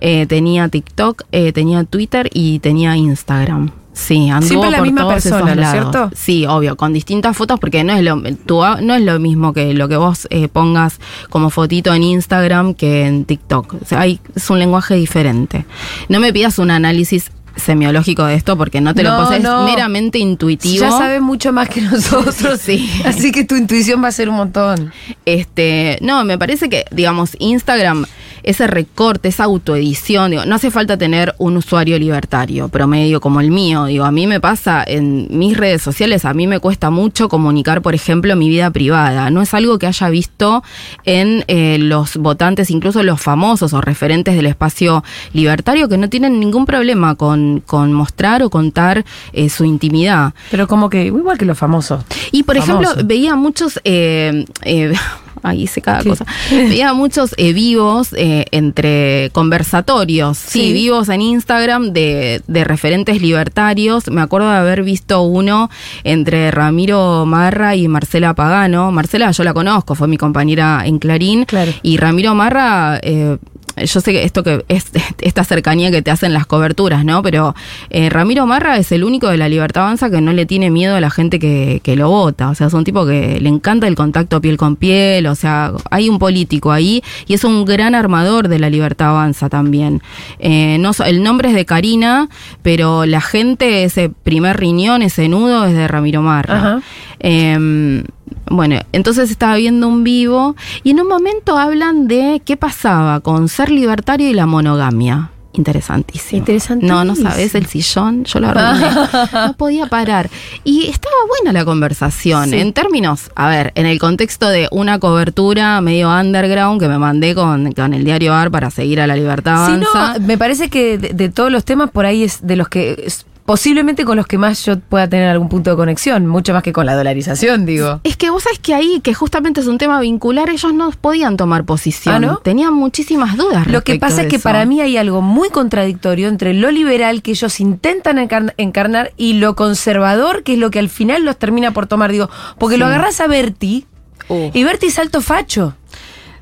eh, 0.00 0.26
tenía 0.26 0.68
TikTok, 0.68 1.22
eh, 1.32 1.52
tenía 1.52 1.82
Twitter 1.84 2.28
y 2.32 2.60
tenía 2.60 2.96
Instagram. 2.96 3.70
Sí, 3.92 4.30
anduvo 4.30 4.48
Siempre 4.48 4.70
la 4.70 4.76
por 4.78 4.86
misma 4.86 5.00
todos 5.00 5.14
persona, 5.14 5.36
esos 5.38 5.46
¿no 5.46 5.50
es 5.50 5.56
lados. 5.58 5.90
cierto? 5.90 6.10
Sí, 6.16 6.46
obvio, 6.46 6.76
con 6.76 6.92
distintas 6.92 7.36
fotos 7.36 7.58
porque 7.58 7.82
no 7.82 7.94
es 7.94 8.04
lo 8.04 8.22
tu- 8.46 8.60
no 8.80 8.94
es 8.94 9.02
lo 9.02 9.18
mismo 9.18 9.52
que 9.52 9.74
lo 9.74 9.88
que 9.88 9.96
vos 9.96 10.28
eh, 10.30 10.46
pongas 10.46 11.00
como 11.30 11.50
fotito 11.50 11.92
en 11.92 12.04
Instagram 12.04 12.74
que 12.74 13.06
en 13.06 13.24
TikTok. 13.24 13.74
O 13.82 13.84
sea, 13.84 14.02
hay, 14.02 14.20
es 14.36 14.48
un 14.50 14.60
lenguaje 14.60 14.94
diferente. 14.94 15.64
No 16.08 16.20
me 16.20 16.32
pidas 16.32 16.60
un 16.60 16.70
análisis 16.70 17.32
semiológico 17.58 18.24
de 18.24 18.34
esto 18.34 18.56
porque 18.56 18.80
no 18.80 18.94
te 18.94 19.02
lo 19.02 19.10
No, 19.10 19.26
puedo, 19.26 19.32
es 19.32 19.70
meramente 19.70 20.18
intuitivo. 20.18 20.80
Ya 20.80 20.90
sabes 20.90 21.20
mucho 21.20 21.52
más 21.52 21.68
que 21.68 21.80
nosotros. 21.82 22.36
Sí. 22.58 22.90
Así 23.04 23.30
que 23.30 23.44
tu 23.44 23.56
intuición 23.56 24.02
va 24.02 24.08
a 24.08 24.12
ser 24.12 24.28
un 24.28 24.36
montón. 24.36 24.92
Este, 25.24 25.98
no, 26.00 26.24
me 26.24 26.38
parece 26.38 26.68
que, 26.68 26.84
digamos, 26.90 27.36
Instagram, 27.38 28.04
ese 28.48 28.66
recorte, 28.66 29.28
esa 29.28 29.44
autoedición, 29.44 30.30
digo, 30.30 30.46
no 30.46 30.54
hace 30.54 30.70
falta 30.70 30.96
tener 30.96 31.34
un 31.36 31.58
usuario 31.58 31.98
libertario, 31.98 32.70
promedio 32.70 33.20
como 33.20 33.42
el 33.42 33.50
mío. 33.50 33.84
Digo, 33.84 34.06
a 34.06 34.10
mí 34.10 34.26
me 34.26 34.40
pasa 34.40 34.82
en 34.86 35.28
mis 35.30 35.54
redes 35.54 35.82
sociales, 35.82 36.24
a 36.24 36.32
mí 36.32 36.46
me 36.46 36.58
cuesta 36.58 36.88
mucho 36.88 37.28
comunicar, 37.28 37.82
por 37.82 37.94
ejemplo, 37.94 38.34
mi 38.36 38.48
vida 38.48 38.70
privada. 38.70 39.28
No 39.28 39.42
es 39.42 39.52
algo 39.52 39.78
que 39.78 39.86
haya 39.86 40.08
visto 40.08 40.62
en 41.04 41.44
eh, 41.46 41.76
los 41.78 42.16
votantes, 42.16 42.70
incluso 42.70 43.02
los 43.02 43.20
famosos 43.20 43.74
o 43.74 43.82
referentes 43.82 44.34
del 44.34 44.46
espacio 44.46 45.04
libertario, 45.34 45.86
que 45.90 45.98
no 45.98 46.08
tienen 46.08 46.40
ningún 46.40 46.64
problema 46.64 47.16
con, 47.16 47.62
con 47.66 47.92
mostrar 47.92 48.42
o 48.42 48.48
contar 48.48 49.04
eh, 49.34 49.50
su 49.50 49.66
intimidad. 49.66 50.32
Pero 50.50 50.66
como 50.66 50.88
que, 50.88 51.04
igual 51.04 51.36
que 51.36 51.44
los 51.44 51.58
famosos. 51.58 52.02
Y 52.32 52.44
por 52.44 52.56
ejemplo, 52.56 52.88
veía 53.04 53.34
muchos, 53.36 53.78
eh, 53.84 54.46
eh, 54.62 54.94
ahí 55.42 55.62
hice 55.62 55.80
cada 55.80 56.02
Sí. 56.02 56.08
cosa, 56.08 56.24
veía 56.50 56.92
muchos 56.92 57.34
eh, 57.36 57.52
vivos 57.52 58.08
eh, 58.16 58.46
entre 58.52 59.30
conversatorios, 59.32 60.38
sí. 60.38 60.60
Sí. 60.68 60.72
vivos 60.72 61.08
en 61.08 61.20
Instagram 61.22 61.92
de, 61.92 62.42
de 62.46 62.64
referentes 62.64 63.20
libertarios. 63.20 64.10
Me 64.10 64.20
acuerdo 64.20 64.50
de 64.50 64.56
haber 64.56 64.82
visto 64.82 65.22
uno 65.22 65.70
entre 66.04 66.50
Ramiro 66.50 67.24
Marra 67.26 67.74
y 67.76 67.88
Marcela 67.88 68.34
Pagano. 68.34 68.90
Marcela 68.92 69.30
yo 69.30 69.44
la 69.44 69.54
conozco, 69.54 69.94
fue 69.94 70.08
mi 70.08 70.16
compañera 70.16 70.82
en 70.84 70.98
Clarín. 70.98 71.44
Claro. 71.44 71.72
Y 71.82 71.96
Ramiro 71.96 72.34
Marra... 72.34 72.98
eh, 73.02 73.38
yo 73.84 74.00
sé 74.00 74.12
que 74.12 74.24
esto 74.24 74.42
que 74.42 74.64
es 74.68 74.90
esta 75.20 75.44
cercanía 75.44 75.90
que 75.90 76.02
te 76.02 76.10
hacen 76.10 76.32
las 76.32 76.46
coberturas, 76.46 77.04
¿no? 77.04 77.22
Pero 77.22 77.54
eh, 77.90 78.10
Ramiro 78.10 78.46
Marra 78.46 78.76
es 78.76 78.92
el 78.92 79.04
único 79.04 79.28
de 79.28 79.36
la 79.36 79.48
Libertad 79.48 79.84
Avanza 79.84 80.10
que 80.10 80.20
no 80.20 80.32
le 80.32 80.46
tiene 80.46 80.70
miedo 80.70 80.96
a 80.96 81.00
la 81.00 81.10
gente 81.10 81.38
que, 81.38 81.80
que 81.82 81.96
lo 81.96 82.08
vota. 82.08 82.50
O 82.50 82.54
sea, 82.54 82.68
es 82.68 82.74
un 82.74 82.84
tipo 82.84 83.06
que 83.06 83.40
le 83.40 83.48
encanta 83.48 83.86
el 83.86 83.94
contacto 83.94 84.40
piel 84.40 84.56
con 84.56 84.76
piel. 84.76 85.26
O 85.26 85.34
sea, 85.34 85.72
hay 85.90 86.08
un 86.08 86.18
político 86.18 86.72
ahí 86.72 87.02
y 87.26 87.34
es 87.34 87.44
un 87.44 87.64
gran 87.64 87.94
armador 87.94 88.48
de 88.48 88.58
la 88.58 88.70
Libertad 88.70 89.10
Avanza 89.10 89.48
también. 89.48 90.02
Eh, 90.38 90.78
no, 90.78 90.92
el 91.04 91.22
nombre 91.22 91.48
es 91.48 91.54
de 91.54 91.64
Karina, 91.64 92.28
pero 92.62 93.06
la 93.06 93.20
gente, 93.20 93.84
ese 93.84 94.10
primer 94.10 94.58
riñón, 94.58 95.02
ese 95.02 95.28
nudo 95.28 95.64
es 95.66 95.74
de 95.74 95.88
Ramiro 95.88 96.22
Marra. 96.22 96.56
Ajá. 96.56 96.80
Eh, 97.20 98.04
bueno, 98.50 98.80
entonces 98.92 99.30
estaba 99.30 99.56
viendo 99.56 99.88
un 99.88 100.04
vivo 100.04 100.56
y 100.82 100.90
en 100.90 101.00
un 101.00 101.08
momento 101.08 101.58
hablan 101.58 102.08
de 102.08 102.42
qué 102.44 102.56
pasaba 102.56 103.20
con 103.20 103.48
ser 103.48 103.70
libertario 103.70 104.28
y 104.28 104.34
la 104.34 104.46
monogamia. 104.46 105.30
Interesantísimo. 105.54 106.38
Interesantísimo. 106.38 106.94
No, 106.98 107.04
no 107.04 107.16
sabes, 107.16 107.52
el 107.56 107.66
sillón, 107.66 108.22
yo 108.24 108.38
lo 108.38 108.48
arruiné. 108.48 108.90
No 109.32 109.52
podía 109.54 109.86
parar. 109.86 110.30
Y 110.62 110.86
estaba 110.86 111.14
buena 111.26 111.52
la 111.52 111.64
conversación. 111.64 112.50
Sí. 112.50 112.60
En 112.60 112.72
términos, 112.72 113.30
a 113.34 113.48
ver, 113.48 113.72
en 113.74 113.86
el 113.86 113.98
contexto 113.98 114.48
de 114.48 114.68
una 114.70 115.00
cobertura 115.00 115.80
medio 115.80 116.10
underground 116.10 116.80
que 116.80 116.86
me 116.86 116.98
mandé 116.98 117.34
con, 117.34 117.72
con 117.72 117.92
el 117.92 118.04
diario 118.04 118.34
AR 118.34 118.52
para 118.52 118.70
seguir 118.70 119.00
a 119.00 119.08
la 119.08 119.16
libertad 119.16 119.66
Sí, 119.66 119.72
avanza. 119.72 120.18
no, 120.20 120.26
me 120.26 120.38
parece 120.38 120.68
que 120.68 120.96
de, 120.96 121.08
de 121.14 121.28
todos 121.28 121.50
los 121.50 121.64
temas 121.64 121.90
por 121.90 122.06
ahí 122.06 122.22
es 122.22 122.46
de 122.46 122.54
los 122.54 122.68
que 122.68 123.02
es 123.06 123.26
posiblemente 123.48 124.04
con 124.04 124.18
los 124.18 124.26
que 124.26 124.36
más 124.36 124.62
yo 124.66 124.78
pueda 124.78 125.08
tener 125.08 125.26
algún 125.30 125.48
punto 125.48 125.70
de 125.70 125.76
conexión, 125.76 126.26
mucho 126.26 126.52
más 126.52 126.62
que 126.62 126.74
con 126.74 126.84
la 126.84 126.94
dolarización, 126.94 127.64
digo. 127.64 127.98
Es 128.04 128.14
que 128.18 128.28
vos 128.28 128.42
sabés 128.42 128.58
que 128.58 128.74
ahí, 128.74 129.00
que 129.00 129.14
justamente 129.14 129.62
es 129.62 129.66
un 129.68 129.78
tema 129.78 129.98
vincular, 130.00 130.50
ellos 130.50 130.74
no 130.74 130.90
podían 130.90 131.38
tomar 131.38 131.64
posición. 131.64 132.14
¿Ah, 132.14 132.18
no? 132.18 132.36
Tenían 132.36 132.74
muchísimas 132.74 133.38
dudas. 133.38 133.66
Lo 133.66 133.82
que 133.82 133.98
pasa 133.98 134.20
es 134.20 134.28
que 134.28 134.36
eso. 134.36 134.42
para 134.42 134.66
mí 134.66 134.82
hay 134.82 134.98
algo 134.98 135.22
muy 135.22 135.48
contradictorio 135.48 136.28
entre 136.28 136.52
lo 136.52 136.70
liberal 136.70 137.22
que 137.22 137.30
ellos 137.30 137.58
intentan 137.58 138.18
encar- 138.18 138.52
encarnar 138.58 139.12
y 139.16 139.32
lo 139.32 139.56
conservador 139.56 140.42
que 140.42 140.52
es 140.52 140.58
lo 140.58 140.70
que 140.70 140.78
al 140.78 140.90
final 140.90 141.24
los 141.24 141.38
termina 141.38 141.70
por 141.70 141.86
tomar, 141.86 142.12
digo, 142.12 142.28
porque 142.58 142.74
Sí. 142.74 142.80
lo 142.80 142.84
agarras 142.84 143.18
a 143.22 143.28
Berti 143.28 143.86
Uh. 144.28 144.50
y 144.52 144.62
Berti 144.62 144.88
es 144.88 144.98
alto 144.98 145.22
facho. 145.22 145.74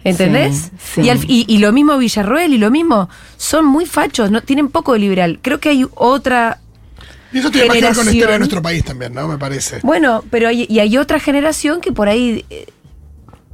¿Entendés? 0.02 0.56
Sí, 0.56 0.70
sí. 0.94 1.00
Y, 1.02 1.10
al- 1.10 1.24
y- 1.30 1.44
y 1.46 1.58
lo 1.58 1.72
mismo 1.72 1.98
Villarroel 1.98 2.52
y 2.52 2.58
lo 2.58 2.70
mismo. 2.72 3.08
Son 3.36 3.64
muy 3.64 3.86
fachos, 3.86 4.32
no 4.32 4.40
tienen 4.40 4.68
poco 4.70 4.92
de 4.94 4.98
liberal. 4.98 5.38
Creo 5.40 5.60
que 5.60 5.68
hay 5.68 5.86
otra 5.94 6.58
Y 7.32 7.38
eso 7.38 7.50
tiene 7.50 7.68
que 7.68 7.80
ver 7.80 7.94
con 7.94 8.06
la 8.06 8.12
historia 8.12 8.32
de 8.34 8.38
nuestro 8.38 8.62
país 8.62 8.84
también, 8.84 9.12
¿no? 9.12 9.28
Me 9.28 9.38
parece. 9.38 9.80
Bueno, 9.82 10.24
pero 10.30 10.48
hay, 10.48 10.66
y 10.68 10.78
hay 10.78 10.96
otra 10.96 11.18
generación 11.18 11.80
que 11.80 11.92
por 11.92 12.08
ahí 12.08 12.44
eh, 12.50 12.66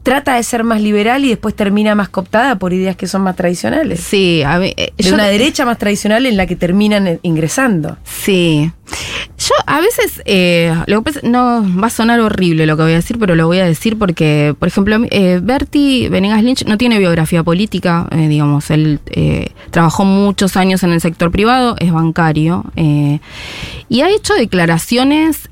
trata 0.03 0.35
de 0.35 0.43
ser 0.43 0.65
más 0.65 0.81
liberal 0.81 1.25
y 1.25 1.29
después 1.29 1.55
termina 1.55 1.95
más 1.95 2.09
cooptada 2.09 2.57
por 2.57 2.73
ideas 2.73 2.97
que 2.97 3.07
son 3.07 3.23
más 3.23 3.37
tradicionales. 3.37 4.01
Sí, 4.01 4.43
a 4.45 4.59
mí, 4.59 4.73
eh, 4.77 4.93
De 4.97 5.05
yo- 5.05 5.15
una 5.15 5.27
derecha 5.29 5.65
más 5.65 5.79
tradicional 5.79 6.27
en 6.27 6.37
la 6.37 6.47
que 6.47 6.57
terminan 6.57 7.07
eh, 7.07 7.19
ingresando. 7.23 7.97
Sí. 8.05 8.71
Yo 9.39 9.55
a 9.67 9.81
veces, 9.81 10.21
eh, 10.25 10.75
lo 10.87 11.03
que 11.03 11.13
pasa- 11.13 11.27
no 11.27 11.65
va 11.81 11.87
a 11.87 11.91
sonar 11.91 12.21
horrible 12.21 12.67
lo 12.67 12.77
que 12.77 12.83
voy 12.83 12.93
a 12.93 12.97
decir, 12.97 13.17
pero 13.19 13.35
lo 13.35 13.47
voy 13.47 13.59
a 13.59 13.65
decir 13.65 13.97
porque, 13.99 14.55
por 14.59 14.69
ejemplo, 14.69 14.97
eh, 15.11 15.41
Bertie 15.43 16.09
Venegas 16.09 16.43
Lynch 16.43 16.65
no 16.67 16.77
tiene 16.79 16.99
biografía 16.99 17.43
política, 17.43 18.07
eh, 18.11 18.29
digamos, 18.29 18.71
él 18.71 19.01
eh, 19.07 19.49
trabajó 19.71 20.05
muchos 20.05 20.57
años 20.57 20.83
en 20.83 20.93
el 20.93 21.01
sector 21.01 21.31
privado, 21.31 21.77
es 21.79 21.93
bancario, 21.93 22.65
eh, 22.77 23.21
y 23.89 24.01
ha 24.01 24.11
hecho 24.11 24.35
declaraciones... 24.35 25.49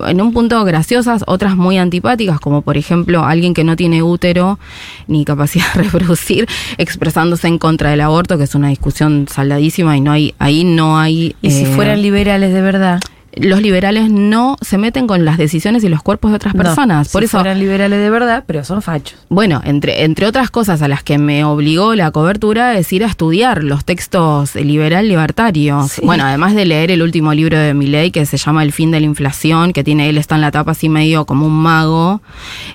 en 0.00 0.20
un 0.20 0.32
punto 0.32 0.62
graciosas, 0.64 1.24
otras 1.26 1.56
muy 1.56 1.78
antipáticas, 1.78 2.40
como 2.40 2.62
por 2.62 2.76
ejemplo 2.76 3.24
alguien 3.24 3.54
que 3.54 3.64
no 3.64 3.76
tiene 3.76 4.02
útero 4.02 4.58
ni 5.06 5.24
capacidad 5.24 5.72
de 5.74 5.82
reproducir, 5.84 6.48
expresándose 6.78 7.48
en 7.48 7.58
contra 7.58 7.90
del 7.90 8.00
aborto, 8.00 8.38
que 8.38 8.44
es 8.44 8.54
una 8.54 8.68
discusión 8.68 9.26
saldadísima 9.30 9.96
y 9.96 10.00
no 10.00 10.12
hay, 10.12 10.34
ahí 10.38 10.64
no 10.64 10.98
hay. 10.98 11.36
Y 11.42 11.50
si 11.50 11.64
eh, 11.64 11.72
fueran 11.74 12.02
liberales 12.02 12.52
de 12.52 12.60
verdad. 12.60 13.00
Los 13.36 13.60
liberales 13.62 14.10
no 14.10 14.56
se 14.60 14.78
meten 14.78 15.06
con 15.06 15.24
las 15.24 15.38
decisiones 15.38 15.84
y 15.84 15.88
los 15.88 16.02
cuerpos 16.02 16.30
de 16.30 16.36
otras 16.36 16.54
No, 16.54 16.62
personas. 16.62 17.08
Por 17.10 17.22
si 17.22 17.26
eso, 17.26 17.38
fueran 17.38 17.58
liberales 17.58 17.98
de 18.00 18.10
verdad, 18.10 18.44
pero 18.46 18.64
son 18.64 18.82
fachos. 18.82 19.18
bueno, 19.28 19.60
entre, 19.64 20.04
entre 20.04 20.26
otras 20.26 20.50
cosas 20.50 20.82
a 20.82 20.88
las 20.88 21.02
que 21.02 21.18
me 21.18 21.44
obligó 21.44 21.94
la 21.94 22.10
cobertura 22.10 22.76
es 22.78 22.92
ir 22.92 23.04
a 23.04 23.06
estudiar 23.08 23.64
los 23.64 23.84
textos 23.84 24.54
liberal 24.54 25.08
libertarios. 25.08 25.92
Sí. 25.92 26.02
Bueno, 26.04 26.24
además 26.24 26.54
de 26.54 26.64
leer 26.64 26.90
el 26.90 27.02
último 27.02 27.32
libro 27.34 27.58
de 27.58 27.74
Milley 27.74 28.10
que 28.10 28.26
se 28.26 28.36
llama 28.36 28.62
El 28.62 28.72
fin 28.72 28.90
de 28.90 29.00
la 29.00 29.06
inflación, 29.06 29.72
que 29.72 29.84
tiene 29.84 30.08
él 30.08 30.18
está 30.18 30.34
en 30.34 30.40
la 30.40 30.50
tapa 30.50 30.72
así 30.72 30.88
medio 30.88 31.24
como 31.26 31.46
un 31.46 31.54
mago, 31.62 32.20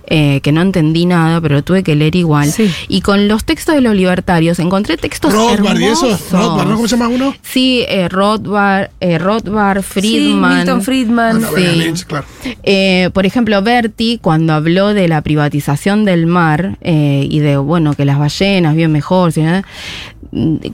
eh, 0.07 0.39
que 0.41 0.51
no 0.51 0.61
entendí 0.61 1.05
nada, 1.05 1.39
pero 1.41 1.55
lo 1.55 1.63
tuve 1.63 1.83
que 1.83 1.95
leer 1.95 2.15
igual. 2.15 2.49
Sí. 2.51 2.71
Y 2.87 3.01
con 3.01 3.27
los 3.27 3.43
textos 3.45 3.75
de 3.75 3.81
los 3.81 3.95
libertarios 3.95 4.59
encontré 4.59 4.97
textos 4.97 5.33
Rothbard 5.33 5.79
y 5.79 5.85
eso. 5.85 6.05
hermosos. 6.07 6.31
Rothbard, 6.31 6.67
¿no? 6.69 6.75
¿Cómo 6.75 6.87
se 6.87 6.97
llama 6.97 7.07
uno? 7.09 7.33
Sí, 7.41 7.85
eh, 7.87 8.09
Rothbard, 8.09 8.89
eh, 8.99 9.17
Rothbard, 9.17 9.81
Friedman. 9.83 10.48
Sí, 10.48 10.48
Milton 10.57 10.81
Friedman. 10.81 11.41
Sí. 11.55 11.61
Lynch, 11.77 12.05
claro. 12.05 12.25
Eh, 12.63 13.09
por 13.13 13.25
ejemplo, 13.25 13.61
Berti, 13.61 14.19
cuando 14.21 14.53
habló 14.53 14.93
de 14.93 15.07
la 15.07 15.21
privatización 15.21 16.05
del 16.05 16.25
mar 16.25 16.77
eh, 16.81 17.27
y 17.29 17.39
de, 17.39 17.57
bueno, 17.57 17.93
que 17.93 18.05
las 18.05 18.19
ballenas 18.19 18.75
viven 18.75 18.91
mejor, 18.91 19.31
¿sí? 19.31 19.41
¿eh? 19.41 19.61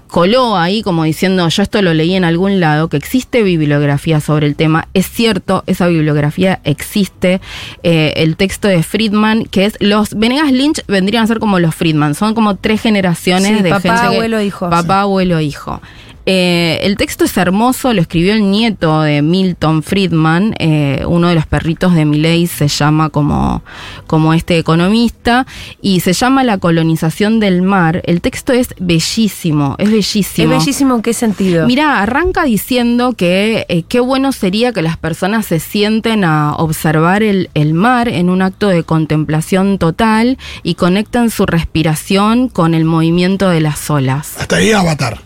Coló 0.07 0.57
ahí 0.57 0.81
como 0.81 1.05
diciendo, 1.05 1.47
yo 1.47 1.63
esto 1.63 1.81
lo 1.81 1.93
leí 1.93 2.13
en 2.15 2.25
algún 2.25 2.59
lado, 2.59 2.89
que 2.89 2.97
existe 2.97 3.41
bibliografía 3.41 4.19
sobre 4.19 4.47
el 4.47 4.55
tema. 4.57 4.89
Es 4.93 5.09
cierto, 5.09 5.63
esa 5.65 5.87
bibliografía 5.87 6.59
existe. 6.65 7.39
Eh, 7.83 8.13
el 8.17 8.35
texto 8.35 8.67
de 8.67 8.83
Friedman, 8.83 9.45
que 9.45 9.63
es 9.65 9.77
los 9.79 10.13
Venegas 10.15 10.51
Lynch 10.51 10.81
vendrían 10.87 11.23
a 11.23 11.27
ser 11.27 11.39
como 11.39 11.59
los 11.59 11.73
Friedman, 11.73 12.15
son 12.15 12.33
como 12.33 12.55
tres 12.55 12.81
generaciones 12.81 13.57
Sí, 13.57 13.63
de 13.63 13.69
papá, 13.69 13.81
gente. 13.81 14.01
que- 14.01 14.15
abuelo, 14.15 14.41
hijo. 14.41 14.69
Papá, 14.69 15.01
abuelo, 15.01 15.39
hijo. 15.39 15.81
Eh, 16.25 16.79
el 16.81 16.97
texto 16.97 17.23
es 17.25 17.37
hermoso, 17.37 17.93
lo 17.93 18.01
escribió 18.01 18.33
el 18.33 18.49
nieto 18.49 19.01
de 19.01 19.21
Milton 19.21 19.83
Friedman, 19.83 20.55
eh, 20.57 21.03
uno 21.07 21.27
de 21.27 21.35
los 21.35 21.45
perritos 21.45 21.93
de 21.93 22.05
Milley 22.05 22.47
se 22.47 22.67
llama 22.67 23.09
como, 23.09 23.63
como 24.07 24.33
este 24.33 24.57
economista, 24.57 25.45
y 25.81 25.99
se 25.99 26.13
llama 26.13 26.43
La 26.43 26.57
colonización 26.57 27.39
del 27.39 27.61
mar. 27.61 28.01
El 28.05 28.21
texto 28.21 28.53
es 28.53 28.69
bellísimo, 28.79 29.75
es 29.77 29.91
bellísimo. 29.91 30.53
Es 30.53 30.59
bellísimo 30.59 30.95
en 30.95 31.01
qué 31.03 31.13
sentido. 31.13 31.67
Mira, 31.67 32.01
arranca 32.01 32.43
diciendo 32.43 33.13
que 33.13 33.65
eh, 33.69 33.83
qué 33.83 33.99
bueno 33.99 34.31
sería 34.31 34.73
que 34.73 34.81
las 34.81 34.97
personas 34.97 35.45
se 35.45 35.59
sienten 35.59 36.23
a 36.23 36.55
observar 36.55 37.21
el, 37.21 37.49
el 37.53 37.73
mar 37.73 38.09
en 38.09 38.29
un 38.29 38.41
acto 38.41 38.67
de 38.67 38.83
contemplación 38.83 39.77
total 39.77 40.37
y 40.63 40.75
conecten 40.75 41.29
su 41.29 41.45
respiración 41.45 42.49
con 42.49 42.73
el 42.73 42.85
movimiento 42.85 43.49
de 43.49 43.61
las 43.61 43.89
olas. 43.89 44.35
Hasta 44.39 44.57
ahí 44.57 44.71
Avatar. 44.71 45.24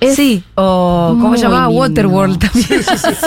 Es 0.00 0.16
sí, 0.16 0.42
o 0.56 1.10
¿cómo 1.16 1.28
muy 1.30 1.38
se 1.38 1.44
llamaba? 1.44 1.68
lindo. 1.68 1.80
Waterworld 1.80 2.38
también. 2.38 2.82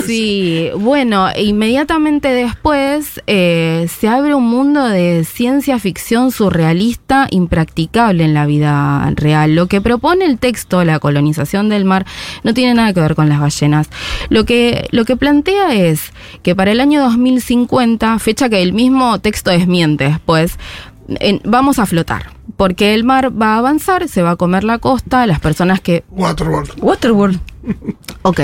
Sí, 0.05 0.69
bueno, 0.77 1.27
inmediatamente 1.35 2.27
después 2.27 3.19
eh, 3.25 3.87
se 3.89 4.07
abre 4.07 4.35
un 4.35 4.47
mundo 4.47 4.83
de 4.87 5.23
ciencia 5.23 5.79
ficción 5.79 6.31
surrealista 6.31 7.27
impracticable 7.31 8.25
en 8.25 8.33
la 8.35 8.45
vida 8.45 9.11
real. 9.15 9.55
Lo 9.55 9.67
que 9.67 9.81
propone 9.81 10.25
el 10.25 10.37
texto, 10.37 10.83
la 10.83 10.99
colonización 10.99 11.69
del 11.69 11.83
mar, 11.85 12.05
no 12.43 12.53
tiene 12.53 12.75
nada 12.75 12.93
que 12.93 13.01
ver 13.01 13.15
con 13.15 13.27
las 13.29 13.39
ballenas. 13.39 13.89
Lo 14.29 14.45
que, 14.45 14.87
lo 14.91 15.03
que 15.05 15.15
plantea 15.17 15.73
es 15.73 16.11
que 16.43 16.55
para 16.55 16.71
el 16.71 16.79
año 16.79 17.01
2050, 17.01 18.19
fecha 18.19 18.49
que 18.49 18.61
el 18.61 18.73
mismo 18.73 19.19
texto 19.19 19.49
desmiente 19.51 20.03
después, 20.03 20.57
en- 21.07 21.41
vamos 21.43 21.79
a 21.79 21.85
flotar. 21.87 22.36
Porque 22.57 22.93
el 22.95 23.03
mar 23.03 23.31
va 23.39 23.53
a 23.53 23.57
avanzar, 23.59 24.07
se 24.09 24.23
va 24.23 24.31
a 24.31 24.35
comer 24.35 24.63
la 24.63 24.79
costa, 24.79 25.25
las 25.27 25.39
personas 25.39 25.79
que... 25.79 26.03
Waterworld. 26.09 26.71
Waterworld. 26.81 27.39
Ok. 28.23 28.41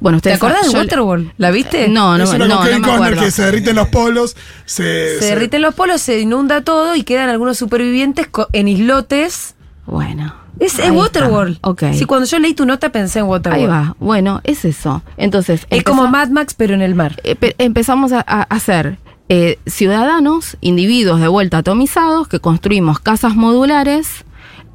Bueno, 0.00 0.20
¿Te 0.20 0.32
acordás 0.32 0.70
de 0.72 0.78
Waterworld? 0.78 1.32
¿La 1.36 1.50
viste? 1.50 1.88
No, 1.88 2.16
no, 2.16 2.24
es 2.24 2.30
una 2.30 2.46
no, 2.48 2.56
con 2.56 2.64
no 2.64 2.68
Kevin 2.70 2.80
me 2.82 2.92
acuerdo. 2.92 3.20
que 3.22 3.30
se 3.30 3.42
derriten 3.44 3.76
los 3.76 3.88
polos, 3.88 4.36
se, 4.64 5.18
Se 5.18 5.26
derriten 5.26 5.60
los 5.60 5.74
polos, 5.74 6.00
se 6.00 6.18
inunda 6.20 6.62
todo 6.62 6.96
y 6.96 7.02
quedan 7.02 7.28
algunos 7.28 7.58
supervivientes 7.58 8.26
en 8.54 8.68
islotes. 8.68 9.54
Bueno. 9.86 10.34
Es, 10.60 10.78
Waterworld. 10.90 11.58
Ok. 11.62 11.82
Sí, 11.92 12.04
cuando 12.06 12.26
yo 12.26 12.38
leí 12.38 12.54
tu 12.54 12.64
nota 12.64 12.90
pensé 12.90 13.18
en 13.18 13.26
Waterworld. 13.26 13.62
Ahí 13.64 13.68
va. 13.68 13.96
Bueno, 13.98 14.40
es 14.44 14.64
eso. 14.64 15.02
Entonces, 15.16 15.66
Es 15.70 15.82
como 15.82 16.06
Mad 16.08 16.28
Max, 16.28 16.54
pero 16.56 16.72
en 16.74 16.82
el 16.82 16.94
mar. 16.94 17.20
eh, 17.24 17.34
pe- 17.34 17.54
empezamos 17.58 18.12
a, 18.12 18.24
a 18.26 18.42
hacer 18.42 18.98
eh, 19.34 19.58
ciudadanos, 19.64 20.58
individuos 20.60 21.18
de 21.18 21.26
vuelta 21.26 21.56
atomizados, 21.56 22.28
que 22.28 22.38
construimos 22.38 23.00
casas 23.00 23.34
modulares 23.34 24.26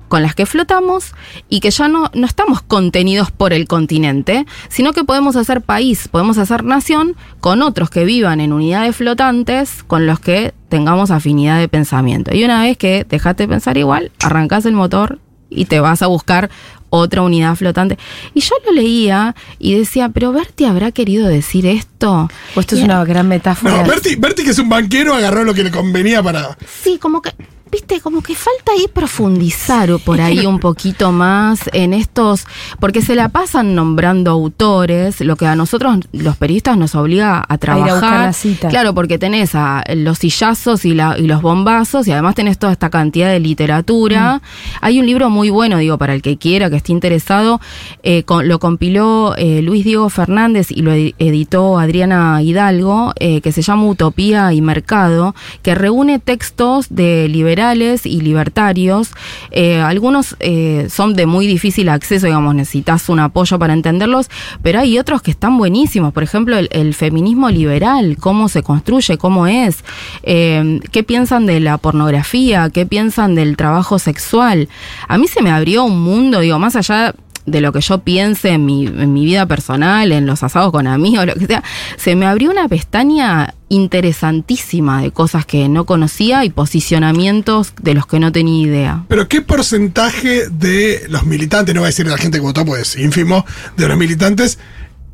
con 0.08 0.24
las 0.24 0.34
que 0.34 0.47
flotamos 0.47 1.14
y 1.47 1.60
que 1.60 1.70
ya 1.70 1.88
no, 1.88 2.10
no 2.16 2.26
estamos 2.26 2.64
contenidos 2.64 3.30
por 3.30 3.53
el 3.53 3.68
continente, 3.68 4.47
sino 4.68 4.93
que 4.93 5.03
podemos 5.03 5.36
hacer 5.36 5.62
país, 5.62 6.08
podemos 6.08 6.39
hacer 6.39 6.64
nación 6.64 7.16
con 7.39 7.62
otros 7.62 7.91
que 7.91 8.03
vivan 8.03 8.41
en 8.41 8.51
unidades 8.51 8.95
flotantes 8.95 9.84
con 9.84 10.08
los 10.08 10.20
que 10.20 10.55
tengamos 10.70 11.12
afinidad 11.12 11.60
de 11.60 11.68
pensamiento. 11.68 12.34
Y 12.34 12.43
una 12.43 12.64
vez 12.64 12.80
que 12.80 13.05
dejaste 13.08 13.43
de 13.43 13.49
pensar 13.49 13.78
igual, 13.78 14.12
arrancás 14.24 14.66
el 14.66 14.74
motor 14.74 15.20
y 15.51 15.66
te 15.66 15.80
vas 15.82 16.01
a 16.01 16.08
buscar 16.08 16.49
otra 16.89 17.21
unidad 17.21 17.55
flotante. 17.55 17.97
Y 18.33 18.41
yo 18.41 18.55
lo 18.65 18.71
leía 18.71 19.35
y 19.59 19.77
decía, 19.77 20.09
pero 20.09 20.31
Berti 20.31 20.65
habrá 20.65 20.91
querido 20.91 21.27
decir 21.27 21.65
esto. 21.65 22.29
O 22.55 22.59
esto 22.59 22.75
es 22.75 22.83
una 22.83 23.03
gran 23.05 23.27
metáfora. 23.27 23.83
No, 23.83 23.88
Berti, 23.88 24.15
Berti, 24.15 24.43
que 24.43 24.51
es 24.51 24.59
un 24.59 24.69
banquero, 24.69 25.13
agarró 25.13 25.43
lo 25.43 25.53
que 25.53 25.63
le 25.63 25.71
convenía 25.71 26.21
para. 26.23 26.57
Sí, 26.83 26.97
como 26.97 27.21
que, 27.21 27.31
viste, 27.72 27.99
como 28.01 28.22
que 28.22 28.36
falta 28.36 28.72
ahí 28.72 28.88
profundizar 28.93 29.89
por 30.05 30.22
ahí 30.22 30.45
un 30.45 30.59
poquito 30.59 31.11
más 31.11 31.61
en 31.74 31.93
estos, 31.93 32.45
porque 32.80 33.01
se 33.01 33.15
la 33.15 33.30
pasan 33.30 33.76
nombrando 33.76 34.32
autores, 34.32 35.22
lo 35.22 35.36
que 35.36 35.45
a 35.47 35.55
nosotros 35.55 35.99
los 36.11 36.38
periodistas 36.38 36.78
nos 36.78 36.95
obliga 36.95 37.43
a 37.47 37.57
trabajar. 37.57 37.91
buscar 37.91 38.20
la 38.22 38.34
cita. 38.34 38.68
Claro, 38.70 38.93
porque 38.93 39.18
tenés 39.18 39.55
a 39.55 39.84
los 39.95 40.20
sillazos 40.20 40.86
y, 40.86 40.93
la, 40.93 41.18
y 41.18 41.28
los 41.28 41.41
bombazos 41.41 42.07
y 42.07 42.11
además 42.11 42.36
tenés 42.36 42.57
toda 42.57 42.72
esta 42.74 42.89
cantidad 42.89 43.30
de 43.30 43.39
literatura. 43.39 44.41
Hay 44.82 44.99
un 44.99 45.05
libro 45.05 45.30
muy 45.30 45.49
bueno, 45.49 45.78
digo, 45.78 45.97
para 45.97 46.13
el 46.13 46.22
que 46.22 46.38
quiera, 46.38 46.70
que 46.70 46.78
esté 46.78 46.91
interesado, 46.91 47.59
eh, 48.03 48.24
con- 48.24 48.47
lo 48.47 48.59
compiló 48.59 49.36
eh, 49.38 49.61
Luis 49.61 49.84
Diego 49.84 50.09
Fernández 50.09 50.72
y 50.72 50.82
lo 50.82 50.91
edi- 50.93 51.15
editó 51.20 51.80
Adriana 51.80 52.41
Hidalgo, 52.41 53.13
eh, 53.20 53.41
que 53.41 53.51
se 53.51 53.61
llama 53.61 53.86
Utopía 53.86 54.53
y 54.53 54.61
Mercado, 54.61 55.36
que 55.63 55.76
reúne 55.76 56.20
textos 56.20 56.88
de 56.89 57.28
liberales 57.58 58.05
y 58.05 58.22
libertarios. 58.22 59.10
Eh, 59.49 59.80
algunos 59.82 60.36
eh, 60.39 60.88
son 60.91 61.16
de 61.16 61.26
muy 61.26 61.47
difícil 61.47 61.89
acceso, 61.89 62.28
digamos, 62.28 62.53
necesitas 62.53 63.10
un 63.10 63.20
apoyo 63.20 63.58
para 63.58 63.74
entenderlos, 63.74 64.30
pero 64.62 64.80
hay 64.80 64.99
otros 64.99 65.24
que 65.24 65.32
están 65.32 65.58
buenísimos. 65.58 66.14
Por 66.14 66.22
ejemplo, 66.22 66.55
el, 66.58 66.93
feminismo 66.93 67.49
liberal, 67.49 68.18
cómo 68.20 68.47
se 68.47 68.62
construye, 68.62 69.18
cómo 69.18 69.47
es, 69.47 69.84
eh, 70.24 70.80
qué 70.91 71.03
piensan 71.03 71.45
de 71.47 71.60
la 71.60 71.78
pornografía, 71.78 72.70
qué 72.70 72.86
piensan 72.86 73.34
del 73.34 73.58
trabajo 73.58 73.97
sexual. 73.97 74.70
A 75.08 75.18
mí 75.18 75.28
se 75.28 75.41
me 75.41 75.49
abrió 75.51 75.84
un 75.84 75.99
mundo, 75.99 76.39
digo, 76.39 76.60
más 76.60 76.76
allá 76.76 77.16
de 77.47 77.61
lo 77.61 77.71
que 77.71 77.81
yo 77.81 77.99
piense 77.99 78.49
en 78.49 78.65
mi, 78.65 78.85
en 78.85 79.13
mi 79.13 79.25
vida 79.25 79.45
personal, 79.47 80.11
en 80.11 80.27
los 80.27 80.43
asados 80.43 80.71
con 80.71 80.85
amigos, 80.85 81.25
lo 81.25 81.33
que 81.33 81.47
sea, 81.47 81.63
se 81.95 82.15
me 82.15 82.27
abrió 82.27 82.51
una 82.51 82.67
pestaña 82.67 83.55
interesantísima 83.69 85.01
de 85.01 85.11
cosas 85.11 85.45
que 85.45 85.67
no 85.69 85.85
conocía 85.85 86.45
y 86.45 86.49
posicionamientos 86.49 87.73
de 87.81 87.93
los 87.93 88.05
que 88.05 88.19
no 88.19 88.31
tenía 88.31 88.67
idea. 88.67 89.05
Pero 89.07 89.27
¿qué 89.27 89.41
porcentaje 89.41 90.49
de 90.49 91.05
los 91.09 91.25
militantes, 91.25 91.73
no 91.73 91.81
voy 91.81 91.87
a 91.87 91.89
decir 91.89 92.05
de 92.05 92.11
la 92.11 92.17
gente 92.17 92.37
que 92.37 92.43
votó, 92.43 92.65
pues 92.65 92.95
es 92.95 93.01
ínfimo, 93.01 93.45
de 93.77 93.87
los 93.87 93.97
militantes 93.97 94.59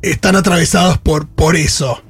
están 0.02 0.36
atravesados 0.36 0.98
por, 0.98 1.26
por 1.26 1.56
eso? 1.56 2.02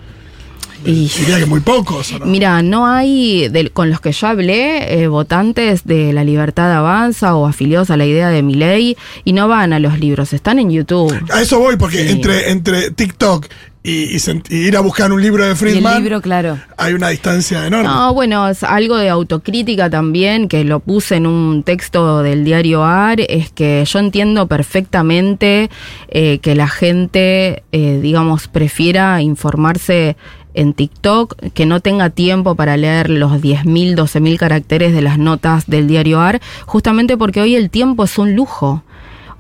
Y 0.85 1.09
Diría 1.09 1.39
que 1.39 1.47
muy 1.47 1.61
pocos. 1.61 2.13
Mira, 2.25 2.63
no 2.63 2.87
hay, 2.87 3.51
con 3.73 3.91
los 3.91 4.01
que 4.01 4.13
yo 4.13 4.27
hablé, 4.27 5.03
eh, 5.03 5.09
votantes 5.09 5.85
de 5.85 6.13
La 6.13 6.25
Libertad 6.25 6.73
Avanza 6.73 7.35
o 7.37 7.47
afiliados 7.47 7.91
a 7.91 7.97
la 7.97 8.07
idea 8.07 8.29
de 8.31 8.43
mi 8.43 8.55
ley 8.55 8.97
y 9.25 9.33
no 9.33 9.49
van 9.49 9.73
a 9.73 9.79
los 9.79 9.99
libros, 9.99 10.33
están 10.33 10.59
en 10.59 10.71
YouTube. 10.71 11.15
A 11.33 11.43
eso 11.43 11.59
voy, 11.59 11.77
porque 11.77 11.99
Sí. 12.05 12.13
entre, 12.13 12.51
entre 12.51 12.91
TikTok 12.91 13.47
y, 13.87 14.05
y 14.05 14.17
sent- 14.17 14.51
y 14.51 14.67
ir 14.67 14.77
a 14.79 14.81
buscar 14.81 15.13
un 15.13 15.21
libro 15.21 15.43
de 15.43 15.51
Y 15.51 15.53
el 15.53 15.57
Friedman 15.59 16.03
libro, 16.03 16.23
claro. 16.23 16.59
hay 16.79 16.95
una 16.95 17.11
distancia 17.11 17.67
enorme. 17.67 17.87
No, 17.89 18.15
bueno, 18.15 18.49
es 18.49 18.63
algo 18.63 18.97
de 18.97 19.11
autocrítica 19.11 19.91
también, 19.91 20.49
que 20.49 20.65
lo 20.65 20.81
puse 20.81 21.17
en 21.17 21.27
un 21.27 21.63
texto 21.65 22.23
del 22.23 22.45
diario 22.45 22.83
AR, 22.83 23.21
es 23.29 23.51
que 23.51 23.85
yo 23.87 23.99
entiendo 23.99 24.47
perfectamente 24.47 25.69
eh, 26.09 26.39
que 26.39 26.55
la 26.55 26.69
gente, 26.69 27.63
eh, 27.73 27.99
digamos, 28.03 28.49
prefiera 28.49 29.21
informarse 29.21 30.17
en 30.55 30.73
TikTok, 30.73 31.37
que 31.53 31.67
no 31.67 31.81
tenga 31.81 32.11
tiempo 32.11 32.55
para 32.55 32.77
leer 32.77 33.11
los 33.11 33.33
10.000, 33.33 33.95
12.000 33.95 34.37
caracteres 34.39 34.95
de 34.95 35.03
las 35.03 35.19
notas 35.19 35.67
del 35.67 35.87
diario 35.87 36.21
AR, 36.21 36.41
justamente 36.67 37.17
porque 37.17 37.41
hoy 37.41 37.55
el 37.57 37.71
tiempo 37.71 38.05
es 38.05 38.19
un 38.19 38.35
lujo. 38.35 38.83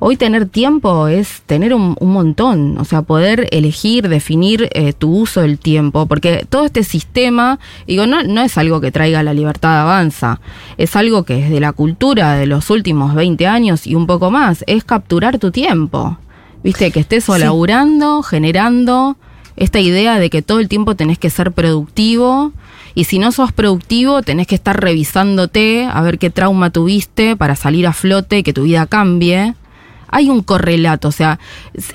Hoy 0.01 0.17
tener 0.17 0.47
tiempo 0.47 1.07
es 1.09 1.43
tener 1.47 1.73
un, 1.73 1.97
un 1.99 2.13
montón, 2.13 2.77
o 2.79 2.85
sea, 2.85 3.03
poder 3.03 3.49
elegir, 3.53 4.09
definir 4.09 4.69
eh, 4.73 4.93
tu 4.93 5.09
uso 5.17 5.41
del 5.41 5.59
tiempo, 5.59 6.05
porque 6.07 6.45
todo 6.51 6.67
este 6.67 6.83
sistema, 6.83 7.59
digo, 7.87 8.07
no, 8.07 8.23
no 8.23 8.43
es 8.43 8.59
algo 8.59 8.81
que 8.83 8.91
traiga 8.91 9.23
la 9.23 9.33
libertad 9.33 9.81
avanza, 9.81 10.41
es 10.77 10.95
algo 10.97 11.23
que 11.23 11.45
es 11.45 11.49
de 11.49 11.61
la 11.61 11.73
cultura 11.73 12.35
de 12.35 12.47
los 12.47 12.69
últimos 12.71 13.15
20 13.15 13.47
años 13.47 13.87
y 13.87 13.95
un 13.95 14.07
poco 14.07 14.31
más, 14.31 14.63
es 14.67 14.85
capturar 14.85 15.39
tu 15.39 15.51
tiempo, 15.53 16.19
viste, 16.63 16.91
que 16.91 17.01
estés 17.01 17.27
o 17.31 17.35
Sí. 17.37 17.41
laburando, 17.41 18.23
generando, 18.23 19.17
esta 19.57 19.81
idea 19.81 20.19
de 20.19 20.31
que 20.31 20.43
todo 20.43 20.61
el 20.61 20.69
tiempo 20.69 20.95
tenés 20.95 21.19
que 21.19 21.31
ser 21.31 21.53
productivo. 21.53 22.53
Y 22.95 23.05
si 23.05 23.19
no 23.19 23.33
sos 23.33 23.53
productivo, 23.53 24.23
tenés 24.23 24.47
que 24.47 24.55
estar 24.55 24.81
revisándote 24.81 25.89
a 25.93 26.01
ver 26.03 26.19
qué 26.19 26.31
trauma 26.31 26.71
tuviste 26.71 27.37
para 27.37 27.57
salir 27.57 27.87
a 27.87 27.93
flote 27.93 28.39
y 28.39 28.43
que 28.43 28.53
tu 28.53 28.63
vida 28.63 28.87
cambie 28.87 29.55
hay 30.15 30.31
un 30.31 30.43
correlato, 30.43 31.09
o 31.09 31.13
sea, 31.13 31.41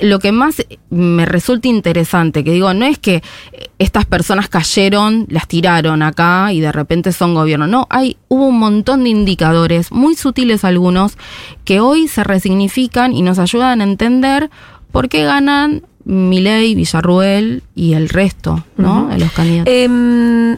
lo 0.01 0.19
que 0.19 0.33
más 0.33 0.65
me 0.89 1.25
resulta 1.25 1.69
interesante, 1.69 2.43
que 2.43 2.51
digo, 2.51 2.73
no 2.73 2.83
es 2.85 2.97
que 2.97 3.23
eh, 3.53 3.69
estas 3.79 4.05
personas 4.05 4.49
cayeron, 4.49 5.25
las 5.29 5.47
tiraron 5.47 6.01
acá 6.01 6.51
y 6.51 6.59
de 6.59 6.73
repente 6.73 7.13
son 7.13 7.33
gobierno, 7.33 7.65
no, 7.65 7.87
hay, 7.89 8.17
hubo 8.27 8.47
un 8.47 8.59
montón 8.59 9.05
de 9.05 9.11
indicadores, 9.11 9.93
muy 9.93 10.15
sutiles 10.15 10.65
algunos, 10.65 11.17
que 11.63 11.79
hoy 11.79 12.09
se 12.09 12.25
resignifican 12.25 13.13
y 13.13 13.21
nos 13.21 13.39
ayudan 13.39 13.79
a 13.79 13.85
entender 13.85 14.49
por 14.91 15.07
qué 15.07 15.23
ganan 15.23 15.83
Milei, 16.09 16.73
Villarruel 16.73 17.61
y 17.75 17.93
el 17.93 18.09
resto, 18.09 18.63
¿no? 18.77 19.09
De 19.09 19.19
los 19.19 19.31
candidatos. 19.31 19.71
Em, 19.71 20.57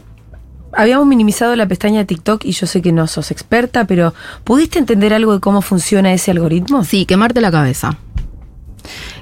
habíamos 0.72 1.06
minimizado 1.06 1.54
la 1.56 1.68
pestaña 1.68 1.98
de 1.98 2.06
TikTok 2.06 2.46
y 2.46 2.52
yo 2.52 2.66
sé 2.66 2.80
que 2.80 2.90
no 2.90 3.06
sos 3.06 3.30
experta, 3.30 3.86
pero 3.86 4.14
¿pudiste 4.44 4.78
entender 4.78 5.12
algo 5.12 5.34
de 5.34 5.40
cómo 5.40 5.60
funciona 5.60 6.10
ese 6.14 6.30
algoritmo? 6.30 6.84
sí, 6.84 7.04
quemarte 7.04 7.42
la 7.42 7.50
cabeza. 7.50 7.98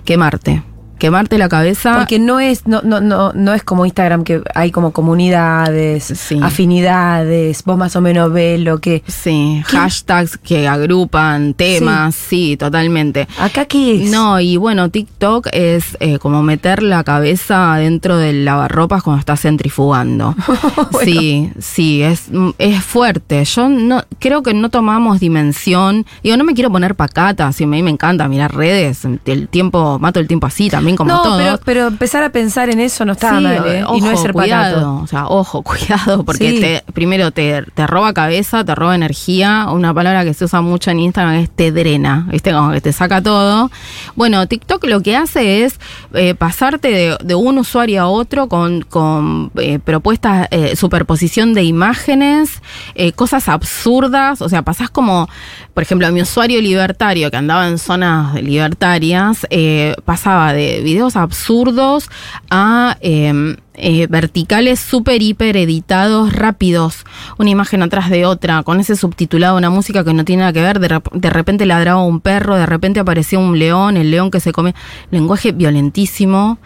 Quemarte. 0.05 0.63
Quemarte 1.01 1.39
la 1.39 1.49
cabeza. 1.49 1.97
Porque 1.97 2.19
no 2.19 2.39
es, 2.39 2.67
no, 2.67 2.83
no, 2.83 3.01
no, 3.01 3.33
no 3.33 3.55
es 3.55 3.65
como 3.65 3.85
Instagram 3.87 4.23
que 4.23 4.43
hay 4.55 4.71
como 4.71 4.93
comunidades, 4.93 6.05
Sí. 6.05 6.39
afinidades, 6.43 7.65
vos 7.65 7.77
más 7.79 7.97
o 7.97 8.01
menos 8.01 8.33
ves 8.33 8.61
lo 8.61 8.79
que. 8.81 9.03
Sí, 9.07 9.63
hashtags 9.67 10.37
que 10.37 10.69
agrupan 10.69 11.55
temas, 11.55 12.15
sí, 12.15 12.57
totalmente. 12.57 13.27
¿Acá 13.39 13.65
qué 13.65 14.03
es? 14.05 14.11
No, 14.11 14.39
y 14.41 14.57
bueno, 14.57 14.91
TikTok 14.91 15.49
es 15.53 15.97
eh, 16.01 16.19
como 16.19 16.43
meter 16.43 16.83
la 16.83 17.03
cabeza 17.03 17.77
dentro 17.77 18.17
del 18.19 18.45
lavarropas 18.45 19.03
cuando 19.03 19.21
estás 19.21 19.41
centrifugando. 19.41 20.35
Sí, 21.05 21.51
sí, 21.59 22.03
es, 22.03 22.25
es 22.59 22.85
fuerte. 22.85 23.43
Yo 23.45 23.69
no 23.71 24.05
creo 24.19 24.43
que 24.43 24.53
no 24.53 24.69
tomamos 24.69 25.19
dimensión. 25.21 26.05
Digo, 26.23 26.37
no 26.37 26.45
me 26.45 26.53
quiero 26.53 26.71
poner 26.71 26.95
pacata, 26.95 27.53
si 27.53 27.65
a 27.65 27.67
mí 27.67 27.83
me 27.83 27.91
encanta 27.91 28.29
mirar 28.29 28.55
redes, 28.55 29.07
el 29.25 29.49
tiempo, 29.49 29.99
mato 29.99 30.21
el 30.21 30.29
tiempo 30.29 30.47
así 30.47 30.69
también 30.69 30.90
también 30.91 30.97
como 30.97 31.11
no, 31.13 31.23
todo. 31.23 31.37
pero, 31.39 31.59
pero 31.65 31.87
empezar 31.89 32.23
a 32.25 32.31
pensar 32.31 32.71
en 32.71 32.81
eso 32.81 33.05
no 33.05 33.13
está 33.13 33.37
Sí, 33.39 33.43
mal, 33.45 33.63
¿eh? 33.67 33.85
ojo, 33.85 33.97
y 33.97 34.01
no 34.01 34.11
es 34.11 34.21
ser 34.21 34.33
cuidado, 34.33 34.75
patato. 34.77 35.01
o 35.03 35.07
sea, 35.07 35.27
ojo, 35.27 35.63
cuidado, 35.65 36.25
porque 36.25 36.51
Sí. 36.51 36.61
te- 36.61 36.85
primero 36.93 37.31
te, 37.31 37.63
te 37.75 37.87
roba 37.87 38.13
cabeza, 38.13 38.65
te 38.65 38.75
roba 38.75 38.95
energía, 38.95 39.67
una 39.71 39.93
palabra 39.95 40.25
que 40.25 40.35
se 40.35 40.45
usa 40.45 40.61
mucho 40.61 40.91
en 40.91 41.01
Instagram 41.01 41.35
es 41.37 41.51
te 41.51 41.71
drena, 41.73 42.27
viste, 42.31 42.53
como 42.53 42.73
que 42.73 42.81
te 42.81 42.93
saca 42.93 43.23
todo. 43.23 43.71
Bueno, 44.17 44.47
TikTok 44.47 44.85
lo 44.87 45.01
que 45.03 45.17
hace 45.17 45.65
es 45.65 45.79
eh, 46.15 46.35
pasarte 46.35 46.89
de, 46.89 47.17
de 47.23 47.35
un 47.35 47.59
usuario 47.59 48.03
a 48.03 48.09
otro 48.09 48.49
con, 48.49 48.83
con 48.83 49.51
eh, 49.57 49.79
propuestas, 49.79 50.49
eh, 50.51 50.75
superposición 50.77 51.55
de 51.55 51.65
imágenes, 51.65 52.63
cosas 53.17 53.49
absurdas, 53.49 54.43
o 54.43 54.49
sea, 54.49 54.63
pasás 54.63 54.91
como, 54.91 55.29
por 55.75 55.83
ejemplo, 55.83 56.07
a 56.07 56.11
mi 56.11 56.23
usuario 56.23 56.61
libertario 56.61 57.31
que 57.31 57.37
andaba 57.37 57.67
en 57.69 57.79
zonas 57.79 58.35
libertarias, 58.43 59.47
pasaba 60.05 60.53
de 60.53 60.80
videos 60.83 61.17
absurdos 61.17 62.09
a... 62.51 62.97
eh, 63.81 64.07
verticales 64.09 64.81
súper 64.81 65.23
hiper 65.23 65.57
editados, 65.57 66.33
rápidos, 66.33 67.05
una 67.39 67.51
imagen 67.51 67.83
atrás 67.83 68.11
de 68.11 68.27
otra, 68.27 68.63
con 68.63 68.81
ese 68.81 68.97
subtitulado, 68.97 69.57
una 69.57 69.71
música 69.71 70.05
que 70.05 70.15
no 70.15 70.25
tiene 70.25 70.41
nada 70.41 70.53
que 70.53 70.63
ver, 70.63 70.81
de, 70.81 71.01
de 71.13 71.31
repente 71.31 71.67
ladraba 71.67 72.03
un 72.05 72.21
perro, 72.21 72.57
de 72.57 72.67
repente 72.67 73.01
aparecía 73.01 73.39
un 73.39 73.59
león, 73.59 73.97
el 73.97 74.11
león 74.11 74.31
que 74.31 74.41
se 74.41 74.53
come, 74.53 74.75
lenguaje 75.11 75.53
violentísimo, 75.53 76.59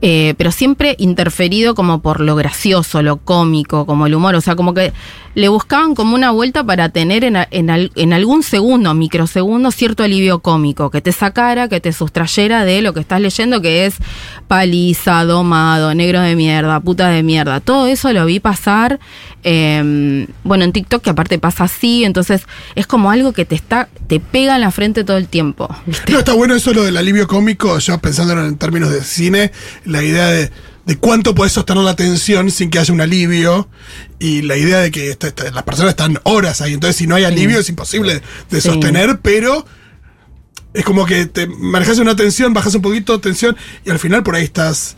eh, 0.00 0.34
pero 0.36 0.50
siempre 0.50 0.96
interferido 0.98 1.74
como 1.74 2.02
por 2.02 2.20
lo 2.20 2.34
gracioso, 2.36 3.02
lo 3.02 3.18
cómico, 3.18 3.86
como 3.86 4.06
el 4.06 4.14
humor, 4.14 4.34
o 4.34 4.40
sea, 4.40 4.56
como 4.56 4.74
que 4.74 4.92
le 5.34 5.48
buscaban 5.48 5.94
como 5.94 6.14
una 6.14 6.30
vuelta 6.30 6.64
para 6.64 6.88
tener 6.88 7.24
en, 7.24 7.36
en 7.50 7.70
en 7.94 8.12
algún 8.12 8.42
segundo, 8.42 8.94
microsegundo, 8.94 9.70
cierto 9.70 10.02
alivio 10.02 10.40
cómico, 10.40 10.90
que 10.90 11.00
te 11.00 11.12
sacara, 11.12 11.68
que 11.68 11.80
te 11.80 11.92
sustrayera 11.92 12.64
de 12.64 12.82
lo 12.82 12.92
que 12.92 13.00
estás 13.00 13.20
leyendo, 13.20 13.62
que 13.62 13.86
es 13.86 13.96
paliza, 14.48 15.24
domado, 15.24 15.94
negro 15.94 16.20
de 16.20 16.36
mierda, 16.36 16.51
puta 16.84 17.08
de 17.08 17.22
mierda. 17.22 17.60
Todo 17.60 17.86
eso 17.86 18.12
lo 18.12 18.24
vi 18.26 18.40
pasar, 18.40 18.98
eh, 19.44 20.26
bueno, 20.44 20.64
en 20.64 20.72
TikTok, 20.72 21.02
que 21.02 21.10
aparte 21.10 21.38
pasa 21.38 21.64
así, 21.64 22.04
entonces 22.04 22.42
es 22.74 22.86
como 22.86 23.10
algo 23.10 23.32
que 23.32 23.44
te 23.44 23.54
está, 23.54 23.88
te 24.06 24.20
pega 24.20 24.54
en 24.56 24.60
la 24.60 24.70
frente 24.70 25.04
todo 25.04 25.16
el 25.16 25.28
tiempo. 25.28 25.68
¿viste? 25.86 26.12
No, 26.12 26.18
está 26.18 26.32
bueno 26.34 26.54
eso 26.54 26.72
lo 26.72 26.82
del 26.84 26.96
alivio 26.96 27.26
cómico, 27.26 27.78
yo 27.78 27.98
pensándolo 27.98 28.46
en 28.46 28.56
términos 28.56 28.90
de 28.90 29.02
cine, 29.02 29.52
la 29.84 30.02
idea 30.02 30.28
de, 30.28 30.50
de 30.86 30.96
cuánto 30.98 31.34
puedes 31.34 31.52
sostener 31.52 31.82
la 31.84 31.92
atención 31.92 32.50
sin 32.50 32.68
que 32.70 32.78
haya 32.78 32.92
un 32.92 33.00
alivio, 33.00 33.68
y 34.18 34.42
la 34.42 34.56
idea 34.56 34.78
de 34.78 34.90
que 34.90 35.10
esta- 35.10 35.28
esta- 35.28 35.50
las 35.50 35.62
personas 35.64 35.90
están 35.90 36.18
horas 36.24 36.60
ahí, 36.60 36.74
entonces 36.74 36.96
si 36.96 37.06
no 37.06 37.14
hay 37.14 37.24
alivio 37.24 37.58
es 37.58 37.68
imposible 37.68 38.20
de 38.50 38.60
Sí. 38.60 38.68
sostener, 38.68 39.18
pero 39.20 39.64
es 40.74 40.84
como 40.84 41.04
que 41.06 41.26
te 41.26 41.46
manejas 41.46 41.98
una 41.98 42.16
tensión, 42.16 42.54
bajas 42.54 42.74
un 42.74 42.82
poquito 42.82 43.20
tensión, 43.20 43.56
y 43.84 43.90
al 43.90 43.98
final 43.98 44.22
por 44.22 44.34
ahí 44.36 44.44
estás, 44.44 44.96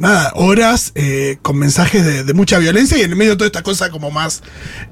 nada, 0.00 0.32
horas 0.34 0.90
eh, 0.96 1.38
con 1.42 1.56
mensajes 1.58 2.04
de, 2.04 2.24
de 2.24 2.34
mucha 2.34 2.58
violencia, 2.58 2.98
y 2.98 3.02
en 3.02 3.10
el 3.10 3.16
medio 3.16 3.32
de 3.32 3.36
toda 3.36 3.46
esta 3.46 3.62
cosa 3.62 3.90
como 3.90 4.10
más... 4.10 4.42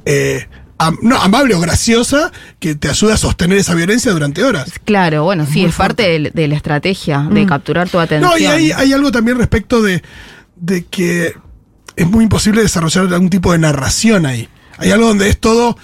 eh, 0.05 0.47
am- 0.79 0.99
no, 1.03 1.21
amable 1.21 1.55
o 1.57 1.61
graciosa 1.61 2.31
que 2.61 2.77
te 2.77 2.89
ayuda 2.89 3.15
a 3.15 3.17
sostener 3.17 3.59
esa 3.59 3.75
violencia 3.75 4.13
durante 4.13 4.45
horas. 4.45 4.71
Claro, 4.85 5.25
bueno, 5.25 5.45
sí, 5.45 5.61
Muy 5.63 5.71
es 5.71 5.75
parte 5.75 6.05
de, 6.05 6.31
de 6.33 6.47
la 6.49 6.55
estrategia, 6.55 7.27
de 7.29 7.45
capturar 7.47 7.89
tu 7.89 7.99
atención. 7.99 8.31
No, 8.31 8.39
y 8.39 8.47
hay, 8.47 8.71
hay 8.71 8.93
algo 8.93 9.11
también 9.11 9.39
respecto 9.39 9.83
de, 9.83 10.03
de 10.55 10.85
que 10.85 11.35
es 11.97 12.07
muy 12.09 12.23
imposible 12.23 12.63
desarrollar 12.63 13.13
algún 13.13 13.31
tipo 13.31 13.51
de 13.51 13.59
narración 13.59 14.25
ahí. 14.25 14.49
Hay 14.77 14.93
algo 14.93 15.09
donde 15.09 15.29
es 15.29 15.39
todo. 15.39 15.77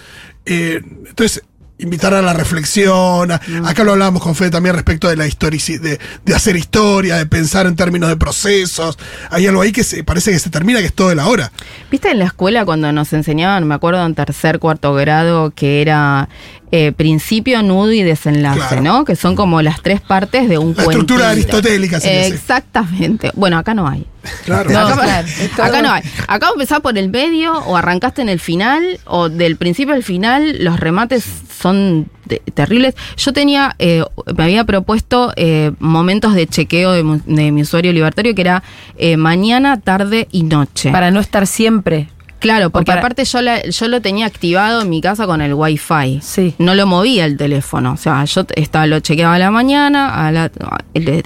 eh, 0.46 0.80
entonces, 1.08 1.42
invitar 1.78 2.14
a 2.14 2.22
la 2.22 2.32
reflexión. 2.32 3.30
a- 3.32 3.40
Acá 3.66 3.84
lo 3.84 3.92
hablábamos 3.92 4.22
con 4.22 4.34
Fede 4.34 4.50
también 4.50 4.74
respecto 4.74 5.08
de 5.08 5.16
la 5.16 5.26
historici- 5.26 5.78
de, 5.80 5.98
de 6.24 6.34
hacer 6.34 6.56
historia, 6.56 7.16
de 7.16 7.26
pensar 7.26 7.66
en 7.66 7.74
términos 7.76 8.08
de 8.08 8.16
procesos. 8.16 8.96
Hay 9.30 9.46
algo 9.46 9.60
ahí 9.62 9.72
que 9.72 9.84
se, 9.84 10.04
parece 10.04 10.30
que 10.30 10.38
se 10.38 10.50
termina, 10.50 10.78
que 10.80 10.86
es 10.86 10.94
todo 10.94 11.08
de 11.08 11.16
la 11.16 11.26
hora. 11.26 11.50
¿Viste 11.90 12.10
en 12.10 12.18
la 12.20 12.26
escuela 12.26 12.64
cuando 12.64 12.92
nos 12.92 13.12
enseñaban, 13.12 13.66
me 13.66 13.74
acuerdo 13.74 14.04
en 14.06 14.14
tercer, 14.14 14.58
cuarto 14.58 14.94
grado, 14.94 15.50
que 15.50 15.82
era 15.82 16.28
eh, 16.76 16.90
principio, 16.90 17.62
nudo 17.62 17.92
y 17.92 18.02
desenlace, 18.02 18.58
Claro. 18.58 18.82
¿no? 18.82 19.04
Que 19.04 19.14
son 19.14 19.36
como 19.36 19.62
las 19.62 19.80
tres 19.80 20.00
partes 20.00 20.48
de 20.48 20.58
un 20.58 20.70
La 20.70 20.82
cuentito. 20.84 20.90
estructura 20.90 21.30
aristotélica, 21.30 21.98
así. 21.98 22.08
Exactamente. 22.08 23.30
Bueno, 23.34 23.58
acá 23.58 23.74
no 23.74 23.86
hay. 23.86 24.04
Claro. 24.44 24.70
No, 24.70 24.78
acá, 24.80 25.24
claro, 25.54 25.82
no 25.86 25.92
hay. 25.92 26.02
Acá 26.26 26.48
empezás 26.52 26.80
por 26.80 26.98
el 26.98 27.10
medio, 27.10 27.52
o 27.58 27.76
arrancaste 27.76 28.22
en 28.22 28.28
el 28.28 28.40
final, 28.40 28.98
o 29.04 29.28
del 29.28 29.56
principio 29.56 29.94
al 29.94 30.02
final, 30.02 30.64
los 30.64 30.80
remates 30.80 31.24
son 31.60 32.08
te- 32.26 32.42
terribles. 32.54 32.94
Yo 33.16 33.32
tenía, 33.32 33.76
eh, 33.78 34.02
me 34.36 34.44
había 34.44 34.64
propuesto 34.64 35.32
eh, 35.36 35.70
momentos 35.78 36.34
de 36.34 36.46
chequeo 36.48 36.92
de, 36.92 37.52
mi 37.52 37.62
usuario 37.62 37.92
libertario 37.92 38.34
que 38.34 38.40
era 38.40 38.62
eh, 38.96 39.16
mañana, 39.16 39.78
tarde 39.80 40.26
y 40.32 40.42
noche. 40.42 40.90
Para 40.90 41.10
no 41.12 41.20
estar 41.20 41.46
siempre. 41.46 42.08
Claro, 42.44 42.70
porque 42.70 42.86
para- 42.86 43.00
aparte 43.00 43.24
yo, 43.24 43.40
la- 43.42 43.62
yo 43.62 43.88
lo 43.88 44.00
tenía 44.00 44.26
activado 44.26 44.82
en 44.82 44.90
mi 44.90 45.00
casa 45.00 45.26
con 45.26 45.40
el 45.40 45.54
wifi. 45.54 46.20
Sí. 46.22 46.54
No 46.58 46.74
lo 46.74 46.86
movía 46.86 47.24
el 47.24 47.36
teléfono. 47.36 47.92
O 47.92 47.96
sea, 47.96 48.24
yo 48.24 48.44
estaba, 48.54 48.86
lo 48.86 49.00
chequeaba 49.00 49.34
a 49.34 49.38
la 49.38 49.50
mañana, 49.50 50.26
a 50.26 50.30
la, 50.30 50.50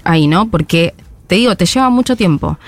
ahí, 0.05 0.27
¿no? 0.29 0.49
Porque 0.49 0.95
te 1.29 1.37
digo, 1.37 1.55
te 1.57 1.65
lleva 1.67 1.91
mucho 1.91 2.17
tiempo. 2.17 2.59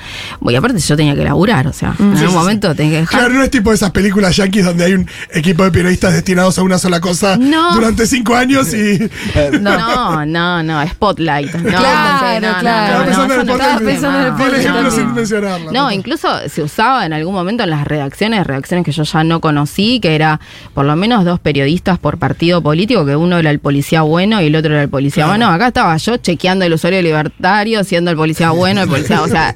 Y 0.48 0.54
aparte 0.54 0.78
yo 0.78 0.96
tenía 0.96 1.16
que 1.16 1.24
laburar, 1.24 1.66
o 1.66 1.72
sea, 1.72 1.94
en 1.98 2.16
sí, 2.16 2.24
momento 2.26 2.72
tenés 2.76 2.92
que 2.92 2.98
dejar. 3.00 3.18
Claro, 3.20 3.34
no 3.34 3.42
es 3.42 3.50
tipo 3.50 3.72
esas 3.72 3.90
películas 3.90 4.36
yankees 4.36 4.64
donde 4.64 4.84
hay 4.84 4.92
un 4.92 5.08
equipo 5.32 5.64
de 5.64 5.72
periodistas 5.72 6.12
destinados 6.12 6.56
a 6.58 6.62
una 6.62 6.78
sola 6.78 7.00
cosa 7.00 7.36
No. 7.36 7.74
durante 7.74 8.06
cinco 8.06 8.36
años 8.36 8.72
y. 8.72 9.00
No, 9.60 10.24
no, 10.26 10.62
no, 10.62 10.86
Spotlight. 10.86 11.52
No, 11.54 11.68
Claro, 11.70 12.40
no, 12.40 12.52
no, 12.52 12.58
claro. 12.60 13.10
no, 13.10 13.26
no, 13.26 13.44
no 13.44 13.44
No, 13.44 13.56
no. 15.58 15.72
No, 15.72 15.92
incluso 15.92 16.28
se 16.48 16.62
usaba 16.62 17.06
en 17.06 17.12
algún 17.12 17.34
momento 17.34 17.64
en 17.64 17.70
las 17.70 17.86
redacciones, 17.86 18.46
redacciones 18.46 18.84
que 18.84 18.92
yo 18.92 19.02
ya 19.04 19.24
no 19.24 19.40
conocí, 19.40 20.00
que 20.00 20.14
era 20.14 20.40
por 20.74 20.84
lo 20.84 20.94
menos 20.96 21.24
dos 21.24 21.40
periodistas 21.40 21.98
por 21.98 22.18
partido 22.18 22.62
político, 22.62 23.04
que 23.06 23.16
uno 23.16 23.38
era 23.38 23.50
el 23.50 23.58
policía 23.58 24.02
bueno 24.02 24.40
y 24.42 24.46
el 24.46 24.56
otro 24.56 24.72
era 24.72 24.82
el 24.82 24.88
policía 24.88 25.24
Claro. 25.24 25.38
bueno. 25.38 25.52
Acá 25.52 25.68
estaba 25.68 25.96
yo 25.96 26.16
chequeando 26.18 26.64
el 26.64 26.72
usuario 26.74 27.00
libertario, 27.02 27.82
siendo 27.84 28.10
el 28.10 28.16
policía 28.16 28.49
bueno, 28.50 28.86
policía, 28.86 29.22
o 29.22 29.28
sea, 29.28 29.54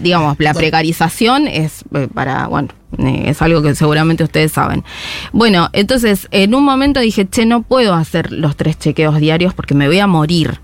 digamos, 0.00 0.36
la 0.38 0.54
precarización 0.54 1.46
es 1.46 1.84
eh, 1.94 2.08
para, 2.12 2.46
bueno, 2.48 2.68
eh, 2.98 3.24
es 3.26 3.42
algo 3.42 3.62
que 3.62 3.74
seguramente 3.74 4.24
ustedes 4.24 4.52
saben. 4.52 4.84
Bueno, 5.32 5.68
entonces 5.72 6.28
en 6.30 6.54
un 6.54 6.64
momento 6.64 7.00
dije, 7.00 7.28
che, 7.28 7.46
no 7.46 7.62
puedo 7.62 7.94
hacer 7.94 8.32
los 8.32 8.56
tres 8.56 8.78
chequeos 8.78 9.18
diarios 9.18 9.54
porque 9.54 9.74
me 9.74 9.86
voy 9.86 9.98
a 9.98 10.06
morir. 10.06 10.60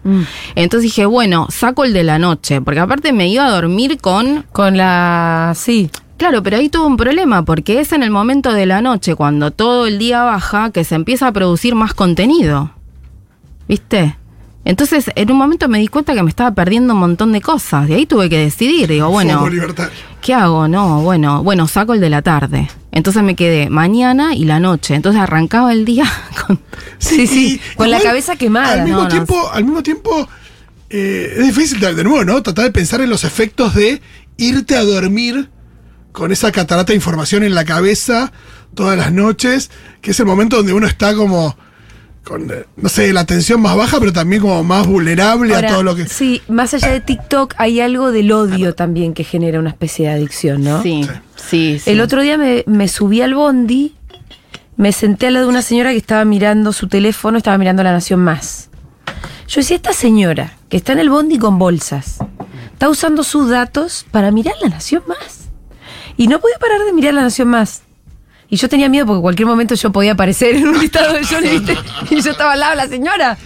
Entonces 0.55 0.85
dije, 0.85 1.07
bueno, 1.07 1.49
saco 1.51 1.85
el 1.85 1.93
de 1.93 2.05
la 2.05 2.19
noche, 2.19 2.61
porque 2.61 2.81
aparte 2.81 3.13
me 3.13 3.29
iba 3.29 3.47
a 3.47 3.51
dormir 3.51 3.99
con 3.99 4.45
Con 4.53 4.77
la. 4.77 5.53
Sí. 5.57 5.91
Claro, 6.17 6.43
pero 6.43 6.59
ahí 6.59 6.69
tuvo 6.69 6.87
un 6.87 6.99
problema, 6.99 7.47
porque 7.47 7.81
es 7.81 7.93
en 7.93 8.03
el 8.03 8.11
momento 8.11 8.53
de 8.53 8.67
la 8.67 8.83
noche, 8.83 9.15
cuando 9.15 9.53
todo 9.53 9.87
el 9.87 9.99
día 9.99 10.23
baja, 10.23 10.71
que 10.71 10.85
se 10.85 10.95
empieza 10.95 11.29
a 11.29 11.33
producir 11.33 11.75
más 11.75 11.95
contenido. 11.95 12.73
¿Viste? 13.67 14.17
Entonces, 14.71 15.11
en 15.17 15.33
un 15.33 15.37
momento 15.37 15.69
me 15.69 15.81
di 15.81 15.89
cuenta 15.89 16.15
que 16.15 16.23
me 16.23 16.31
estaba 16.31 16.55
perdiendo 16.55 16.95
un 16.95 17.01
montón 17.01 17.33
de 17.33 17.41
cosas. 17.41 17.91
Y 17.91 17.95
ahí 17.95 18.07
tuve 18.07 18.31
que 18.31 18.39
decidir. 18.39 18.89
Digo, 18.89 19.09
bueno. 19.09 19.45
¿qué 20.21 20.33
hago? 20.33 20.69
No, 20.69 21.03
bueno, 21.03 21.43
bueno, 21.43 21.67
saco 21.67 21.93
el 21.93 22.01
de 22.01 22.09
la 22.09 22.23
tarde. 22.23 22.71
Entonces 22.93 23.25
me 23.25 23.35
quedé 23.35 23.69
mañana 23.69 24.33
y 24.33 24.45
la 24.45 24.61
noche. 24.61 24.95
Entonces 24.95 25.21
arrancaba 25.21 25.73
el 25.73 25.85
día 25.85 26.05
con... 26.47 26.61
Sí, 26.99 27.27
sí, 27.27 27.61
con 27.75 27.91
la 27.91 28.01
cabeza 28.01 28.37
quemada. 28.37 28.75
Al 28.75 28.85
mismo 28.85 28.99
No, 28.99 29.03
no, 29.03 29.11
tiempo, 29.11 29.51
al 29.53 29.65
mismo 29.65 29.83
tiempo 29.83 30.29
eh, 30.89 31.35
es 31.39 31.47
difícil 31.47 31.81
de, 31.81 31.93
de 31.93 32.05
nuevo, 32.05 32.25
¿no? 32.25 32.41
Tratar 32.41 32.67
de 32.67 32.71
pensar 32.71 33.01
en 33.01 33.11
los 33.11 33.25
efectos 33.25 33.75
de 33.75 34.01
irte 34.37 34.77
a 34.77 34.85
dormir 34.85 35.51
con 36.13 36.31
esa 36.31 36.53
catarata 36.53 36.93
de 36.93 36.95
información 36.95 37.43
en 37.43 37.57
la 37.57 37.65
cabeza 37.65 38.33
todas 38.77 38.97
las 38.97 39.11
noches, 39.11 39.69
que 40.01 40.13
es 40.13 40.21
el 40.21 40.27
momento 40.27 40.59
donde 40.59 40.75
uno 40.75 40.87
está 40.87 41.13
como 41.17 41.57
con, 42.25 42.51
eh, 42.51 42.65
no 42.77 42.89
sé, 42.89 43.13
la 43.13 43.25
tensión 43.25 43.61
más 43.61 43.77
baja, 43.77 43.99
pero 43.99 44.13
también 44.13 44.43
como 44.43 44.63
más 44.63 44.87
vulnerable 44.87 45.55
Ahora, 45.55 45.69
a 45.69 45.73
todo 45.73 45.83
lo 45.83 45.97
que... 45.97 46.07
Sí, 46.07 46.43
más 46.49 46.75
allá 46.75 46.91
de 46.93 47.01
TikTok 47.01 47.55
hay 47.57 47.81
algo 47.81 48.13
del 48.13 48.31
odio 48.33 48.75
también 48.75 49.15
que 49.15 49.25
genera 49.25 49.59
una 49.59 49.71
especie 49.71 50.09
de 50.09 50.15
adicción, 50.15 50.63
¿no? 50.63 50.83
Sí, 50.83 51.07
sí, 51.37 51.81
sí. 51.83 51.91
El 51.91 52.01
otro 52.01 52.23
día 52.23 52.39
me, 52.39 52.65
me 52.67 52.89
subí 52.89 53.23
al 53.23 53.35
bondi, 53.35 53.95
me 54.77 54.93
senté 54.93 55.27
al 55.27 55.35
lado 55.35 55.47
de 55.47 55.51
una 55.51 55.63
señora 55.63 55.91
que 55.91 55.97
estaba 55.97 56.25
mirando 56.25 56.73
su 56.73 56.89
teléfono, 56.89 57.39
estaba 57.39 57.59
mirando 57.59 57.83
La 57.83 57.93
Nación 57.93 58.21
Más. 58.21 58.71
Yo 59.49 59.61
decía, 59.61 59.77
esta 59.77 59.93
señora 59.93 60.57
que 60.69 60.77
está 60.77 60.93
en 60.93 61.01
el 61.01 61.11
bondi 61.11 61.39
con 61.39 61.59
bolsas, 61.59 62.19
está 62.73 62.89
usando 62.89 63.25
sus 63.25 63.51
datos 63.51 64.07
para 64.11 64.31
mirar 64.31 64.55
La 64.63 64.69
Nación 64.69 65.03
Más. 65.09 65.49
Y 66.17 66.29
no 66.29 66.39
podía 66.39 66.59
parar 66.59 66.85
de 66.85 66.93
mirar 66.93 67.15
La 67.15 67.23
Nación 67.23 67.49
Más. 67.49 67.83
Y 68.51 68.57
yo 68.57 68.69
tenía 68.69 68.89
miedo 68.89 69.07
porque 69.07 69.19
en 69.19 69.23
cualquier 69.23 69.47
momento 69.49 69.75
yo 69.77 69.93
podía 69.93 70.13
aparecer 70.13 70.57
en 70.57 70.69
un 70.69 70.79
listado 70.81 71.15
de 71.15 71.25
Johnny, 71.25 71.51
¿viste? 71.51 71.79
Y 72.11 72.21
yo 72.21 72.33
estaba 72.33 72.53
al 72.55 72.61
lado 72.61 72.73
de 72.73 72.77
la 72.77 72.89
señora. 72.89 73.39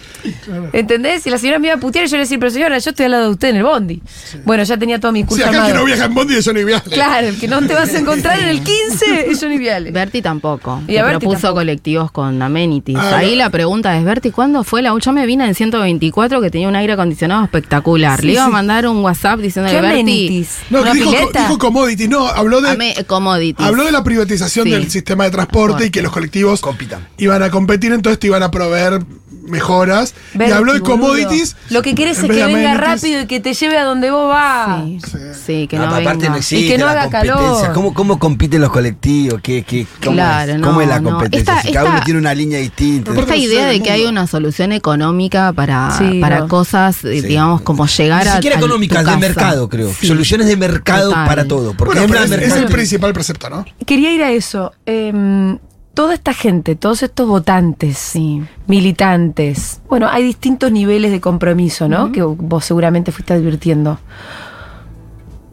¿Entendés? 0.73 1.27
Y 1.27 1.31
la 1.31 1.39
señora 1.39 1.59
me 1.59 1.69
iba 1.69 1.77
a 1.77 1.81
putear 1.81 2.05
y 2.07 2.09
yo 2.09 2.17
le 2.17 2.23
decía, 2.23 2.39
pero 2.39 2.51
señora, 2.51 2.79
yo 2.79 2.91
estoy 2.91 3.07
al 3.07 3.13
lado 3.13 3.25
de 3.25 3.31
usted 3.31 3.49
en 3.51 3.57
el 3.57 3.63
bondi. 3.65 4.03
Bueno, 4.45 4.63
ya 4.65 4.77
tenía 4.77 4.99
todo 5.01 5.13
mi 5.13 5.21
Si 5.23 5.27
curso 5.27 5.47
acá 5.47 5.67
el 5.67 5.73
que 5.73 5.79
no 5.79 5.85
viaja 5.85 6.05
en 6.07 6.15
Bondi 6.15 6.35
es 6.37 6.45
Johnny 6.45 6.65
Viale. 6.65 6.83
Claro, 6.91 7.27
el 7.29 7.39
que 7.39 7.49
no 7.49 7.61
te 7.67 7.75
vas 7.75 7.95
a 7.95 7.99
encontrar 7.99 8.39
en 8.41 8.49
el 8.49 8.61
15 8.63 9.31
es 9.31 9.41
Johnny 9.41 9.59
Viale. 9.59 9.91
Berti 9.91 10.23
tampoco. 10.23 10.83
Y 10.89 10.97
a 10.97 11.05
Berti 11.05 11.21
propuso 11.21 11.41
tampoco. 11.43 11.61
colectivos 11.61 12.11
con 12.11 12.41
amenities. 12.43 12.99
Ah, 12.99 13.19
Ahí 13.19 13.31
no. 13.33 13.37
la 13.37 13.51
pregunta 13.51 13.97
es, 13.97 14.05
Berti, 14.05 14.31
¿cuándo 14.31 14.65
fue 14.65 14.83
la 14.83 14.93
última? 14.93 15.05
Yo 15.05 15.13
me 15.13 15.27
vine 15.27 15.47
en 15.47 15.55
124 15.55 16.41
que 16.41 16.51
tenía 16.51 16.67
un 16.67 16.77
aire 16.77 16.95
acondicionado 16.95 17.45
espectacular. 17.45 18.21
Sí, 18.21 18.27
Le 18.29 18.33
iba 18.35 18.43
sí. 18.45 18.49
a 18.49 18.51
mandar 18.51 18.87
un 18.87 18.99
WhatsApp 19.05 19.39
diciéndole, 19.41 19.75
¿Qué 19.77 19.83
Berti, 19.83 20.01
amenities? 20.01 20.59
No, 20.71 20.81
¿Una 20.81 20.93
que 20.93 20.99
dijo, 20.99 21.11
dijo 21.33 21.59
commodity, 21.59 22.09
no, 22.09 22.27
habló 22.27 22.63
de, 22.63 22.71
ame- 22.71 23.05
commodities. 23.07 23.67
habló 23.67 23.85
de 23.85 23.93
la 23.93 24.03
privatización 24.03 24.65
Sí. 24.65 24.71
del 24.71 24.91
sistema 24.91 25.25
de 25.25 25.31
transporte 25.31 25.87
y 25.87 25.91
que 25.91 26.01
los 26.01 26.11
colectivos 26.13 26.61
Compitan. 26.63 27.07
iban 27.19 27.43
a 27.43 27.51
competir, 27.51 27.93
entonces 27.93 28.19
te 28.19 28.29
iban 28.29 28.43
a 28.43 28.51
proveer 28.51 29.01
mejoras. 29.47 30.15
Berti, 30.35 30.51
y 30.53 30.55
habló 30.57 30.73
de 30.73 30.81
boludo. 30.81 30.97
commodities. 30.99 31.57
Lo 31.71 31.83
que 31.83 31.95
quieres 31.95 32.19
es 32.19 32.25
que 32.25 32.29
venga 32.29 32.73
amenities. 32.73 32.81
rápido 32.81 33.21
y 33.23 33.27
que 33.27 33.41
te 33.41 33.55
lleve 33.55 33.79
a 33.79 33.85
donde 33.85 34.11
vos 34.11 34.29
vas. 34.29 34.83
Sí, 34.85 34.99
sí, 35.47 35.67
que 35.69 35.77
no, 35.79 35.85
aparte 35.85 36.15
venga. 36.15 36.29
no 36.31 36.37
existe 36.37 36.65
Y 36.65 36.69
que 36.69 36.79
no 36.79 36.87
haga 36.89 37.09
calor. 37.11 37.73
¿Cómo, 37.73 37.95
¿Cómo 37.95 38.19
compiten 38.19 38.61
los 38.61 38.71
colectivos? 38.71 39.41
¿Qué, 39.43 39.63
qué, 39.63 39.87
cómo, 40.03 40.17
Claro, 40.17 40.53
es? 40.53 40.59
no, 40.59 40.67
¿Cómo 40.69 40.81
es 40.81 40.89
la 40.89 41.01
no. 41.01 41.11
competencia? 41.11 41.55
Esta- 41.55 41.63
si 41.69 41.73
cada 41.73 41.87
esta- 41.87 41.97
uno 41.97 42.05
tiene 42.05 42.21
una 42.21 42.35
línea 42.35 42.59
distinta. 42.59 43.11
Aparte 43.13 43.33
Esta 43.33 43.37
idea 43.37 43.67
de 43.67 43.81
que 43.81 43.91
hay 43.91 44.05
una 44.07 44.27
solución 44.27 44.73
económica 44.73 45.53
para, 45.53 45.97
Sí, 45.99 46.21
para 46.21 46.41
no. 46.41 46.49
cosas, 46.49 47.05
eh, 47.05 47.21
Sí. 47.21 47.27
digamos, 47.29 47.61
como 47.63 47.87
llegar 47.87 48.25
Ni 48.25 48.31
a. 48.31 48.35
siquiera 48.37 48.57
a 48.57 48.59
tu 48.61 48.65
económicas, 48.67 48.99
de 49.01 49.05
casa. 49.05 49.19
mercado, 49.19 49.69
creo. 49.69 49.93
Sí. 49.99 50.07
Soluciones 50.07 50.47
de 50.47 50.57
mercado 50.57 51.11
Total. 51.11 51.27
para 51.27 51.45
todo. 51.47 51.75
Porque 51.75 52.01
Bueno, 52.01 52.25
es 52.25 52.31
el 52.57 52.67
principal 52.67 53.13
precepto, 53.13 53.51
¿no? 53.51 53.65
Quería 53.87 54.13
ir 54.13 54.23
a 54.23 54.31
eso. 54.33 54.73
Em, 54.87 55.59
toda 55.95 56.15
esta 56.15 56.35
gente, 56.35 56.75
todos 56.77 57.03
estos 57.03 57.27
votantes, 57.29 57.97
Sí. 57.97 58.43
militantes, 58.67 59.81
bueno, 59.89 60.09
hay 60.11 60.23
distintos 60.25 60.71
niveles 60.73 61.11
de 61.13 61.21
compromiso, 61.21 61.89
¿no? 61.89 62.13
Que 62.13 62.23
vos 62.23 62.65
seguramente 62.65 63.13
fuiste 63.13 63.33
advirtiendo. 63.35 63.99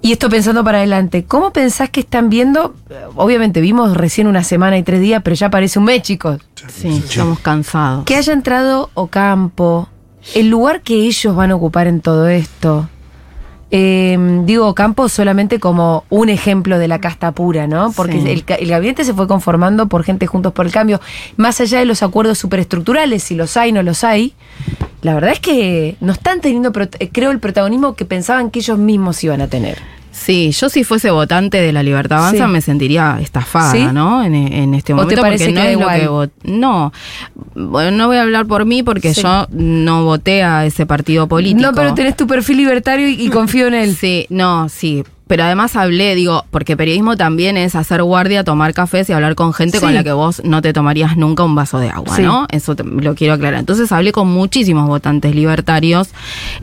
Y 0.04 0.12
esto 0.14 0.30
pensando 0.30 0.64
para 0.64 0.80
adelante, 0.80 1.26
¿cómo 1.26 1.54
pensás 1.54 1.92
que 1.92 2.00
están 2.00 2.30
viendo? 2.32 2.74
Obviamente 3.16 3.62
vimos 3.62 3.96
recién 3.96 4.26
una 4.26 4.44
semana 4.44 4.80
y 4.80 4.84
tres 4.84 5.00
días, 5.00 5.22
pero 5.24 5.36
ya 5.36 5.52
parece 5.52 5.78
un 5.78 5.86
mes, 5.86 6.02
chicos. 6.02 6.42
Sí, 6.70 6.88
estamos 7.08 7.39
cansados. 7.39 8.04
Que 8.06 8.16
haya 8.16 8.34
entrado 8.34 8.89
Ocampo, 8.96 9.89
el 10.34 10.50
lugar 10.50 10.82
que 10.82 10.96
ellos 11.06 11.36
van 11.36 11.52
a 11.52 11.56
ocupar 11.56 11.86
en 11.86 12.02
todo 12.02 12.28
esto. 12.28 12.89
Eh, 13.74 14.17
digo 14.43 14.67
Ocampo 14.67 15.07
solamente 15.07 15.59
como 15.59 16.03
un 16.09 16.28
ejemplo 16.30 16.78
de 16.78 16.89
la 16.89 16.99
casta 16.99 17.32
pura, 17.32 17.67
¿no? 17.67 17.91
Porque 17.93 18.22
Sí. 18.22 18.30
el, 18.30 18.43
el 18.59 18.69
gabinete 18.69 19.05
se 19.05 19.13
fue 19.13 19.28
conformando 19.28 19.88
por 19.88 20.03
gente 20.03 20.28
juntos 20.28 20.51
por 20.51 20.65
el 20.65 20.72
cambio. 20.74 20.99
Más 21.38 21.61
allá 21.61 21.80
de 21.80 21.86
los 21.86 22.03
acuerdos 22.03 22.38
superestructurales, 22.38 23.24
si 23.24 23.36
los 23.36 23.55
hay, 23.55 23.72
no 23.72 23.82
los 23.82 24.03
hay. 24.03 24.34
La 25.01 25.13
verdad 25.13 25.32
es 25.32 25.39
que 25.39 25.95
no 26.01 26.11
están 26.11 26.41
teniendo, 26.41 26.72
eh, 26.99 27.09
creo, 27.11 27.32
el 27.32 27.39
protagonismo 27.39 27.95
que 27.95 28.05
pensaban 28.05 28.51
que 28.51 28.59
ellos 28.59 28.78
mismos 28.78 29.24
iban 29.24 29.39
a 29.41 29.47
tener. 29.47 29.78
Sí, 30.12 30.51
yo 30.51 30.70
si 30.70 30.84
fuese 30.84 31.09
votante 31.09 31.59
de 31.62 31.72
la 31.72 31.84
Libertad 31.84 32.20
Avanza 32.20 32.45
Sí. 32.45 32.51
me 32.51 32.62
sentiría 32.62 33.18
estafada, 33.22 33.72
¿Sí? 33.72 33.86
¿no? 33.93 34.24
En, 34.24 34.36
en 34.36 34.74
este 34.74 34.93
¿O 34.93 34.97
te 34.97 35.01
momento 35.03 35.22
parece 35.22 35.45
porque 35.45 35.55
no 35.55 35.62
que 35.62 35.72
es 35.72 36.05
lo 36.05 36.22
que 36.22 36.30
no. 36.51 36.93
Bueno, 37.55 37.91
no 37.97 38.07
voy 38.07 38.18
a 38.18 38.22
hablar 38.24 38.45
por 38.45 38.66
mí 38.66 38.84
porque 38.84 39.14
Sí. 39.14 39.22
yo 39.22 39.47
no 39.51 40.03
voté 40.03 40.43
a 40.43 40.66
ese 40.66 40.86
partido 40.86 41.28
político. 41.28 41.62
No, 41.62 41.74
pero 41.74 41.93
tenés 41.93 42.16
tu 42.18 42.28
perfil 42.28 42.57
libertario 42.57 43.07
y, 43.07 43.14
y 43.14 43.30
confío 43.30 43.68
en 43.68 43.74
él. 43.74 43.95
Sí, 43.95 44.26
no, 44.30 44.68
sí. 44.70 45.03
Pero 45.32 45.45
además 45.45 45.77
hablé, 45.77 46.13
digo, 46.13 46.43
porque 46.51 46.75
periodismo 46.75 47.15
también 47.15 47.55
es 47.55 47.73
hacer 47.75 48.03
guardia, 48.03 48.43
tomar 48.43 48.73
cafés 48.73 49.07
y 49.09 49.13
hablar 49.13 49.36
con 49.36 49.53
gente 49.53 49.77
Sí. 49.79 49.86
con 49.86 49.93
la 49.93 50.03
que 50.03 50.11
vos 50.11 50.41
no 50.43 50.61
te 50.61 50.73
tomarías 50.73 51.15
nunca 51.15 51.43
un 51.45 51.55
vaso 51.55 51.79
de 51.79 51.88
agua, 51.89 52.17
Sí. 52.17 52.21
¿no? 52.21 52.47
Eso 52.51 52.75
te- 52.75 52.84
lo 52.84 53.15
quiero 53.15 53.36
aclarar. 53.36 53.61
Entonces 53.61 53.93
hablé 53.93 54.11
con 54.11 54.27
muchísimos 54.27 54.89
votantes 54.89 55.34
libertarios, 55.34 56.09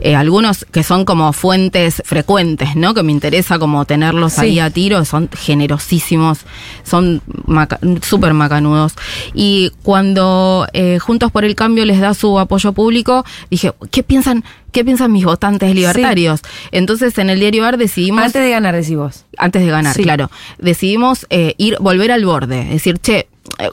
eh, 0.01 0.15
algunos 0.15 0.65
que 0.71 0.83
son 0.83 1.03
como 1.03 1.33
fuentes 1.33 2.03
frecuentes, 2.05 2.75
¿no? 2.75 2.93
Que 2.93 3.01
me 3.01 3.11
interesa 3.11 3.57
como 3.57 3.85
tenerlos 3.85 4.33
Sí. 4.33 4.41
ahí 4.41 4.59
a 4.59 4.69
tiro, 4.69 5.03
son 5.03 5.29
generosísimos, 5.35 6.41
son 6.83 7.23
maca- 7.47 7.79
súper 8.03 8.35
macanudos. 8.35 8.93
Y 9.33 9.71
cuando 9.81 10.67
eh, 10.73 10.99
Juntos 10.99 11.31
por 11.31 11.43
el 11.43 11.55
Cambio 11.55 11.85
les 11.85 11.99
da 12.01 12.13
su 12.13 12.37
apoyo 12.39 12.71
público, 12.73 13.25
dije, 13.49 13.73
¿qué 13.89 14.03
piensan? 14.03 14.43
¿Qué 14.71 14.85
piensan 14.85 15.11
mis 15.11 15.25
votantes 15.25 15.73
libertarios? 15.73 16.41
Entonces 16.71 17.17
en 17.17 17.29
el 17.29 17.39
diario 17.39 17.65
AR 17.65 17.77
decidimos 17.77 18.23
Antes 18.25 18.41
de 18.43 18.49
ganar, 18.49 18.75
decís 18.75 18.95
vos. 18.95 19.25
antes 19.37 19.61
de 19.63 19.69
ganar, 19.69 19.95
Sí. 19.95 20.03
claro. 20.03 20.29
Decidimos 20.57 21.25
eh, 21.29 21.55
ir, 21.57 21.77
volver 21.79 22.11
al 22.11 22.25
borde. 22.25 22.61
Es 22.61 22.69
decir, 22.69 22.99
che, 22.99 23.27
eh, 23.57 23.69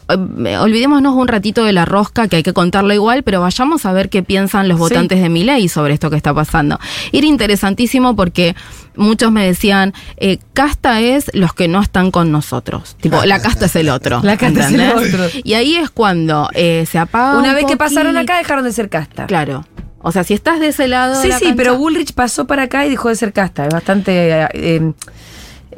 eh, 0.47 0.57
olvidémonos 0.59 1.15
un 1.15 1.29
ratito 1.29 1.65
de 1.65 1.73
la 1.73 1.85
rosca, 1.85 2.29
que 2.29 2.37
hay 2.37 2.43
que 2.43 2.53
contarlo 2.55 2.95
igual, 2.95 3.23
pero 3.25 3.41
vayamos 3.43 3.85
a 3.85 3.93
ver 3.93 4.09
qué 4.09 4.23
piensan 4.23 4.69
los 4.69 4.79
Sí. 4.79 4.81
votantes 4.81 5.21
de 5.21 5.29
mi 5.29 5.45
ley 5.45 5.69
sobre 5.69 5.93
esto 5.95 6.09
que 6.09 6.17
está 6.17 6.33
pasando. 6.33 6.79
Y 7.13 7.19
Era 7.19 7.27
interesantísimo 7.27 8.17
porque 8.17 8.57
muchos 8.97 9.31
me 9.31 9.45
decían, 9.45 9.93
eh, 10.17 10.39
casta 10.55 11.01
es 11.03 11.31
los 11.35 11.53
que 11.53 11.69
no 11.69 11.83
están 11.83 12.11
con 12.11 12.33
nosotros. 12.33 12.97
Tipo, 13.01 13.25
la 13.27 13.41
casta 13.43 13.67
es 13.67 13.77
el 13.77 13.91
otro. 13.91 14.21
La 14.23 14.37
casta 14.39 14.61
es 14.69 14.73
el 14.73 14.81
¿entendés? 14.81 15.15
otro. 15.15 15.41
Y 15.45 15.53
ahí 15.55 15.77
es 15.77 15.91
cuando 15.91 16.49
eh, 16.55 16.87
se 16.91 16.99
apaga. 16.99 17.39
Una 17.39 17.51
un 17.51 17.55
vez 17.57 17.67
que 17.67 17.77
pasaron 17.77 18.17
acá, 18.17 18.39
dejaron 18.39 18.65
de 18.65 18.73
ser 18.73 18.89
casta. 18.89 19.27
Claro. 19.27 19.67
O 20.07 20.13
sea, 20.13 20.23
si 20.23 20.35
estás 20.35 20.61
de 20.61 20.69
ese 20.69 20.87
lado. 20.87 21.17
de 21.17 21.23
Sí, 21.23 21.29
la 21.29 21.39
sí, 21.39 21.45
cancha- 21.47 21.57
pero 21.57 21.77
Bullrich 21.79 22.13
pasó 22.15 22.47
para 22.47 22.63
acá 22.65 22.87
y 22.87 22.91
dejó 22.91 23.09
de 23.09 23.17
ser 23.17 23.33
casta. 23.33 23.67
Es 23.67 23.75
bastante 23.75 24.31
eh, 24.31 24.49
eh, 24.55 24.93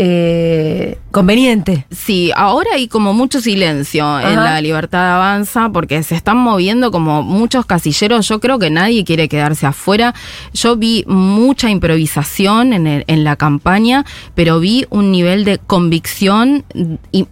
eh, 0.00 0.98
conveniente. 1.10 1.84
Sí, 1.90 2.30
ahora 2.36 2.70
hay 2.74 2.86
como 2.86 3.14
mucho 3.14 3.40
silencio 3.40 4.20
en 4.20 4.36
la 4.36 4.60
libertad 4.60 5.16
avanza 5.16 5.70
porque 5.70 6.02
se 6.04 6.14
están 6.14 6.36
moviendo 6.36 6.92
como 6.92 7.22
muchos 7.24 7.66
casilleros. 7.66 8.28
Yo 8.28 8.38
creo 8.38 8.58
que 8.60 8.70
nadie 8.70 9.04
quiere 9.04 9.28
quedarse 9.28 9.66
afuera. 9.66 10.14
Yo 10.54 10.76
vi 10.76 11.04
mucha 11.08 11.68
improvisación 11.70 12.72
en, 12.74 12.86
el- 12.86 13.04
en 13.08 13.24
la 13.24 13.34
campaña, 13.36 14.04
pero 14.36 14.60
vi 14.60 14.86
un 14.90 15.10
nivel 15.10 15.44
de 15.44 15.58
convicción 15.58 16.64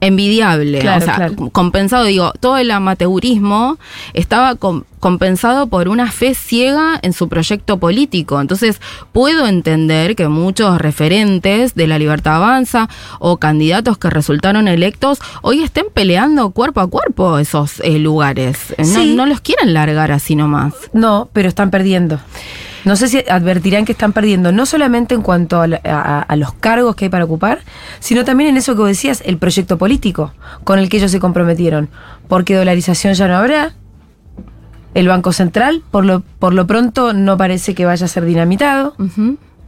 envidiable. 0.01 0.81
Claro, 0.81 1.03
o 1.03 1.05
sea, 1.05 1.15
claro. 1.17 1.51
compensado, 1.51 2.05
digo, 2.05 2.33
todo 2.41 2.57
el 2.57 2.71
amateurismo 2.73 3.79
estaba 4.13 4.57
com- 4.57 4.83
compensado 5.11 5.69
por 5.69 5.87
una 5.89 6.11
fe 6.11 6.35
ciega 6.35 6.99
en 7.01 7.13
su 7.13 7.29
proyecto 7.29 7.79
político. 7.79 8.41
Entonces, 8.41 8.81
puedo 9.13 9.47
entender 9.47 10.17
que 10.17 10.27
muchos 10.27 10.79
referentes 10.81 11.77
de 11.77 11.87
la 11.87 11.97
Libertad 11.97 12.35
Avanza 12.37 12.89
o 13.21 13.37
candidatos 13.37 13.99
que 13.99 14.11
resultaron 14.11 14.67
electos 14.67 15.21
hoy 15.43 15.63
estén 15.63 15.87
peleando 15.95 16.51
cuerpo 16.51 16.81
a 16.81 16.89
cuerpo 16.91 17.39
esos 17.39 17.79
eh, 17.85 18.01
lugares. 18.01 18.73
Eh, 18.73 18.75
No, 18.79 18.85
Sí. 19.03 19.15
no 19.15 19.27
los 19.27 19.41
quieren 19.43 19.75
largar 19.75 20.11
así 20.11 20.35
nomás. 20.35 20.75
No, 20.93 21.29
pero 21.33 21.47
están 21.49 21.71
perdiendo. 21.71 22.19
No 22.85 22.97
sé 22.97 23.07
si 23.07 23.19
advertirán 23.31 23.85
que 23.85 23.93
están 23.93 24.13
perdiendo, 24.13 24.51
no 24.51 24.67
solamente 24.67 25.15
en 25.15 25.23
cuanto 25.23 25.61
a- 25.63 26.21
a 26.23 26.37
los 26.37 26.53
cargos 26.55 26.97
que 26.97 27.05
hay 27.05 27.09
para 27.11 27.25
ocupar, 27.27 27.61
sino 28.01 28.25
también 28.25 28.51
en 28.51 28.57
eso 28.57 28.75
que 28.75 28.81
vos 28.81 28.89
decías, 28.89 29.23
el 29.25 29.39
proyecto 29.39 29.79
político 29.79 30.33
con 30.65 30.81
el 30.81 30.89
que 30.89 30.97
ellos 30.97 31.13
se 31.13 31.21
comprometieron. 31.21 31.89
Porque 32.27 32.57
dolarización 32.57 33.15
ya 33.15 33.29
no 33.29 33.37
habrá. 33.37 33.73
El 34.97 35.09
Banco 35.09 35.33
Central, 35.33 35.83
por 35.91 36.05
lo, 36.05 36.21
por 36.39 36.55
lo 36.55 36.67
pronto, 36.67 37.13
no 37.13 37.37
parece 37.37 37.75
que 37.75 37.85
vaya 37.85 38.07
a 38.07 38.09
ser 38.09 38.25
dinamitado. 38.25 38.97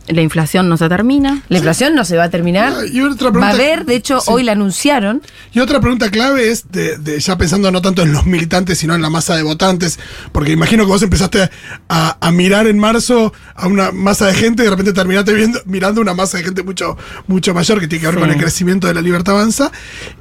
La 0.09 0.23
inflación 0.23 0.71
no 0.71 0.79
se 0.79 0.89
termina. 0.89 1.43
La 1.51 1.59
inflación 1.59 1.95
no 1.95 2.03
se 2.07 2.17
va 2.17 2.25
a 2.25 2.31
terminar. 2.31 2.73
Ah, 2.75 2.87
y 2.91 3.03
otra 3.03 3.25
Va 3.25 3.29
a 3.29 3.33
pregunta- 3.33 3.51
haber, 3.51 3.85
de 3.85 3.95
hecho, 3.95 4.21
Sí. 4.23 4.31
hoy 4.33 4.43
la 4.43 4.53
anunciaron. 4.53 5.21
Y 5.53 5.61
otra 5.61 5.81
pregunta 5.83 6.11
clave 6.11 6.49
es, 6.51 6.73
de, 6.73 6.97
de 6.97 7.21
ya 7.21 7.37
pensando 7.37 7.71
no 7.71 7.83
tanto 7.83 8.01
en 8.01 8.15
los 8.15 8.25
militantes, 8.25 8.79
sino 8.79 8.95
en 8.95 9.03
la 9.03 9.11
masa 9.11 9.37
de 9.37 9.43
votantes, 9.43 9.99
porque 10.33 10.51
imagino 10.53 10.85
que 10.87 10.93
vos 10.93 11.03
empezaste 11.03 11.51
a, 11.91 12.17
a 12.27 12.31
mirar 12.33 12.67
en 12.69 12.79
marzo 12.79 13.35
a 13.55 13.67
una 13.67 13.93
masa 13.93 14.25
de 14.29 14.33
gente 14.33 14.63
y 14.63 14.65
de 14.65 14.71
repente 14.71 14.95
terminaste 14.95 15.35
viendo, 15.35 15.61
mirando 15.67 16.01
una 16.01 16.15
masa 16.15 16.39
de 16.39 16.45
gente 16.45 16.63
mucho, 16.63 16.97
mucho 17.27 17.53
mayor 17.53 17.79
que 17.79 17.87
tiene 17.87 18.01
que 18.01 18.07
ver 18.07 18.15
Sí. 18.15 18.21
con 18.23 18.31
el 18.31 18.39
crecimiento 18.39 18.87
de 18.87 18.95
la 18.95 19.03
libertad 19.03 19.35
avanza. 19.35 19.71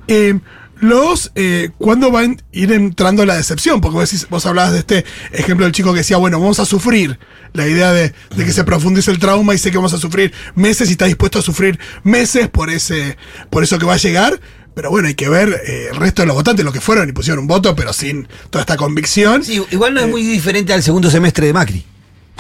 Eh, 0.10 0.38
los, 0.80 1.32
eh, 1.36 1.69
¿cuándo 1.78 2.11
va 2.11 2.21
a 2.21 2.25
ir 2.51 2.71
entrando 2.71 3.25
la 3.25 3.36
decepción? 3.36 3.82
Porque 3.82 3.95
vos, 3.97 4.11
decís- 4.11 4.28
vos 4.30 4.45
hablabas 4.45 4.73
de 4.73 4.80
este 4.80 5.05
ejemplo 5.32 5.65
del 5.65 5.73
chico 5.73 5.91
que 5.93 5.99
decía, 5.99 6.17
bueno, 6.17 6.39
vamos 6.39 6.59
a 6.59 6.65
sufrir. 6.65 7.17
La 7.53 7.65
idea 7.67 7.91
de, 7.93 8.13
de 8.36 8.45
que 8.45 8.51
se 8.51 8.63
profundice 8.63 9.09
el 9.09 9.19
trauma 9.19 9.55
y 9.55 9.57
sé 9.57 9.71
que 9.71 9.78
vamos 9.78 9.93
a 9.93 9.97
sufrir 9.97 10.34
meses 10.55 10.89
y 10.89 10.91
está 10.91 11.05
dispuesto 11.05 11.39
a 11.39 11.41
sufrir 11.41 11.80
meses 12.03 12.49
por 12.49 12.69
ese, 12.69 13.17
por 13.49 13.63
eso 13.63 13.80
que 13.80 13.86
va 13.86 13.93
a 13.93 13.97
llegar. 13.97 14.39
Pero 14.75 14.91
bueno, 14.91 15.07
hay 15.07 15.15
que 15.15 15.28
ver 15.28 15.59
eh, 15.65 15.88
el 15.91 15.95
resto 15.97 16.21
de 16.21 16.28
los 16.28 16.36
votantes, 16.36 16.63
lo 16.63 16.71
que 16.71 16.82
fueron 16.82 17.09
y 17.09 17.13
pusieron 17.13 17.39
un 17.39 17.47
voto, 17.47 17.75
pero 17.75 17.93
sin 17.93 18.28
toda 18.51 18.61
esta 18.61 18.78
convicción. 18.78 19.43
Sí, 19.43 19.63
igual 19.71 19.93
no 19.95 20.01
es 20.01 20.07
muy 20.07 20.21
diferente 20.23 20.71
al 20.73 20.84
segundo 20.84 21.09
semestre 21.09 21.47
de 21.47 21.53
Macri. 21.53 21.84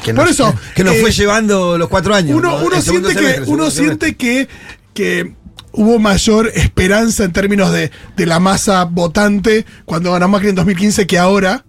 Que 0.03 0.13
Por 0.13 0.27
eso, 0.27 0.53
Que 0.75 0.83
nos 0.83 0.93
eh, 0.95 1.01
fue 1.01 1.11
llevando 1.11 1.77
los 1.79 1.89
cuatro 1.89 2.13
años. 2.13 2.37
Uno, 2.37 2.59
¿no? 2.59 2.65
uno 2.67 2.79
siente, 2.81 3.15
que, 3.15 3.41
uno 3.47 3.71
siente 3.71 4.15
que, 4.15 4.47
que 4.93 5.33
hubo 5.77 5.99
mayor 5.99 6.51
esperanza 6.55 7.23
en 7.23 7.31
términos 7.31 7.71
de, 7.71 7.91
de 8.15 8.25
la 8.25 8.39
masa 8.39 8.83
votante 8.85 9.65
cuando 9.85 10.11
ganó 10.11 10.27
Macri 10.27 10.49
en 10.49 10.55
2015 10.55 11.07
que 11.07 11.17
ahora. 11.17 11.63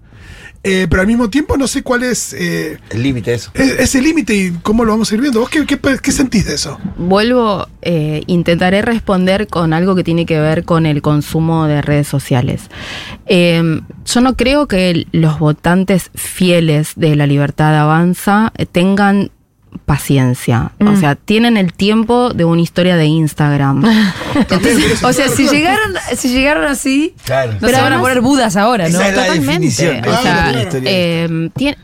eh, 0.65 0.87
pero 0.91 1.03
al 1.03 1.07
mismo 1.07 1.31
tiempo 1.31 1.57
no 1.57 1.69
sé 1.69 1.83
cuál 1.85 2.03
es 2.03 2.33
eh, 2.33 2.79
El 2.91 3.03
límite 3.05 3.33
eso. 3.33 3.51
e- 3.55 3.77
ese 3.79 4.03
límite 4.03 4.35
y 4.35 4.51
cómo 4.63 4.85
lo 4.85 4.91
vamos 4.93 5.11
a 5.11 5.15
ir 5.15 5.21
viendo. 5.21 5.39
¿Vos 5.41 5.49
qué, 5.51 5.65
qué, 5.65 5.79
qué 6.03 6.13
sentís 6.13 6.47
de 6.47 6.55
eso? 6.57 6.79
Vuelvo, 6.97 7.69
eh, 7.81 8.23
intentaré 8.27 8.83
responder 8.83 9.47
con 9.47 9.73
algo 9.73 9.95
que 9.95 10.03
tiene 10.03 10.27
que 10.27 10.41
ver 10.41 10.65
con 10.65 10.85
el 10.85 11.01
consumo 11.01 11.67
de 11.69 11.81
redes 11.81 12.09
sociales. 12.09 12.63
Eh, 13.27 13.81
yo 14.05 14.21
no 14.21 14.37
creo 14.37 14.67
que 14.67 15.07
los 15.13 15.39
votantes 15.39 16.11
fieles 16.15 16.93
de 16.97 17.15
la 17.15 17.27
libertad 17.29 17.79
avanza 17.79 18.53
tengan 18.73 19.31
paciencia. 19.85 20.73
O 20.81 20.85
Mm. 20.85 21.01
sea, 21.01 21.15
tienen 21.15 21.57
el 21.57 21.73
tiempo 21.73 22.31
de 22.35 22.45
una 22.45 22.61
historia 22.61 22.97
de 22.97 23.07
Instagram. 23.07 23.85
Entonces, 24.35 25.03
O 25.03 25.13
sea, 25.13 25.29
si 25.29 25.49
llegaron, 25.49 25.95
si 26.17 26.29
llegaron 26.29 26.65
así, 26.65 27.15
Claro. 27.25 27.53
no 27.55 27.59
Pero 27.61 27.77
se 27.77 27.83
van 27.83 27.93
a 27.95 28.01
poner 28.01 28.21
budas 28.21 28.57
ahora, 28.57 28.89
¿no? 28.89 28.99
Esa 28.99 29.09
es 29.09 29.17
la 29.17 29.23
Totalmente. 29.23 29.53
definición. 29.53 29.99
O 29.99 30.03
Claro, 30.03 30.23
sea, 30.23 30.33
claro. 30.45 30.59
historia. 30.61 30.91
eh, 30.93 31.51
tiene- 31.57 31.79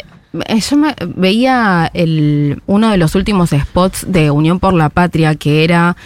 yo 0.68 0.76
me- 0.76 0.94
veía 1.16 1.90
el, 1.94 2.60
uno 2.66 2.90
de 2.90 2.96
los 2.96 3.14
últimos 3.14 3.50
spots 3.50 4.04
de 4.08 4.30
Unión 4.30 4.58
por 4.60 4.74
la 4.74 4.88
Patria 4.88 5.34
que 5.36 5.64
era 5.64 5.96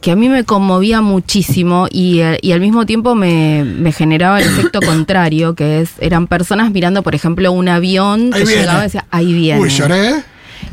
que 0.00 0.12
a 0.12 0.16
mí 0.16 0.28
me 0.28 0.44
conmovía 0.44 1.00
muchísimo 1.00 1.88
y, 1.90 2.20
eh, 2.20 2.38
y 2.42 2.52
al 2.52 2.60
mismo 2.60 2.86
tiempo 2.86 3.16
me, 3.16 3.64
me 3.64 3.90
generaba 3.92 4.40
el 4.40 4.46
efecto 4.46 4.78
contrario, 4.86 5.54
que 5.56 5.80
es 5.80 5.90
eran 5.98 6.28
personas 6.28 6.70
mirando, 6.70 7.02
por 7.02 7.14
ejemplo, 7.16 7.50
un 7.52 7.68
avión 7.68 8.30
Ahí 8.32 8.40
que 8.42 8.46
viene. 8.46 8.60
llegaba 8.62 8.80
y 8.80 8.82
decía, 8.84 9.04
ahí 9.10 9.32
viene. 9.32 9.60
Uy, 9.60 9.68
lloré. 9.68 10.22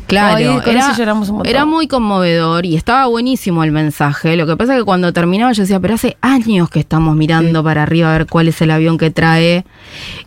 Claro, 0.08 0.36
Ay, 0.38 0.60
con 0.60 0.70
era, 0.70 0.90
eso 0.90 0.98
lloramos 0.98 1.28
un 1.28 1.36
montón. 1.36 1.50
era 1.50 1.66
muy 1.66 1.86
conmovedor 1.86 2.64
y 2.64 2.76
estaba 2.76 3.06
buenísimo 3.06 3.62
el 3.62 3.72
mensaje. 3.72 4.36
Lo 4.36 4.46
que 4.46 4.56
pasa 4.56 4.72
es 4.72 4.80
que 4.80 4.84
cuando 4.86 5.12
terminaba 5.12 5.52
yo 5.52 5.62
decía, 5.62 5.78
pero 5.80 5.94
hace 5.94 6.16
años 6.22 6.70
que 6.70 6.80
estamos 6.80 7.14
mirando 7.14 7.62
para 7.62 7.82
arriba 7.82 8.08
a 8.08 8.16
ver 8.16 8.26
cuál 8.26 8.48
es 8.48 8.60
el 8.62 8.70
avión 8.70 8.96
que 8.96 9.10
trae. 9.10 9.66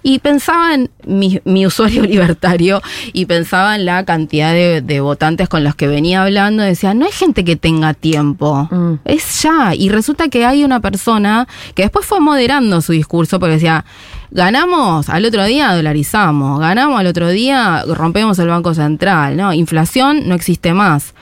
Y 0.04 0.20
pensaba 0.20 0.76
en 0.76 0.92
mi, 1.06 1.42
mi 1.46 1.66
usuario 1.66 2.04
libertario 2.06 2.80
y 3.12 3.26
pensaba 3.26 3.76
en 3.76 3.86
la 3.86 4.06
cantidad 4.06 4.54
de, 4.54 4.82
de 4.82 5.00
votantes 5.02 5.50
con 5.50 5.64
los 5.64 5.74
que 5.74 5.88
venía 5.88 6.22
hablando. 6.24 6.62
Decía, 6.62 6.94
no 6.94 7.06
hay 7.06 7.12
gente 7.12 7.44
que 7.44 7.56
tenga 7.56 7.96
tiempo. 7.96 8.68
Mm. 8.70 8.94
Es 9.06 9.42
ya. 9.42 9.74
Y 9.74 9.90
resulta 9.90 10.28
que 10.30 10.46
hay 10.46 10.64
una 10.64 10.80
persona 10.80 11.48
que 11.74 11.82
después 11.82 12.06
fue 12.06 12.20
moderando 12.20 12.82
su 12.82 12.92
discurso 12.92 13.40
porque 13.40 13.56
decía, 13.56 13.84
ganamos, 14.32 15.10
al 15.10 15.26
otro 15.26 15.44
día 15.46 15.74
dolarizamos, 15.74 16.60
ganamos 16.60 17.00
al 17.00 17.08
otro 17.08 17.30
día 17.30 17.84
rompemos 17.88 18.40
el 18.40 18.48
Banco 18.48 18.74
Central, 18.74 19.38
¿no? 19.38 19.54
Inflación 19.54 20.28
no 20.28 20.36
existe 20.36 20.74
más. 20.74 21.14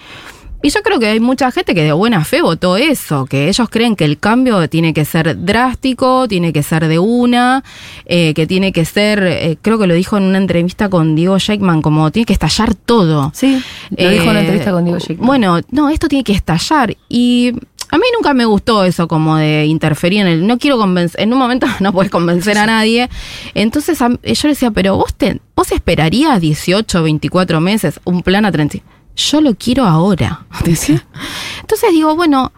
Y 0.62 0.72
yo 0.72 0.82
creo 0.84 1.00
que 1.00 1.08
hay 1.08 1.22
mucha 1.22 1.52
gente 1.52 1.74
que 1.74 1.84
de 1.84 1.94
buena 1.94 2.26
fe 2.26 2.42
votó 2.42 2.76
eso, 2.76 3.26
que 3.26 3.48
ellos 3.48 3.70
creen 3.70 3.96
que 3.96 4.04
el 4.04 4.20
cambio 4.20 4.68
tiene 4.68 4.94
que 4.94 5.06
ser 5.06 5.46
drástico, 5.46 6.28
tiene 6.28 6.52
que 6.52 6.64
ser 6.64 6.90
de 6.90 7.00
una, 7.00 7.64
eh, 8.06 8.34
que 8.34 8.46
tiene 8.46 8.74
que 8.74 8.84
ser, 8.84 9.24
eh, 9.24 9.58
creo 9.62 9.80
que 9.80 9.88
lo 9.88 9.94
dijo 9.94 10.18
en 10.18 10.24
una 10.24 10.38
entrevista 10.38 10.90
con 10.90 11.16
Diego 11.16 11.40
Sheikman, 11.40 11.82
como 11.82 12.12
tiene 12.12 12.26
que 12.26 12.34
estallar 12.34 12.76
todo. 12.76 13.32
Sí, 13.34 13.64
lo 13.96 14.10
dijo 14.10 14.24
en 14.24 14.30
una 14.30 14.40
entrevista 14.42 14.72
con 14.72 14.84
Diego 14.84 15.00
Sheikman. 15.00 15.24
Eh, 15.24 15.28
Bueno, 15.28 15.62
no, 15.72 15.90
esto 15.90 16.10
tiene 16.10 16.26
que 16.26 16.34
estallar. 16.34 16.94
Y 17.08 17.54
a 17.92 17.98
mí 17.98 18.04
nunca 18.16 18.34
me 18.34 18.46
gustó 18.46 18.84
eso 18.84 19.08
como 19.08 19.38
de 19.38 19.66
interferir 19.66 20.22
en 20.22 20.28
el... 20.28 20.48
No 20.48 20.58
quiero 20.58 20.78
convencer... 20.78 21.22
En 21.22 21.34
un 21.34 21.40
momento 21.40 21.68
no 21.80 21.92
puedes 21.94 22.12
convencer 22.12 22.58
a 22.58 22.66
nadie. 22.66 23.10
Entonces 23.54 24.02
a- 24.02 24.10
yo 24.10 24.18
le 24.44 24.50
decía, 24.50 24.72
pero 24.72 24.96
vos, 24.96 25.14
te, 25.16 25.42
vos 25.56 25.72
esperarías 25.72 26.40
18, 26.40 27.04
24 27.04 27.60
meses, 27.62 28.00
un 28.06 28.22
plan 28.24 28.46
a 28.46 28.52
30... 28.52 28.78
Yo 29.16 29.42
lo 29.42 29.54
quiero 29.56 29.84
ahora. 29.86 30.46
decía. 30.64 31.06
Entonces 31.62 31.92
digo, 31.92 32.16
bueno... 32.16 32.52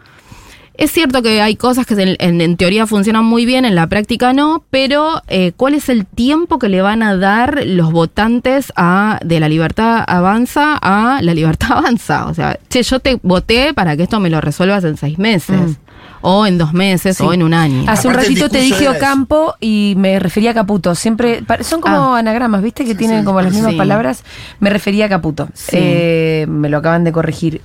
Es 0.82 0.92
cierto 0.92 1.22
que 1.22 1.42
hay 1.42 1.56
cosas 1.56 1.86
que 1.86 1.94
en, 1.94 2.16
en- 2.20 2.42
en 2.42 2.58
teoría 2.58 2.88
funcionan 2.88 3.24
muy 3.24 3.46
bien, 3.46 3.66
en 3.66 3.76
la 3.76 3.88
práctica 3.88 4.34
no, 4.34 4.64
pero 4.72 5.22
eh, 5.28 5.52
¿cuál 5.56 5.76
es 5.76 5.90
el 5.90 6.06
tiempo 6.06 6.58
que 6.60 6.70
le 6.70 6.82
van 6.82 7.04
a 7.04 7.16
dar 7.18 7.62
los 7.66 7.92
votantes 7.92 8.74
a 8.76 9.20
de 9.24 9.40
la 9.40 9.48
libertad 9.48 10.04
avanza 10.08 10.78
a 10.82 11.20
la 11.22 11.34
libertad 11.34 11.72
avanza? 11.78 12.26
O 12.26 12.34
sea, 12.34 12.58
che, 12.70 12.82
yo 12.84 13.00
te 13.00 13.20
voté 13.22 13.74
para 13.74 13.96
que 13.96 14.04
esto 14.04 14.20
me 14.20 14.30
lo 14.30 14.42
resuelvas 14.42 14.84
en 14.84 14.98
seis 14.98 15.20
meses, 15.20 15.60
Mm. 15.62 15.76
o 16.24 16.46
en 16.48 16.58
dos 16.58 16.74
meses, 16.74 17.18
Sí. 17.18 17.24
o 17.24 17.32
en 17.34 17.44
un 17.44 17.54
año. 17.54 17.84
Hace 17.88 18.08
un 18.08 18.14
Aparte, 18.14 18.30
ratito 18.30 18.50
te 18.50 18.60
dije. 18.62 18.90
Ocampo 18.90 19.56
y 19.60 19.94
me 19.98 20.18
refería 20.20 20.52
a 20.52 20.54
Caputo. 20.54 20.94
Siempre 20.96 21.44
son 21.62 21.82
como 21.82 22.16
Ah. 22.16 22.20
anagramas, 22.20 22.62
¿viste? 22.64 22.86
Que 22.86 22.96
tienen 22.96 23.24
como 23.26 23.40
las 23.42 23.54
mismas 23.54 23.72
Sí. 23.74 23.78
palabras. 23.78 24.24
Me 24.60 24.70
refería 24.72 25.06
a 25.06 25.10
Caputo. 25.10 25.48
Sí. 25.54 25.78
Eh, 25.80 26.46
me 26.50 26.70
lo 26.70 26.78
acaban 26.78 27.04
de 27.04 27.12
corregir. 27.12 27.62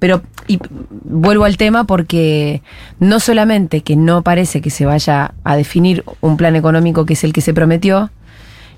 Pero 0.00 0.22
y 0.48 0.58
vuelvo 1.04 1.44
al 1.44 1.56
tema 1.56 1.84
porque 1.84 2.62
no 2.98 3.20
solamente 3.20 3.82
que 3.82 3.94
no 3.94 4.22
parece 4.22 4.60
que 4.60 4.70
se 4.70 4.84
vaya 4.84 5.34
a 5.44 5.56
definir 5.56 6.04
un 6.20 6.36
plan 6.36 6.56
económico 6.56 7.06
que 7.06 7.12
es 7.12 7.22
el 7.22 7.32
que 7.32 7.40
se 7.40 7.54
prometió, 7.54 8.10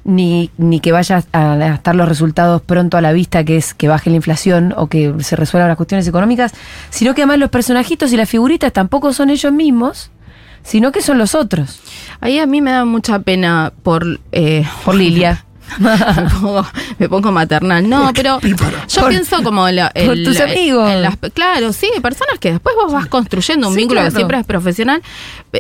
ni, 0.05 0.51
ni 0.59 0.81
que 0.81 0.93
vaya 0.93 1.23
a, 1.33 1.75
estar 1.75 1.95
los 1.95 2.09
resultados 2.09 2.61
pronto 2.61 2.97
a 2.97 3.01
la 3.01 3.13
vista, 3.13 3.45
que 3.45 3.57
es 3.57 3.73
que 3.73 3.89
baje 3.89 4.11
la 4.11 4.17
inflación 4.17 4.75
o 4.77 4.89
que 4.89 5.15
se 5.21 5.37
resuelvan 5.37 5.69
las 5.69 5.77
cuestiones 5.77 6.07
económicas, 6.09 6.53
sino 6.91 7.15
que 7.15 7.23
además 7.23 7.39
los 7.39 7.51
personajitos 7.51 8.13
y 8.13 8.17
las 8.17 8.29
figuritas 8.29 8.73
tampoco 8.73 9.13
son 9.13 9.31
ellos 9.31 9.53
mismos, 9.53 10.11
sino 10.65 10.93
que 10.93 11.03
son 11.03 11.19
los 11.19 11.35
otros. 11.35 11.81
Ahí 12.21 12.39
a 12.39 12.47
mí 12.47 12.61
me 12.61 12.73
da 12.73 12.85
mucha 12.85 13.21
pena 13.21 13.73
por... 13.83 14.21
eh, 14.33 14.65
Por 14.85 14.95
Lilia. 14.97 15.45
me, 15.79 16.31
pongo, 16.31 16.67
me 16.99 17.09
pongo 17.09 17.33
maternal. 17.33 17.89
No, 17.89 18.11
pero 18.15 18.41
yo 18.41 19.01
Por- 19.01 19.09
pienso 19.11 19.43
como 19.43 19.69
la, 19.69 19.91
por 19.91 20.17
tus 20.23 20.39
la- 20.39 20.45
amigos. 20.45 20.91
en 20.91 21.03
las- 21.03 21.17
claro, 21.35 21.73
sí, 21.73 21.89
personas 22.03 22.39
que 22.39 22.53
después 22.53 22.75
vos 22.77 22.93
vas 22.93 23.07
construyendo 23.07 23.69
un 23.69 23.75
Sí, 23.75 23.81
vínculo 23.81 24.01
claro. 24.01 24.11
que 24.13 24.17
siempre 24.17 24.39
es 24.39 24.47
profesional. 24.47 25.03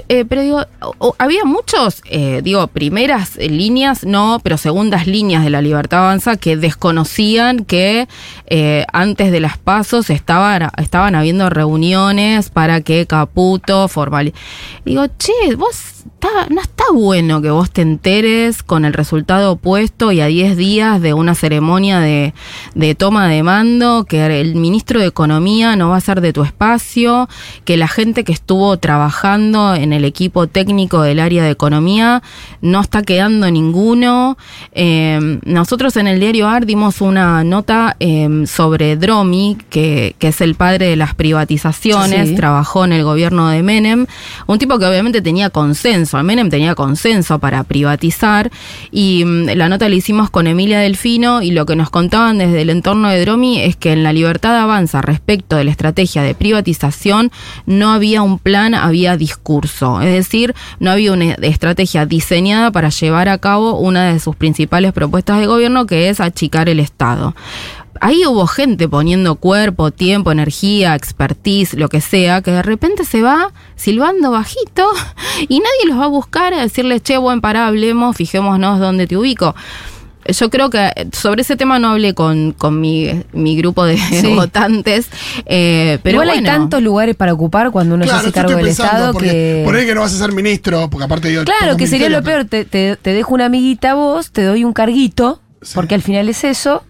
Eh, 0.09 0.25
pero 0.27 0.41
digo, 0.41 0.65
o- 0.99 1.15
había 1.19 1.45
muchos, 1.45 2.01
eh, 2.07 2.41
digo, 2.43 2.67
primeras 2.69 3.37
líneas, 3.37 4.05
no, 4.05 4.41
pero 4.43 4.57
segundas 4.57 5.07
líneas 5.07 5.45
de 5.45 5.51
la 5.51 5.61
libertad 5.61 6.05
avanza 6.05 6.37
que 6.39 6.57
desconocían 6.57 7.65
que 7.67 8.09
eh, 8.47 8.87
antes 8.93 9.31
de 9.33 9.41
las 9.41 9.59
pasos 9.59 10.09
estaban, 10.09 10.71
estaban 10.79 11.15
habiendo 11.15 11.51
reuniones 11.51 12.49
para 12.49 12.81
que 12.81 13.07
Caputo 13.07 13.87
formal. 13.89 14.33
Digo, 14.85 15.07
che, 15.19 15.55
vos 15.57 15.77
está- 16.05 16.47
no 16.51 16.61
está 16.63 16.85
bueno 16.95 17.43
que 17.43 17.51
vos 17.51 17.71
te 17.71 17.83
enteres 17.83 18.63
con 18.63 18.85
el 18.85 18.93
resultado 18.93 19.53
opuesto 19.53 20.11
y 20.13 20.21
a 20.21 20.27
10 20.27 20.57
días 20.57 21.01
de 21.03 21.15
una 21.15 21.35
ceremonia 21.35 22.01
de, 22.01 22.33
de 22.75 22.95
toma 22.95 23.29
de 23.29 23.43
mando, 23.43 24.05
que 24.05 24.25
el 24.41 24.55
ministro 24.55 25.01
de 25.01 25.07
Economía 25.07 25.77
no 25.77 25.91
va 25.91 25.97
a 25.97 26.01
ser 26.01 26.21
de 26.21 26.33
tu 26.33 26.45
espacio, 26.45 27.29
que 27.65 27.77
la 27.77 27.89
gente 27.89 28.25
que 28.25 28.33
estuvo 28.33 28.77
trabajando 28.79 29.75
en 29.75 29.82
el 29.93 30.05
equipo 30.05 30.47
técnico 30.49 31.01
del 31.03 31.19
área 31.19 31.43
de 31.45 31.51
Economía 31.51 32.23
no 32.61 32.81
está 32.83 33.03
quedando 33.03 33.51
ninguno. 33.51 34.37
Eh, 34.73 35.39
nosotros 35.47 35.97
en 35.97 36.07
el 36.09 36.21
diario 36.21 36.47
AR 36.47 36.67
dimos 36.67 37.01
una 37.01 37.43
nota 37.45 37.97
eh, 38.01 38.45
sobre 38.47 38.97
Dromi, 38.97 39.57
que, 39.71 40.15
que 40.19 40.29
es 40.29 40.41
el 40.43 40.57
padre 40.57 40.87
de 40.89 40.97
las 40.97 41.15
privatizaciones, 41.15 42.29
Sí. 42.29 42.35
trabajó 42.35 42.85
en 42.85 42.93
el 42.93 43.05
gobierno 43.05 43.49
de 43.49 43.63
Menem, 43.63 44.07
un 44.47 44.59
tipo 44.59 44.79
que 44.79 44.85
obviamente 44.87 45.23
tenía 45.23 45.49
consenso, 45.51 46.23
Menem 46.23 46.51
tenía 46.51 46.75
consenso 46.75 47.39
para 47.39 47.63
privatizar 47.65 48.51
y 48.91 49.25
mm, 49.25 49.51
la 49.57 49.69
nota 49.69 49.89
la 49.89 49.95
hicimos 49.95 50.29
con 50.31 50.47
Emilia 50.47 50.81
Delfino 50.81 51.43
y 51.43 51.51
lo 51.53 51.65
que 51.65 51.77
nos 51.77 51.91
contaban 51.91 52.39
desde 52.39 52.63
el 52.63 52.71
entorno 52.71 53.09
de 53.09 53.21
Dromi 53.21 53.61
es 53.61 53.77
que 53.77 53.93
en 53.93 54.03
la 54.03 54.13
libertad 54.13 54.57
avanza 54.61 55.01
respecto 55.01 55.57
de 55.57 55.65
la 55.65 55.71
estrategia 55.71 56.23
de 56.23 56.35
privatización 56.35 57.31
no 57.67 57.93
había 57.93 58.23
un 58.23 58.39
plan, 58.39 58.75
había 58.75 59.17
discurso, 59.17 59.72
es 59.81 60.13
decir, 60.13 60.55
no 60.79 60.91
había 60.91 61.13
una 61.13 61.33
estrategia 61.35 62.07
diseñada 62.07 62.71
para 62.71 62.91
llevar 62.91 63.29
a 63.29 63.39
cabo 63.39 63.79
una 63.79 64.13
de 64.13 64.21
sus 64.21 64.37
principales 64.37 64.93
propuestas 64.93 65.41
de 65.41 65.47
gobierno 65.47 65.87
que 65.87 66.09
es 66.09 66.21
achicar 66.21 66.69
el 66.69 66.81
Estado. 66.81 67.35
Ahí 68.01 68.27
hubo 68.27 68.47
gente 68.47 68.89
poniendo 68.89 69.37
cuerpo, 69.37 69.93
tiempo, 69.93 70.33
energía, 70.33 70.95
expertise, 70.97 71.75
lo 71.75 71.89
que 71.89 72.01
sea, 72.01 72.43
que 72.43 72.51
de 72.51 72.63
repente 72.63 73.05
se 73.05 73.23
va 73.23 73.53
silbando 73.77 74.33
bajito 74.33 74.85
y 75.49 75.61
nadie 75.61 75.87
los 75.87 75.99
va 75.99 76.07
a 76.07 76.09
buscar 76.09 76.53
a 76.53 76.63
decirles, 76.63 77.03
che, 77.03 77.17
buen, 77.19 77.41
pará, 77.41 77.69
hablemos, 77.69 78.17
fijémonos 78.17 78.81
dónde 78.81 79.07
te 79.07 79.17
ubico. 79.17 79.55
Yo 80.27 80.51
creo 80.51 80.71
que 80.71 80.91
sobre 81.13 81.43
ese 81.43 81.57
tema 81.57 81.79
no 81.79 81.91
hablé 81.91 82.15
con, 82.15 82.53
con 82.53 82.81
mi, 82.81 83.23
mi 83.33 83.57
grupo 83.57 83.85
de 83.85 83.97
Sí. 83.99 84.27
votantes, 84.35 85.09
eh, 85.47 85.99
pero 86.03 86.17
Igual 86.23 86.31
hay 86.31 86.43
tantos 86.45 86.81
lugares 86.83 87.17
para 87.17 87.33
ocupar 87.33 87.71
cuando 87.73 87.97
uno 87.97 88.05
Claro, 88.05 88.21
se 88.21 88.27
hace 88.29 88.33
cargo 88.33 88.55
del 88.57 88.69
Estado 88.69 89.13
porque 89.13 89.29
que... 89.31 89.63
Por 89.65 89.75
ahí 89.75 89.85
que 89.87 89.95
no 89.95 90.03
vas 90.03 90.15
a 90.15 90.19
ser 90.19 90.33
ministro, 90.33 90.89
porque 90.91 91.05
aparte 91.05 91.29
digo. 91.29 91.45
Claro, 91.45 91.77
que 91.77 91.87
sería 91.87 92.09
lo 92.09 92.23
peor. 92.23 92.45
Te, 92.45 92.65
te- 92.65 92.97
te 92.97 93.13
dejo 93.13 93.35
una 93.35 93.47
amiguita 93.47 93.91
a 93.93 93.95
vos, 93.95 94.31
te 94.31 94.43
doy 94.45 94.65
un 94.65 94.73
carguito, 94.73 95.41
Sí. 95.61 95.73
porque 95.75 95.95
al 95.95 96.03
final 96.03 96.29
es 96.29 96.45
eso. 96.45 96.85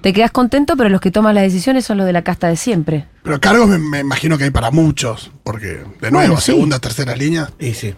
Te 0.00 0.12
quedas 0.14 0.30
contento, 0.30 0.76
pero 0.76 0.88
los 0.88 1.00
que 1.00 1.10
toman 1.10 1.34
las 1.34 1.44
decisiones 1.44 1.84
son 1.84 1.98
los 1.98 2.06
de 2.06 2.12
la 2.14 2.22
casta 2.22 2.48
de 2.48 2.56
siempre. 2.56 3.06
Pero 3.22 3.38
cargos 3.40 3.68
me, 3.68 3.78
me 3.78 3.98
imagino 4.00 4.38
que 4.38 4.44
hay 4.44 4.50
para 4.50 4.70
muchos, 4.70 5.30
porque 5.44 5.66
de 6.00 6.10
nuevo, 6.10 6.12
Bueno, 6.28 6.36
sí. 6.38 6.46
segunda, 6.52 6.78
tercera 6.78 7.14
línea. 7.14 7.50
Y 7.58 7.74
sí. 7.74 7.94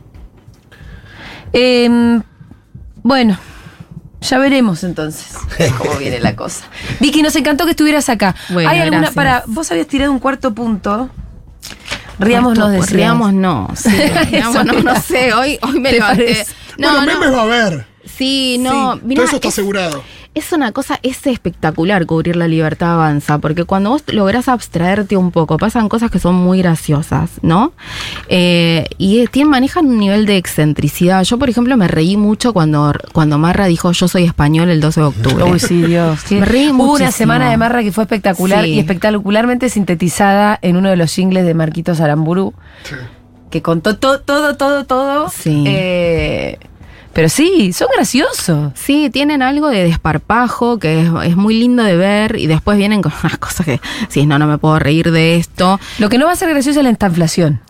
Em, 1.53 2.23
bueno, 3.03 3.39
ya 4.23 4.39
veremos 4.39 4.83
entonces 4.85 5.33
cómo 5.79 5.95
viene 5.97 6.21
la 6.21 6.35
cosa. 6.37 6.65
Vicky, 7.01 7.23
nos 7.23 7.37
encantó 7.37 7.65
que 7.65 7.73
estuvieras 7.73 8.09
acá. 8.09 8.35
Bueno, 8.51 8.69
¿Hay 8.71 8.79
alguna 8.81 8.99
gracias. 9.11 9.15
para 9.15 9.43
vos 9.47 9.71
habías 9.71 9.87
tirado 9.87 10.11
un 10.13 10.19
cuarto 10.19 10.55
punto 10.55 11.11
Riámonos 12.19 12.71
de 12.71 12.81
Riámonos, 12.83 13.79
sí, 13.79 13.89
riámonos, 14.31 14.85
no 14.85 15.01
sé, 15.01 15.33
hoy, 15.33 15.59
hoy 15.63 15.81
me 15.81 15.91
¿Te 15.91 15.95
levanté. 15.97 16.25
parece? 16.25 16.55
No, 16.79 16.91
bueno, 16.97 17.07
no, 17.13 17.19
memes 17.21 17.35
va 17.37 17.41
a 17.41 17.43
haber. 17.45 17.87
sí, 18.05 18.59
no, 18.61 18.95
Sí, 18.95 19.01
mirá, 19.05 19.17
todo 19.21 19.27
eso 19.27 19.37
está 19.37 19.49
es- 19.49 19.55
asegurado. 19.55 20.03
Es 20.35 20.51
una 20.53 20.73
cosa, 20.73 20.99
es 21.03 21.27
espectacular 21.27 22.07
cubrir 22.07 22.37
la 22.37 22.49
libertad 22.49 22.95
avanza, 22.95 23.37
porque 23.37 23.65
cuando 23.65 23.91
vos 23.91 24.03
lográs 24.07 24.49
abstraerte 24.49 25.19
un 25.19 25.31
poco, 25.31 25.59
pasan 25.59 25.91
cosas 25.91 26.11
que 26.11 26.19
son 26.19 26.35
muy 26.37 26.59
graciosas, 26.63 27.33
¿no? 27.43 27.75
Eh, 28.29 28.87
y 28.97 29.21
eh, 29.21 29.29
tienen, 29.31 29.51
manejan 29.51 29.85
un 29.87 29.99
nivel 29.99 30.25
de 30.25 30.39
excentricidad. 30.39 31.23
Yo, 31.25 31.39
por 31.39 31.51
ejemplo, 31.51 31.77
me 31.77 31.87
reí 31.87 32.17
mucho 32.17 32.55
cuando, 32.55 32.95
cuando 33.13 33.37
Marra 33.37 33.67
dijo 33.67 33.93
yo 33.93 34.09
soy 34.09 34.25
español 34.25 34.71
el 34.71 34.81
12 34.81 35.01
de 35.01 35.07
octubre. 35.07 35.45
Uy, 35.45 35.59
sí, 35.61 35.83
Dios. 35.83 36.21
qué- 36.27 36.41
Me 36.41 36.47
reí 36.47 36.71
Hubo 36.71 36.95
una 36.95 37.13
semana 37.13 37.51
de 37.51 37.59
Marra 37.59 37.83
que 37.83 37.93
fue 37.93 38.05
espectacular 38.05 38.65
Sí. 38.65 38.71
y 38.71 38.79
espectacularmente 38.79 39.69
sintetizada 39.69 40.59
en 40.63 40.77
uno 40.77 40.89
de 40.89 40.97
los 40.97 41.13
jingles 41.15 41.45
de 41.45 41.53
Marquitos 41.53 42.01
Aramburu, 42.01 42.55
Sí. 42.85 42.95
que 43.51 43.61
contó 43.61 43.99
to- 43.99 44.21
todo, 44.21 44.57
todo, 44.57 44.87
todo. 44.87 45.29
Sí. 45.29 45.65
Eh, 45.67 46.59
pero 47.13 47.29
sí, 47.29 47.73
son 47.73 47.89
graciosos. 47.95 48.73
Sí, 48.75 49.11
tienen 49.13 49.43
algo 49.43 49.69
de 49.69 49.85
desparpajo 49.85 50.79
que 50.79 51.03
es, 51.03 51.09
es 51.25 51.37
muy 51.37 51.59
lindo 51.59 51.83
de 51.83 51.97
ver 51.97 52.37
y 52.39 52.47
después 52.47 52.79
vienen 52.79 53.03
con 53.03 53.13
unas 53.23 53.39
cosas 53.39 53.67
que, 53.67 53.81
sí, 54.09 54.27
no, 54.27 54.39
no 54.39 54.47
me 54.47 54.59
puedo 54.59 54.79
reír 54.79 55.11
de 55.11 55.37
esto. 55.37 55.79
Lo 55.99 56.09
que 56.09 56.19
no 56.19 56.27
va 56.27 56.33
a 56.33 56.37
ser 56.37 56.49
gracioso 56.51 56.81
es 56.81 56.85
la 56.85 56.91
inflación. 56.91 57.61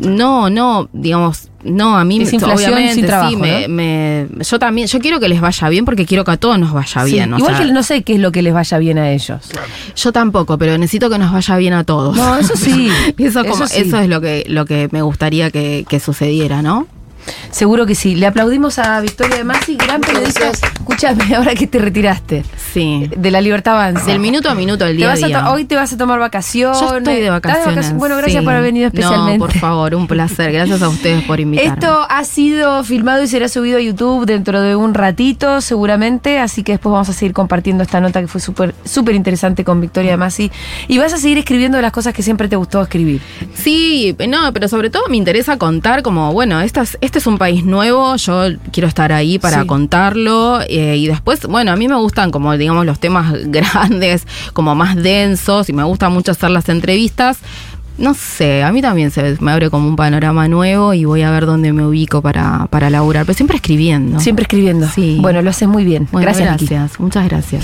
No, 0.00 0.48
no, 0.48 0.88
digamos, 0.92 1.48
no, 1.64 1.98
a 1.98 2.04
mí 2.04 2.22
Es 2.22 2.32
inflación 2.32 2.72
obviamente 2.72 2.94
sin 2.94 3.06
trabajo, 3.06 3.30
sí, 3.30 3.36
me, 3.36 3.62
¿no? 3.62 3.68
me- 3.74 4.28
yo 4.44 4.58
también, 4.60 4.86
yo 4.86 5.00
quiero 5.00 5.18
que 5.18 5.28
les 5.28 5.40
vaya 5.40 5.68
bien 5.70 5.84
porque 5.84 6.06
quiero 6.06 6.24
que 6.24 6.30
a 6.30 6.36
todos 6.36 6.56
nos 6.56 6.72
vaya 6.72 7.04
Sí, 7.04 7.12
bien. 7.14 7.34
o 7.34 7.38
Igual 7.38 7.56
sea, 7.56 7.66
que 7.66 7.72
no 7.72 7.82
sé 7.82 8.02
qué 8.04 8.14
es 8.14 8.20
lo 8.20 8.30
que 8.30 8.42
les 8.42 8.54
vaya 8.54 8.78
bien 8.78 8.98
a 8.98 9.10
ellos. 9.10 9.40
Yo 9.96 10.12
tampoco, 10.12 10.56
pero 10.56 10.78
necesito 10.78 11.10
que 11.10 11.18
nos 11.18 11.32
vaya 11.32 11.56
bien 11.56 11.72
a 11.72 11.82
todos. 11.82 12.16
No, 12.16 12.36
eso 12.36 12.54
sí. 12.56 12.90
eso, 13.18 13.44
como, 13.44 13.66
sí. 13.66 13.80
eso 13.80 13.98
es 13.98 14.08
lo 14.08 14.20
que, 14.20 14.44
lo 14.46 14.66
que 14.66 14.88
me 14.92 15.02
gustaría 15.02 15.50
que, 15.50 15.84
que 15.88 15.98
sucediera, 15.98 16.62
¿no? 16.62 16.86
Seguro 17.50 17.86
que 17.86 17.94
sí. 17.94 18.14
Le 18.14 18.26
aplaudimos 18.26 18.78
a 18.78 19.00
Victoria 19.00 19.36
de 19.36 19.44
Masi, 19.44 19.76
gran 19.76 20.00
periodista. 20.00 20.50
Escúchame, 20.50 21.34
ahora 21.36 21.54
que 21.54 21.66
te 21.66 21.78
retiraste 21.78 22.44
Sí. 22.72 23.08
de 23.16 23.30
la 23.30 23.40
Libertad 23.40 23.74
Avanza. 23.74 24.06
Del 24.06 24.18
minuto 24.18 24.48
a 24.48 24.54
minuto 24.54 24.84
Te 24.86 24.92
día 24.94 25.12
a 25.12 25.14
día. 25.16 25.50
hoy 25.50 25.64
te 25.64 25.76
vas 25.76 25.92
a 25.92 25.96
tomar 25.98 26.18
vacaciones. 26.18 26.80
Yo 26.80 26.96
estoy 26.96 27.14
de 27.14 27.26
¿Estás 27.26 27.42
vacaciones. 27.42 27.92
Bueno, 27.94 28.16
gracias 28.16 28.40
sí. 28.40 28.44
por 28.44 28.54
haber 28.54 28.64
venido 28.64 28.86
especialmente. 28.88 29.38
No, 29.38 29.44
por 29.46 29.54
favor, 29.58 29.94
un 29.94 30.06
placer. 30.06 30.52
Gracias 30.52 30.80
a 30.82 30.88
ustedes 30.88 31.22
por 31.24 31.38
invitarme. 31.40 31.72
Esto 31.74 32.06
ha 32.08 32.24
sido 32.24 32.82
filmado 32.84 33.22
y 33.22 33.28
será 33.28 33.48
subido 33.48 33.78
a 33.78 33.80
YouTube 33.80 34.24
dentro 34.26 34.60
de 34.62 34.74
un 34.74 34.94
ratito, 34.94 35.60
seguramente. 35.60 36.38
Así 36.38 36.62
que 36.62 36.72
después 36.72 36.92
vamos 36.92 37.08
a 37.08 37.12
seguir 37.12 37.32
compartiendo 37.34 37.82
esta 37.82 38.00
nota 38.00 38.20
que 38.20 38.28
fue 38.28 38.40
súper 38.40 38.74
súper 38.84 39.14
interesante 39.14 39.64
con 39.64 39.80
Victoria 39.80 40.12
de 40.12 40.16
Masi. 40.16 40.50
Y 40.88 40.98
vas 40.98 41.12
a 41.12 41.18
seguir 41.18 41.38
escribiendo 41.38 41.80
las 41.80 41.92
cosas 41.92 42.14
que 42.14 42.22
siempre 42.22 42.48
te 42.48 42.56
gustó 42.56 42.80
escribir. 42.82 43.20
Sí, 43.54 44.16
no, 44.28 44.52
pero 44.52 44.68
sobre 44.68 44.90
todo 44.90 45.04
me 45.08 45.16
interesa 45.16 45.58
contar 45.58 46.02
como, 46.02 46.32
bueno, 46.32 46.60
esta 46.60 46.82
es- 46.82 46.98
este 47.12 47.18
es 47.18 47.26
un 47.26 47.36
país 47.36 47.62
nuevo, 47.66 48.16
yo 48.16 48.44
quiero 48.72 48.88
estar 48.88 49.12
ahí 49.12 49.38
para 49.38 49.60
Sí. 49.60 49.66
contarlo 49.66 50.60
eh, 50.66 50.96
y 50.96 51.08
después, 51.08 51.46
bueno, 51.46 51.70
a 51.70 51.76
mí 51.76 51.86
me 51.86 51.96
gustan 51.96 52.30
como, 52.30 52.56
digamos, 52.56 52.86
los 52.86 52.98
temas 53.00 53.34
grandes, 53.48 54.26
como 54.54 54.74
más 54.74 54.96
densos 54.96 55.68
y 55.68 55.74
me 55.74 55.82
gusta 55.82 56.08
mucho 56.08 56.32
hacer 56.32 56.48
las 56.48 56.70
entrevistas. 56.70 57.36
No 57.98 58.14
sé, 58.14 58.62
a 58.62 58.72
mí 58.72 58.80
también 58.80 59.10
se 59.10 59.36
me 59.40 59.52
abre 59.52 59.68
como 59.68 59.86
un 59.86 59.96
panorama 59.96 60.48
nuevo 60.48 60.94
y 60.94 61.04
voy 61.04 61.20
a 61.20 61.30
ver 61.30 61.44
dónde 61.44 61.74
me 61.74 61.84
ubico 61.84 62.22
para, 62.22 62.66
para 62.70 62.88
laburar, 62.88 63.26
pero 63.26 63.36
siempre 63.36 63.56
escribiendo. 63.56 64.18
Siempre 64.18 64.44
escribiendo. 64.44 64.88
Sí. 64.88 65.18
Bueno, 65.20 65.42
lo 65.42 65.50
haces 65.50 65.68
muy 65.68 65.84
bien. 65.84 66.08
Bueno, 66.10 66.24
gracias, 66.24 66.48
gracias. 66.56 66.98
Muchas 66.98 67.28
gracias. 67.28 67.60